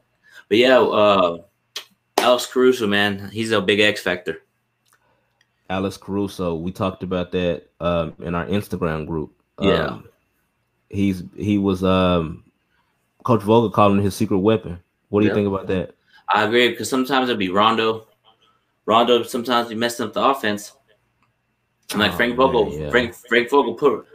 but 0.48 0.58
yeah, 0.58 0.78
uh, 0.78 1.38
Alex 2.18 2.46
Caruso, 2.46 2.86
man, 2.86 3.30
he's 3.30 3.52
a 3.52 3.60
big 3.60 3.80
X 3.80 4.00
factor. 4.00 4.42
Alex 5.70 5.96
Caruso, 5.96 6.54
we 6.54 6.70
talked 6.70 7.02
about 7.02 7.32
that 7.32 7.68
um, 7.80 8.14
in 8.20 8.34
our 8.34 8.46
Instagram 8.46 9.06
group. 9.06 9.32
Yeah, 9.60 9.86
um, 9.86 10.08
he's 10.90 11.22
he 11.36 11.58
was 11.58 11.82
um 11.82 12.44
Coach 13.24 13.42
Vogel 13.42 13.70
calling 13.70 14.02
his 14.02 14.14
secret 14.14 14.38
weapon. 14.38 14.78
What 15.08 15.20
do 15.20 15.26
you 15.26 15.34
think 15.34 15.48
about 15.48 15.66
that? 15.68 15.94
I 16.32 16.44
agree 16.44 16.68
because 16.68 16.88
sometimes 16.88 17.28
it'd 17.28 17.38
be 17.38 17.50
Rondo. 17.50 18.06
Rondo 18.86 19.22
sometimes 19.22 19.68
be 19.68 19.74
messing 19.74 20.06
up 20.06 20.12
the 20.12 20.22
offense. 20.22 20.72
And 21.92 22.00
like 22.00 22.12
oh, 22.12 22.16
Frank 22.16 22.36
Vogel, 22.36 22.70
man, 22.70 22.80
yeah. 22.80 22.90
Frank 22.90 23.14
Frank 23.14 23.50
Vogel 23.50 23.74
put 23.74 24.06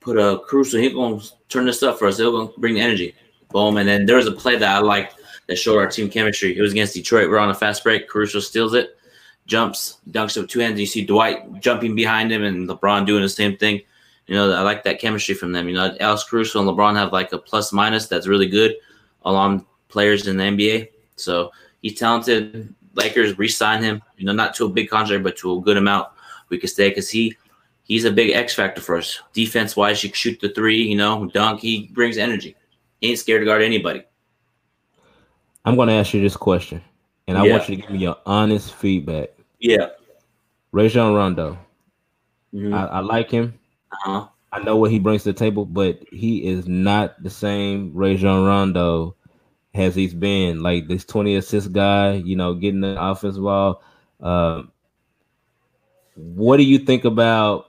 put 0.00 0.18
a 0.18 0.40
Caruso. 0.46 0.78
He's 0.78 0.92
gonna 0.92 1.20
turn 1.48 1.66
this 1.66 1.82
up 1.82 1.98
for 1.98 2.06
us. 2.06 2.18
He'll 2.18 2.32
gonna 2.32 2.58
bring 2.58 2.74
the 2.74 2.80
energy. 2.80 3.14
Boom. 3.50 3.76
And 3.76 3.88
then 3.88 4.06
there 4.06 4.16
was 4.16 4.26
a 4.26 4.32
play 4.32 4.56
that 4.56 4.76
I 4.76 4.78
liked 4.78 5.16
that 5.46 5.56
showed 5.56 5.78
our 5.78 5.86
team 5.86 6.08
chemistry. 6.08 6.56
It 6.56 6.60
was 6.60 6.72
against 6.72 6.94
Detroit. 6.94 7.28
We're 7.28 7.38
on 7.38 7.50
a 7.50 7.54
fast 7.54 7.84
break. 7.84 8.08
Caruso 8.08 8.40
steals 8.40 8.74
it, 8.74 8.96
jumps, 9.46 9.98
dunks 10.10 10.36
with 10.36 10.48
two 10.48 10.60
hands. 10.60 10.80
You 10.80 10.86
see 10.86 11.04
Dwight 11.04 11.60
jumping 11.60 11.94
behind 11.94 12.32
him 12.32 12.44
and 12.44 12.68
LeBron 12.68 13.06
doing 13.06 13.22
the 13.22 13.28
same 13.28 13.56
thing. 13.56 13.80
You 14.26 14.34
know, 14.34 14.52
I 14.52 14.62
like 14.62 14.84
that 14.84 15.00
chemistry 15.00 15.34
from 15.34 15.52
them. 15.52 15.68
You 15.68 15.74
know, 15.74 15.94
Alex 16.00 16.24
Caruso 16.24 16.60
and 16.60 16.68
LeBron 16.68 16.94
have 16.96 17.12
like 17.12 17.32
a 17.32 17.38
plus 17.38 17.72
minus 17.72 18.06
that's 18.06 18.26
really 18.26 18.48
good 18.48 18.74
along 19.24 19.66
players 19.88 20.26
in 20.26 20.36
the 20.36 20.44
NBA. 20.44 20.88
So 21.16 21.52
he's 21.82 21.98
talented. 21.98 22.74
Lakers 22.94 23.36
re-sign 23.38 23.82
him. 23.82 24.02
You 24.16 24.26
know, 24.26 24.32
not 24.32 24.54
to 24.56 24.66
a 24.66 24.68
big 24.68 24.88
contract, 24.88 25.24
but 25.24 25.36
to 25.38 25.56
a 25.56 25.60
good 25.60 25.76
amount 25.76 26.08
we 26.48 26.58
could 26.58 26.70
stay 26.70 26.88
because 26.88 27.10
he 27.10 27.36
he's 27.82 28.04
a 28.04 28.10
big 28.10 28.30
X 28.30 28.54
factor 28.54 28.80
for 28.80 28.96
us. 28.96 29.20
Defense 29.32 29.76
wise, 29.76 30.02
he 30.02 30.08
can 30.08 30.14
shoot 30.14 30.40
the 30.40 30.50
three. 30.50 30.82
You 30.82 30.96
know, 30.96 31.26
dunk. 31.26 31.60
He 31.60 31.88
brings 31.92 32.18
energy. 32.18 32.56
He 33.00 33.10
ain't 33.10 33.18
scared 33.18 33.42
to 33.42 33.46
guard 33.46 33.62
anybody. 33.62 34.02
I'm 35.64 35.76
going 35.76 35.88
to 35.88 35.94
ask 35.94 36.12
you 36.12 36.20
this 36.20 36.36
question, 36.36 36.82
and 37.26 37.38
I 37.38 37.44
yeah. 37.44 37.52
want 37.52 37.68
you 37.68 37.76
to 37.76 37.82
give 37.82 37.90
me 37.90 37.98
your 37.98 38.16
honest 38.26 38.74
feedback. 38.74 39.30
Yeah. 39.58 39.88
Rajon 40.72 41.14
Rondo. 41.14 41.58
Mm-hmm. 42.52 42.74
I, 42.74 42.86
I 42.86 43.00
like 43.00 43.30
him. 43.30 43.58
Uh-huh. 43.92 44.26
I 44.52 44.60
know 44.62 44.76
what 44.76 44.90
he 44.90 44.98
brings 44.98 45.22
to 45.22 45.32
the 45.32 45.38
table, 45.38 45.64
but 45.64 46.00
he 46.12 46.46
is 46.46 46.68
not 46.68 47.20
the 47.22 47.30
same 47.30 47.92
Rajon 47.94 48.44
Rondo 48.44 49.16
as 49.74 49.94
he's 49.94 50.14
been. 50.14 50.62
Like 50.62 50.88
this 50.88 51.04
20 51.04 51.36
assist 51.36 51.72
guy, 51.72 52.14
you 52.14 52.36
know, 52.36 52.54
getting 52.54 52.80
the 52.80 52.96
offense 53.00 53.36
ball. 53.36 53.82
Um, 54.20 54.72
what 56.14 56.56
do 56.56 56.62
you 56.62 56.78
think 56.78 57.04
about 57.04 57.66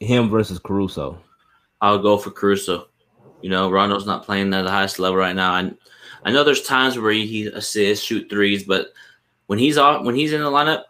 him 0.00 0.28
versus 0.28 0.58
Caruso? 0.58 1.18
I'll 1.80 1.98
go 1.98 2.18
for 2.18 2.30
Caruso. 2.30 2.88
You 3.40 3.50
know, 3.50 3.70
Rondo's 3.70 4.06
not 4.06 4.24
playing 4.24 4.54
at 4.54 4.62
the 4.62 4.70
highest 4.70 4.98
level 4.98 5.16
right 5.16 5.34
now. 5.34 5.52
I, 5.52 5.72
I 6.24 6.30
know 6.30 6.44
there's 6.44 6.62
times 6.62 6.98
where 6.98 7.12
he 7.12 7.46
assists, 7.46 8.04
shoot 8.04 8.28
threes, 8.30 8.62
but 8.62 8.88
when 9.46 9.58
he's 9.58 9.78
off, 9.78 10.04
when 10.04 10.14
he's 10.14 10.32
in 10.32 10.40
the 10.40 10.50
lineup, 10.50 10.84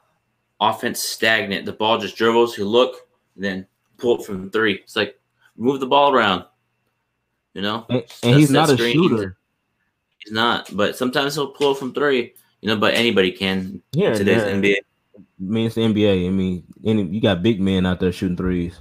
offense 0.63 1.01
stagnant. 1.03 1.67
The 1.67 1.73
ball 1.73 1.99
just 1.99 2.17
dribbles. 2.17 2.55
He 2.55 2.63
look, 2.63 3.09
then 3.37 3.67
pull 3.99 4.21
it 4.21 4.25
from 4.25 4.51
three. 4.51 4.75
It's 4.75 4.97
like 4.97 5.19
move 5.57 5.81
the 5.81 5.87
ball 5.87 6.15
around. 6.15 6.45
You 7.55 7.63
know, 7.63 7.85
and, 7.91 8.05
and 8.23 8.37
he's 8.37 8.51
not 8.51 8.71
a 8.71 8.77
shooter. 8.77 9.37
He's 10.25 10.33
not, 10.33 10.75
but 10.75 10.97
sometimes 10.97 11.35
he'll 11.35 11.49
pull 11.49 11.75
from 11.75 11.93
three. 11.93 12.35
You 12.61 12.69
know, 12.69 12.77
but 12.77 12.95
anybody 12.95 13.33
can. 13.33 13.83
Yeah, 13.93 14.15
today's 14.15 14.43
yeah. 14.43 14.53
NBA. 14.53 14.77
I 15.17 15.23
mean, 15.39 15.67
it's 15.67 15.75
the 15.75 15.83
NBA. 15.83 16.27
I 16.27 16.31
mean, 16.31 16.65
any 16.85 17.03
you 17.05 17.21
got 17.21 17.43
big 17.43 17.61
men 17.61 17.87
out 17.87 17.99
there 17.99 18.13
shooting 18.13 18.37
threes. 18.37 18.81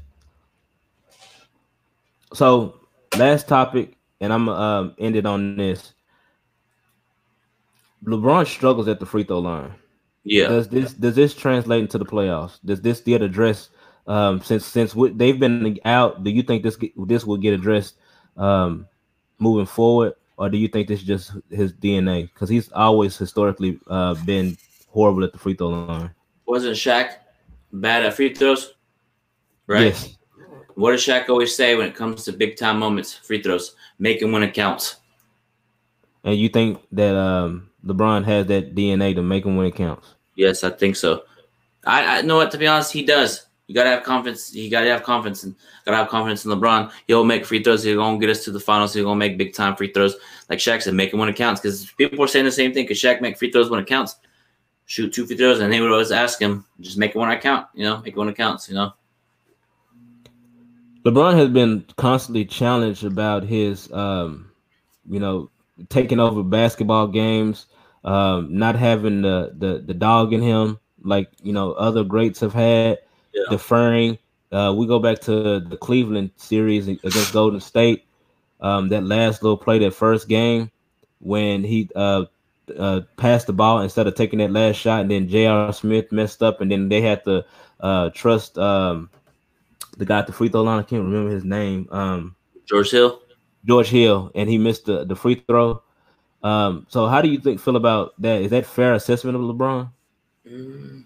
So, 2.33 2.79
last 3.17 3.47
topic, 3.47 3.97
and 4.19 4.31
I'm 4.31 4.47
um 4.49 4.95
end 4.99 5.15
it 5.15 5.25
on 5.25 5.57
this. 5.57 5.93
LeBron 8.05 8.47
struggles 8.47 8.87
at 8.87 8.99
the 8.99 9.05
free 9.05 9.23
throw 9.23 9.39
line. 9.39 9.73
Yeah. 10.23 10.47
Does 10.47 10.69
this 10.69 10.93
does 10.93 11.15
this 11.15 11.33
translate 11.33 11.81
into 11.81 11.97
the 11.97 12.05
playoffs? 12.05 12.59
Does 12.63 12.81
this 12.81 13.01
get 13.01 13.21
addressed 13.23 13.71
um, 14.07 14.41
since 14.41 14.65
since 14.65 14.95
they've 15.13 15.39
been 15.39 15.79
out, 15.85 16.23
do 16.23 16.31
you 16.31 16.43
think 16.43 16.63
this 16.63 16.77
this 16.97 17.25
will 17.25 17.37
get 17.37 17.53
addressed 17.53 17.95
um, 18.37 18.87
moving 19.39 19.65
forward, 19.65 20.13
or 20.41 20.49
do 20.49 20.57
you 20.57 20.67
think 20.67 20.87
this 20.87 21.01
is 21.01 21.05
just 21.05 21.33
his 21.51 21.71
DNA? 21.71 22.23
Because 22.23 22.49
he's 22.49 22.71
always 22.71 23.15
historically 23.15 23.79
uh, 23.87 24.15
been 24.25 24.57
horrible 24.89 25.23
at 25.23 25.33
the 25.33 25.37
free 25.37 25.53
throw 25.53 25.69
line. 25.69 26.09
Wasn't 26.47 26.75
Shaq 26.75 27.17
bad 27.71 28.03
at 28.03 28.15
free 28.15 28.33
throws? 28.33 28.73
Right. 29.67 29.83
Yes. 29.83 30.17
What 30.73 30.93
does 30.93 31.05
Shaq 31.05 31.29
always 31.29 31.55
say 31.55 31.75
when 31.75 31.85
it 31.85 31.93
comes 31.93 32.23
to 32.23 32.31
big 32.31 32.57
time 32.57 32.79
moments, 32.79 33.13
free 33.13 33.43
throws? 33.43 33.75
Make 33.99 34.21
when 34.21 34.41
it 34.41 34.55
counts. 34.55 34.95
And 36.23 36.35
you 36.35 36.49
think 36.49 36.81
that 36.91 37.15
um, 37.15 37.69
LeBron 37.85 38.25
has 38.25 38.47
that 38.47 38.73
DNA 38.73 39.13
to 39.13 39.21
make 39.21 39.45
him 39.45 39.57
when 39.57 39.67
it 39.67 39.75
counts? 39.75 40.07
Yes, 40.33 40.63
I 40.63 40.71
think 40.71 40.95
so. 40.95 41.21
I, 41.85 42.17
I 42.17 42.21
know 42.23 42.37
what 42.37 42.49
to 42.49 42.57
be 42.57 42.65
honest, 42.65 42.91
he 42.91 43.05
does. 43.05 43.45
You 43.71 43.75
gotta 43.75 43.91
have 43.91 44.03
confidence. 44.03 44.53
You 44.53 44.69
gotta 44.69 44.89
have 44.89 45.03
confidence 45.03 45.45
and 45.45 45.55
gotta 45.85 45.95
have 45.95 46.09
confidence 46.09 46.43
in 46.43 46.51
LeBron. 46.51 46.91
He'll 47.07 47.23
make 47.23 47.45
free 47.45 47.63
throws. 47.63 47.83
He'll 47.83 47.95
gonna 47.95 48.19
get 48.19 48.29
us 48.29 48.43
to 48.43 48.51
the 48.51 48.59
finals. 48.59 48.93
He'll 48.93 49.05
gonna 49.05 49.15
make 49.15 49.37
big 49.37 49.53
time 49.53 49.77
free 49.77 49.93
throws. 49.93 50.17
Like 50.49 50.59
Shaq 50.59 50.81
said, 50.81 50.93
make 50.93 51.13
it 51.13 51.15
when 51.15 51.29
it 51.29 51.37
counts. 51.37 51.61
Because 51.61 51.89
people 51.91 52.21
are 52.21 52.27
saying 52.27 52.43
the 52.43 52.51
same 52.51 52.73
thing. 52.73 52.83
Because 52.83 52.99
Shaq 52.99 53.21
make 53.21 53.37
free 53.37 53.49
throws 53.49 53.69
when 53.69 53.79
it 53.79 53.87
counts. 53.87 54.17
Shoot 54.87 55.13
two 55.13 55.25
free 55.25 55.37
throws, 55.37 55.61
and 55.61 55.71
they 55.71 55.79
would 55.79 55.89
always 55.89 56.11
ask 56.11 56.37
him, 56.41 56.65
just 56.81 56.97
make 56.97 57.11
it 57.11 57.17
when 57.17 57.29
I 57.29 57.37
count. 57.37 57.65
You 57.73 57.85
know, 57.85 58.01
make 58.01 58.11
it 58.11 58.19
when 58.19 58.27
it 58.27 58.35
counts. 58.35 58.67
You 58.67 58.75
know. 58.75 58.91
LeBron 61.05 61.37
has 61.37 61.47
been 61.47 61.85
constantly 61.95 62.43
challenged 62.43 63.05
about 63.05 63.45
his, 63.45 63.89
um, 63.93 64.51
you 65.09 65.21
know, 65.21 65.49
taking 65.87 66.19
over 66.19 66.43
basketball 66.43 67.07
games, 67.07 67.67
um, 68.03 68.53
not 68.53 68.75
having 68.75 69.21
the, 69.21 69.53
the 69.57 69.81
the 69.87 69.93
dog 69.93 70.33
in 70.33 70.41
him 70.41 70.77
like 71.03 71.29
you 71.41 71.53
know 71.53 71.71
other 71.73 72.03
greats 72.03 72.39
have 72.39 72.53
had 72.53 72.99
yeah. 73.33 73.43
deferring. 73.49 74.17
Uh, 74.51 74.73
we 74.75 74.85
go 74.85 74.99
back 74.99 75.19
to 75.21 75.59
the 75.59 75.77
Cleveland 75.77 76.31
series 76.35 76.87
against 76.87 77.33
Golden 77.33 77.59
State. 77.59 78.05
Um, 78.59 78.89
that 78.89 79.03
last 79.03 79.41
little 79.41 79.57
play, 79.57 79.79
that 79.79 79.91
first 79.91 80.27
game, 80.27 80.69
when 81.19 81.63
he 81.63 81.89
uh, 81.95 82.25
uh, 82.77 83.01
passed 83.17 83.47
the 83.47 83.53
ball 83.53 83.81
instead 83.81 84.05
of 84.07 84.15
taking 84.15 84.39
that 84.39 84.51
last 84.51 84.75
shot, 84.75 85.01
and 85.01 85.11
then 85.11 85.27
J.R. 85.27 85.73
Smith 85.73 86.11
messed 86.11 86.43
up, 86.43 86.61
and 86.61 86.71
then 86.71 86.89
they 86.89 87.01
had 87.01 87.23
to 87.23 87.43
uh, 87.79 88.09
trust 88.11 88.57
um, 88.57 89.09
the 89.97 90.05
guy 90.05 90.19
at 90.19 90.27
the 90.27 90.33
free 90.33 90.49
throw 90.49 90.61
line. 90.61 90.79
I 90.79 90.83
can't 90.83 91.03
remember 91.03 91.31
his 91.31 91.43
name. 91.43 91.87
Um, 91.91 92.35
George 92.65 92.91
Hill. 92.91 93.21
George 93.65 93.89
Hill, 93.89 94.31
and 94.35 94.49
he 94.49 94.57
missed 94.57 94.85
the, 94.85 95.05
the 95.05 95.15
free 95.15 95.35
throw. 95.47 95.81
Um, 96.43 96.87
so, 96.89 97.07
how 97.07 97.21
do 97.21 97.29
you 97.29 97.39
think 97.39 97.59
feel 97.59 97.75
about 97.75 98.19
that? 98.21 98.41
Is 98.41 98.51
that 98.51 98.65
fair 98.65 98.93
assessment 98.93 99.35
of 99.35 99.41
LeBron? 99.43 99.91
Mm. 100.47 101.05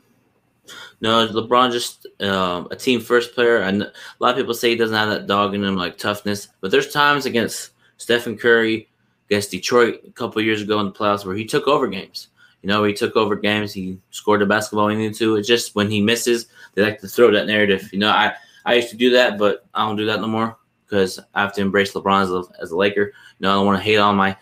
No, 1.01 1.27
LeBron 1.27 1.71
just 1.71 2.07
um, 2.21 2.67
a 2.71 2.75
team 2.75 2.99
first 2.99 3.35
player, 3.35 3.57
and 3.59 3.83
a 3.83 3.91
lot 4.19 4.31
of 4.31 4.37
people 4.37 4.53
say 4.53 4.69
he 4.69 4.75
doesn't 4.75 4.95
have 4.95 5.09
that 5.09 5.27
dog 5.27 5.53
in 5.53 5.63
him, 5.63 5.75
like 5.75 5.97
toughness. 5.97 6.47
But 6.61 6.71
there's 6.71 6.91
times 6.91 7.25
against 7.25 7.71
Stephen 7.97 8.37
Curry, 8.37 8.87
against 9.29 9.51
Detroit 9.51 10.01
a 10.07 10.11
couple 10.11 10.41
years 10.41 10.61
ago 10.61 10.79
in 10.79 10.87
the 10.87 10.91
playoffs 10.91 11.25
where 11.25 11.35
he 11.35 11.45
took 11.45 11.67
over 11.67 11.87
games. 11.87 12.29
You 12.61 12.69
know, 12.69 12.83
he 12.83 12.93
took 12.93 13.15
over 13.15 13.35
games. 13.35 13.73
He 13.73 13.99
scored 14.09 14.41
the 14.41 14.45
basketball 14.45 14.87
he 14.87 14.95
needed 14.95 15.15
to. 15.17 15.35
It's 15.35 15.47
just 15.47 15.75
when 15.75 15.89
he 15.89 16.01
misses, 16.01 16.47
they 16.73 16.81
like 16.81 16.99
to 17.01 17.07
throw 17.07 17.31
that 17.31 17.45
narrative. 17.45 17.87
You 17.93 17.99
know, 17.99 18.09
I, 18.09 18.33
I 18.65 18.73
used 18.75 18.89
to 18.89 18.97
do 18.97 19.11
that, 19.11 19.37
but 19.37 19.67
I 19.75 19.85
don't 19.85 19.97
do 19.97 20.05
that 20.07 20.19
no 20.19 20.27
more 20.27 20.57
because 20.85 21.19
I 21.35 21.41
have 21.41 21.53
to 21.53 21.61
embrace 21.61 21.93
LeBron 21.93 22.23
as 22.23 22.31
a, 22.31 22.43
as 22.61 22.71
a 22.71 22.77
Laker. 22.77 23.05
You 23.05 23.13
know, 23.39 23.51
I 23.51 23.53
don't 23.53 23.65
want 23.67 23.77
to 23.77 23.83
hate 23.83 23.97
on 23.97 24.15
my 24.15 24.35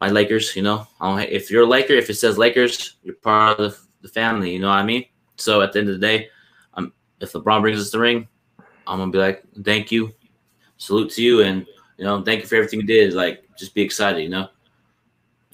my 0.00 0.08
Lakers. 0.08 0.54
You 0.56 0.62
know, 0.62 0.86
I 1.00 1.08
don't, 1.08 1.30
if 1.30 1.50
you're 1.50 1.64
a 1.64 1.66
Laker, 1.66 1.92
if 1.92 2.08
it 2.08 2.14
says 2.14 2.38
Lakers, 2.38 2.96
you're 3.02 3.16
part 3.16 3.58
of 3.58 3.72
the, 3.72 3.78
the 4.02 4.08
family. 4.08 4.52
You 4.52 4.60
know 4.60 4.68
what 4.68 4.78
I 4.78 4.84
mean? 4.84 5.04
So 5.38 5.62
at 5.62 5.72
the 5.72 5.80
end 5.80 5.88
of 5.88 6.00
the 6.00 6.06
day, 6.06 6.28
um, 6.74 6.92
if 7.20 7.32
LeBron 7.32 7.60
brings 7.60 7.80
us 7.80 7.90
the 7.90 7.98
ring, 7.98 8.28
I'm 8.86 8.98
gonna 8.98 9.10
be 9.10 9.18
like, 9.18 9.44
thank 9.64 9.90
you, 9.90 10.12
salute 10.76 11.10
to 11.12 11.22
you, 11.22 11.42
and 11.42 11.66
you 11.96 12.04
know, 12.04 12.22
thank 12.22 12.40
you 12.40 12.46
for 12.46 12.56
everything 12.56 12.80
you 12.80 12.86
did. 12.86 13.14
Like, 13.14 13.44
just 13.58 13.74
be 13.74 13.82
excited. 13.82 14.22
You 14.22 14.30
know. 14.30 14.48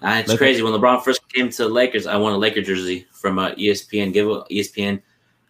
Uh, 0.03 0.23
it's 0.23 0.37
crazy 0.37 0.63
when 0.63 0.73
LeBron 0.73 1.03
first 1.03 1.27
came 1.33 1.49
to 1.49 1.63
the 1.65 1.69
Lakers. 1.69 2.07
I 2.07 2.17
won 2.17 2.35
a 2.35 2.37
Laker 2.37 2.61
jersey 2.61 3.07
from 3.13 3.39
a 3.39 3.53
ESPN 3.53 4.13
give 4.13 4.27
ESPN 4.27 5.01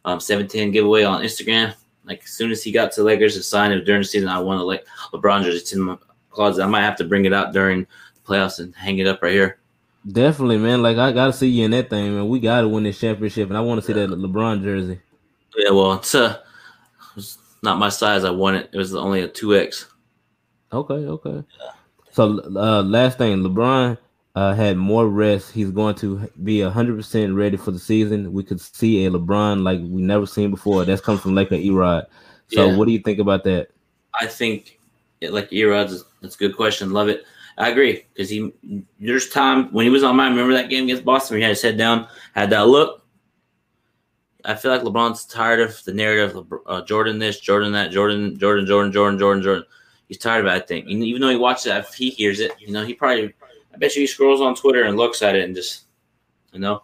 um, 0.05 0.21
710 0.21 0.71
giveaway 0.71 1.03
on 1.03 1.23
Instagram. 1.23 1.75
Like 2.05 2.23
as 2.23 2.31
soon 2.31 2.51
as 2.51 2.63
he 2.63 2.71
got 2.71 2.93
to 2.93 3.01
the 3.01 3.07
Lakers 3.07 3.35
to 3.35 3.43
sign 3.43 3.73
it 3.73 3.81
during 3.85 4.03
the 4.03 4.07
season, 4.07 4.29
I 4.29 4.39
won 4.39 4.59
a 4.59 4.65
Le- 4.65 4.79
LeBron 5.13 5.43
jersey 5.43 5.75
in 5.75 5.83
my 5.83 5.97
closet. 6.31 6.63
I 6.63 6.67
might 6.67 6.83
have 6.83 6.97
to 6.99 7.05
bring 7.05 7.25
it 7.25 7.33
out 7.33 7.53
during 7.53 7.81
the 8.15 8.21
playoffs 8.25 8.61
and 8.61 8.75
hang 8.75 8.99
it 8.99 9.07
up 9.07 9.23
right 9.23 9.33
here. 9.33 9.59
Definitely, 10.07 10.59
man. 10.59 10.83
Like 10.83 10.99
I 10.99 11.13
gotta 11.13 11.33
see 11.33 11.49
you 11.49 11.65
in 11.65 11.71
that 11.71 11.89
thing, 11.89 12.15
man. 12.15 12.29
We 12.29 12.39
gotta 12.41 12.69
win 12.69 12.85
this 12.85 13.01
championship, 13.01 13.49
and 13.49 13.57
I 13.57 13.61
want 13.61 13.81
to 13.81 13.87
see 13.87 13.95
that 13.95 14.11
LeBron 14.11 14.63
jersey. 14.63 15.01
Yeah, 15.57 15.71
well, 15.71 15.95
it's 15.95 16.15
uh, 16.15 16.41
it's 17.17 17.39
not 17.63 17.79
my 17.79 17.89
size. 17.89 18.25
I 18.25 18.31
won 18.31 18.55
it. 18.55 18.69
It 18.73 18.77
was 18.79 18.95
only 18.95 19.23
a 19.23 19.29
two 19.29 19.57
X. 19.57 19.87
Okay, 20.73 20.95
okay. 20.95 21.45
So 22.11 22.41
uh, 22.57 22.83
last 22.83 23.19
thing, 23.19 23.39
LeBron 23.39 23.97
uh, 24.35 24.53
had 24.55 24.77
more 24.77 25.09
rest. 25.09 25.53
He's 25.53 25.71
going 25.71 25.95
to 25.97 26.31
be 26.43 26.61
hundred 26.61 26.97
percent 26.97 27.35
ready 27.35 27.57
for 27.57 27.71
the 27.71 27.79
season. 27.79 28.33
We 28.33 28.43
could 28.43 28.61
see 28.61 29.07
a 29.07 29.11
LeBron 29.11 29.63
like 29.63 29.79
we 29.81 30.03
never 30.03 30.27
seen 30.27 30.51
before. 30.51 30.85
That's 30.85 31.01
come 31.01 31.19
from 31.19 31.35
like 31.35 31.51
Laker 31.51 31.65
Erod. 31.65 32.07
So 32.49 32.69
Yeah. 32.69 32.77
what 32.77 32.87
do 32.87 32.93
you 32.93 32.99
think 32.99 33.21
about 33.21 33.45
that? 33.45 33.69
I 34.21 34.27
think 34.27 34.79
it, 35.21 35.33
like 35.33 35.51
Erod's. 35.51 36.05
That's 36.21 36.35
a 36.35 36.39
good 36.39 36.57
question. 36.57 36.93
Love 36.93 37.09
it. 37.09 37.25
I 37.57 37.69
agree 37.69 38.05
because 38.13 38.29
he 38.29 38.53
there's 38.99 39.31
time 39.31 39.73
when 39.73 39.85
he 39.85 39.91
was 39.91 40.03
on 40.03 40.17
mine. 40.17 40.33
Remember 40.33 40.55
that 40.55 40.71
game 40.71 40.85
against 40.85 41.05
Boston? 41.05 41.35
Where 41.35 41.39
he 41.39 41.43
had 41.45 41.51
his 41.51 41.63
head 41.63 41.79
down, 41.79 42.09
had 42.35 42.51
that 42.51 42.67
look. 42.67 43.03
I 44.45 44.55
feel 44.55 44.71
like 44.71 44.83
LeBron's 44.83 45.25
tired 45.25 45.61
of 45.61 45.83
the 45.85 45.95
narrative 45.95 46.37
of 46.37 46.53
uh, 46.67 46.83
Jordan 46.83 47.19
this, 47.19 47.41
Jordan 47.41 47.73
that, 47.73 47.91
Jordan, 47.91 48.39
Jordan, 48.39 48.67
Jordan, 48.67 48.93
Jordan, 48.93 49.19
Jordan, 49.19 49.43
Jordan. 49.43 49.65
He's 50.09 50.19
tired 50.19 50.45
of 50.45 50.53
that 50.53 50.69
thing. 50.69 50.83
And 50.91 51.03
even 51.03 51.23
though 51.23 51.31
he 51.31 51.37
watches 51.37 51.65
that, 51.65 51.85
if 51.85 51.95
he 51.95 52.11
hears 52.11 52.41
it, 52.41 52.53
you 52.61 52.73
know, 52.73 52.85
he 52.85 52.95
probably. 52.95 53.33
I 53.73 53.77
bet 53.77 53.97
you 53.97 54.03
he 54.03 54.07
scrolls 54.07 54.41
on 54.41 54.55
Twitter 54.55 54.85
and 54.85 54.97
looks 54.97 55.21
at 55.21 55.35
it 55.35 55.45
and 55.45 55.55
just, 55.55 55.87
you 56.53 56.61
know, 56.61 56.83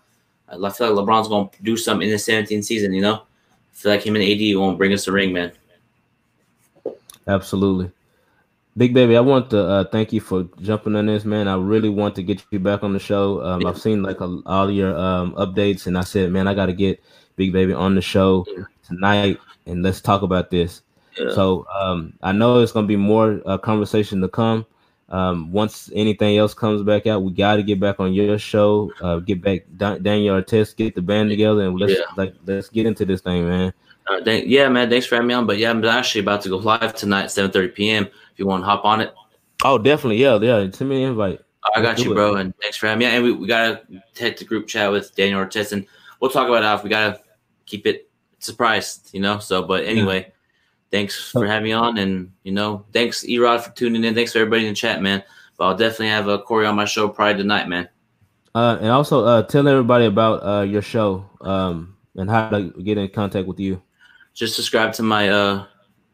I 0.48 0.54
feel 0.70 0.92
like 0.92 1.06
LeBron's 1.06 1.28
going 1.28 1.48
to 1.48 1.62
do 1.62 1.76
something 1.76 2.08
in 2.08 2.12
the 2.12 2.18
17th 2.18 2.64
season. 2.64 2.92
You 2.92 3.02
know, 3.02 3.14
I 3.14 3.74
feel 3.74 3.92
like 3.92 4.02
him 4.02 4.16
and 4.16 4.24
AD 4.24 4.58
won't 4.58 4.76
bring 4.76 4.92
us 4.92 5.06
a 5.06 5.12
ring, 5.12 5.32
man. 5.32 5.52
Absolutely. 7.28 7.92
Big 8.76 8.94
baby, 8.94 9.16
I 9.16 9.20
want 9.20 9.50
to 9.50 9.60
uh, 9.60 9.84
thank 9.84 10.12
you 10.12 10.20
for 10.20 10.48
jumping 10.60 10.94
on 10.94 11.06
this, 11.06 11.24
man. 11.24 11.48
I 11.48 11.56
really 11.56 11.88
want 11.88 12.14
to 12.14 12.22
get 12.22 12.44
you 12.50 12.60
back 12.60 12.84
on 12.84 12.92
the 12.92 13.00
show. 13.00 13.42
Um, 13.44 13.66
I've 13.66 13.80
seen 13.80 14.02
like 14.02 14.20
a, 14.20 14.38
all 14.46 14.70
your 14.70 14.96
um, 14.96 15.34
updates, 15.34 15.86
and 15.86 15.98
I 15.98 16.02
said, 16.02 16.30
man, 16.30 16.46
I 16.46 16.54
got 16.54 16.66
to 16.66 16.72
get 16.72 17.02
Big 17.36 17.52
Baby 17.52 17.72
on 17.72 17.94
the 17.94 18.00
show 18.00 18.46
tonight, 18.86 19.38
and 19.66 19.82
let's 19.82 20.00
talk 20.00 20.22
about 20.22 20.50
this. 20.50 20.82
Yeah. 21.18 21.30
So 21.34 21.66
um, 21.74 22.14
I 22.22 22.32
know 22.32 22.60
it's 22.60 22.72
gonna 22.72 22.86
be 22.86 22.96
more 22.96 23.40
uh, 23.44 23.58
conversation 23.58 24.20
to 24.20 24.28
come. 24.28 24.64
Um, 25.08 25.50
once 25.50 25.90
anything 25.92 26.38
else 26.38 26.54
comes 26.54 26.82
back 26.84 27.08
out, 27.08 27.24
we 27.24 27.32
got 27.32 27.56
to 27.56 27.64
get 27.64 27.80
back 27.80 27.98
on 27.98 28.12
your 28.14 28.38
show. 28.38 28.92
Uh, 29.00 29.18
get 29.18 29.42
back 29.42 29.62
Daniel 29.76 30.40
Artest, 30.40 30.76
get 30.76 30.94
the 30.94 31.02
band 31.02 31.30
together, 31.30 31.66
and 31.66 31.78
let's 31.78 31.94
Yeah. 31.94 32.04
like 32.16 32.34
let's 32.46 32.68
get 32.68 32.86
into 32.86 33.04
this 33.04 33.20
thing, 33.20 33.48
man. 33.48 33.72
Uh, 34.08 34.20
thank, 34.24 34.46
yeah, 34.46 34.68
man. 34.68 34.88
Thanks 34.88 35.06
for 35.06 35.16
having 35.16 35.28
me 35.28 35.34
on. 35.34 35.46
But 35.46 35.58
yeah, 35.58 35.70
I'm 35.70 35.84
actually 35.84 36.20
about 36.22 36.42
to 36.42 36.48
go 36.48 36.58
live 36.58 36.94
tonight, 36.94 37.26
7:30 37.26 37.74
p.m. 37.74 38.08
You 38.40 38.46
want 38.46 38.62
to 38.62 38.66
hop 38.66 38.84
on 38.84 39.00
it, 39.00 39.14
Oh, 39.64 39.78
definitely, 39.78 40.16
yeah, 40.16 40.38
yeah. 40.40 40.70
Send 40.70 40.90
me 40.90 41.02
an 41.02 41.10
invite. 41.10 41.40
I 41.64 41.82
got 41.82 41.90
Let's 41.90 42.04
you, 42.04 42.12
it. 42.12 42.14
bro. 42.14 42.36
And 42.36 42.54
thanks 42.62 42.76
for 42.76 42.86
having 42.86 43.00
me. 43.00 43.04
And 43.04 43.22
we, 43.22 43.32
we 43.32 43.46
gotta 43.46 43.82
take 44.14 44.38
the 44.38 44.44
group 44.44 44.66
chat 44.66 44.90
with 44.90 45.14
Daniel 45.14 45.40
Ortiz, 45.40 45.72
and 45.72 45.86
we'll 46.20 46.30
talk 46.30 46.48
about 46.48 46.62
it. 46.62 46.78
If 46.78 46.82
we 46.82 46.90
gotta 46.90 47.20
keep 47.66 47.86
it 47.86 48.08
surprised, 48.38 49.10
you 49.12 49.20
know. 49.20 49.38
So, 49.38 49.62
but 49.62 49.84
anyway, 49.84 50.32
thanks 50.90 51.30
for 51.30 51.46
having 51.46 51.64
me 51.64 51.72
on, 51.72 51.98
and 51.98 52.32
you 52.44 52.52
know, 52.52 52.86
thanks 52.92 53.24
Erod 53.24 53.60
for 53.60 53.70
tuning 53.72 54.04
in. 54.04 54.14
Thanks 54.14 54.32
for 54.32 54.38
everybody 54.38 54.66
in 54.66 54.70
the 54.70 54.74
chat, 54.74 55.02
man. 55.02 55.22
But 55.58 55.66
I'll 55.66 55.76
definitely 55.76 56.08
have 56.08 56.28
a 56.28 56.38
Corey 56.38 56.66
on 56.66 56.76
my 56.76 56.86
show 56.86 57.08
probably 57.08 57.42
tonight, 57.42 57.68
man. 57.68 57.88
Uh, 58.54 58.78
and 58.80 58.88
also 58.88 59.24
uh, 59.24 59.42
tell 59.42 59.68
everybody 59.68 60.06
about 60.06 60.42
uh, 60.42 60.62
your 60.62 60.82
show 60.82 61.28
um, 61.42 61.94
and 62.16 62.30
how 62.30 62.48
to 62.48 62.70
get 62.82 62.96
in 62.96 63.08
contact 63.10 63.46
with 63.46 63.60
you. 63.60 63.80
just 64.32 64.56
subscribe 64.56 64.94
to 64.94 65.02
my 65.02 65.28
uh 65.28 65.66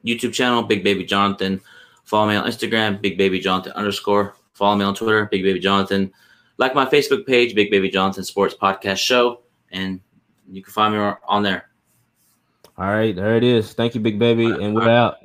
YouTube 0.05 0.33
channel, 0.33 0.65
Big 0.65 0.83
Baby 0.83 1.05
Jonathan. 1.05 1.61
Follow 2.07 2.29
me 2.29 2.37
on 2.37 2.47
Instagram, 2.47 3.01
Big 3.03 3.19
Baby 3.19 3.41
Jonathan 3.41 3.73
underscore. 3.73 4.35
Follow 4.55 4.77
me 4.77 4.85
on 4.85 4.95
Twitter, 4.95 5.27
Big 5.27 5.43
Baby 5.43 5.59
Jonathan. 5.59 6.13
Like 6.57 6.75
my 6.75 6.87
Facebook 6.87 7.27
page, 7.27 7.55
Big 7.55 7.71
Baby 7.71 7.91
Jonathan 7.91 8.25
Sports 8.25 8.55
Podcast 8.55 8.99
Show, 8.99 9.43
and 9.71 10.01
you 10.51 10.63
can 10.63 10.73
find 10.73 10.95
me 10.95 11.01
on 11.29 11.43
there. 11.43 11.69
All 12.79 12.87
right, 12.87 13.15
there 13.15 13.37
it 13.37 13.45
is. 13.45 13.73
Thank 13.73 13.95
you, 13.95 14.01
big 14.01 14.19
baby, 14.19 14.47
and 14.47 14.75
we're 14.75 14.89
out. 14.89 15.17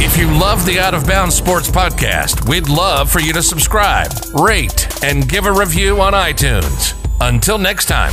If 0.00 0.16
you 0.16 0.30
love 0.38 0.64
the 0.64 0.78
Out 0.80 0.94
of 0.94 1.06
Bounds 1.06 1.34
Sports 1.34 1.68
Podcast, 1.68 2.48
we'd 2.48 2.68
love 2.68 3.10
for 3.10 3.20
you 3.20 3.32
to 3.32 3.42
subscribe, 3.42 4.10
rate, 4.40 4.86
and 5.04 5.28
give 5.28 5.46
a 5.46 5.52
review 5.52 6.00
on 6.00 6.12
iTunes. 6.12 6.94
Until 7.20 7.58
next 7.58 7.86
time. 7.86 8.12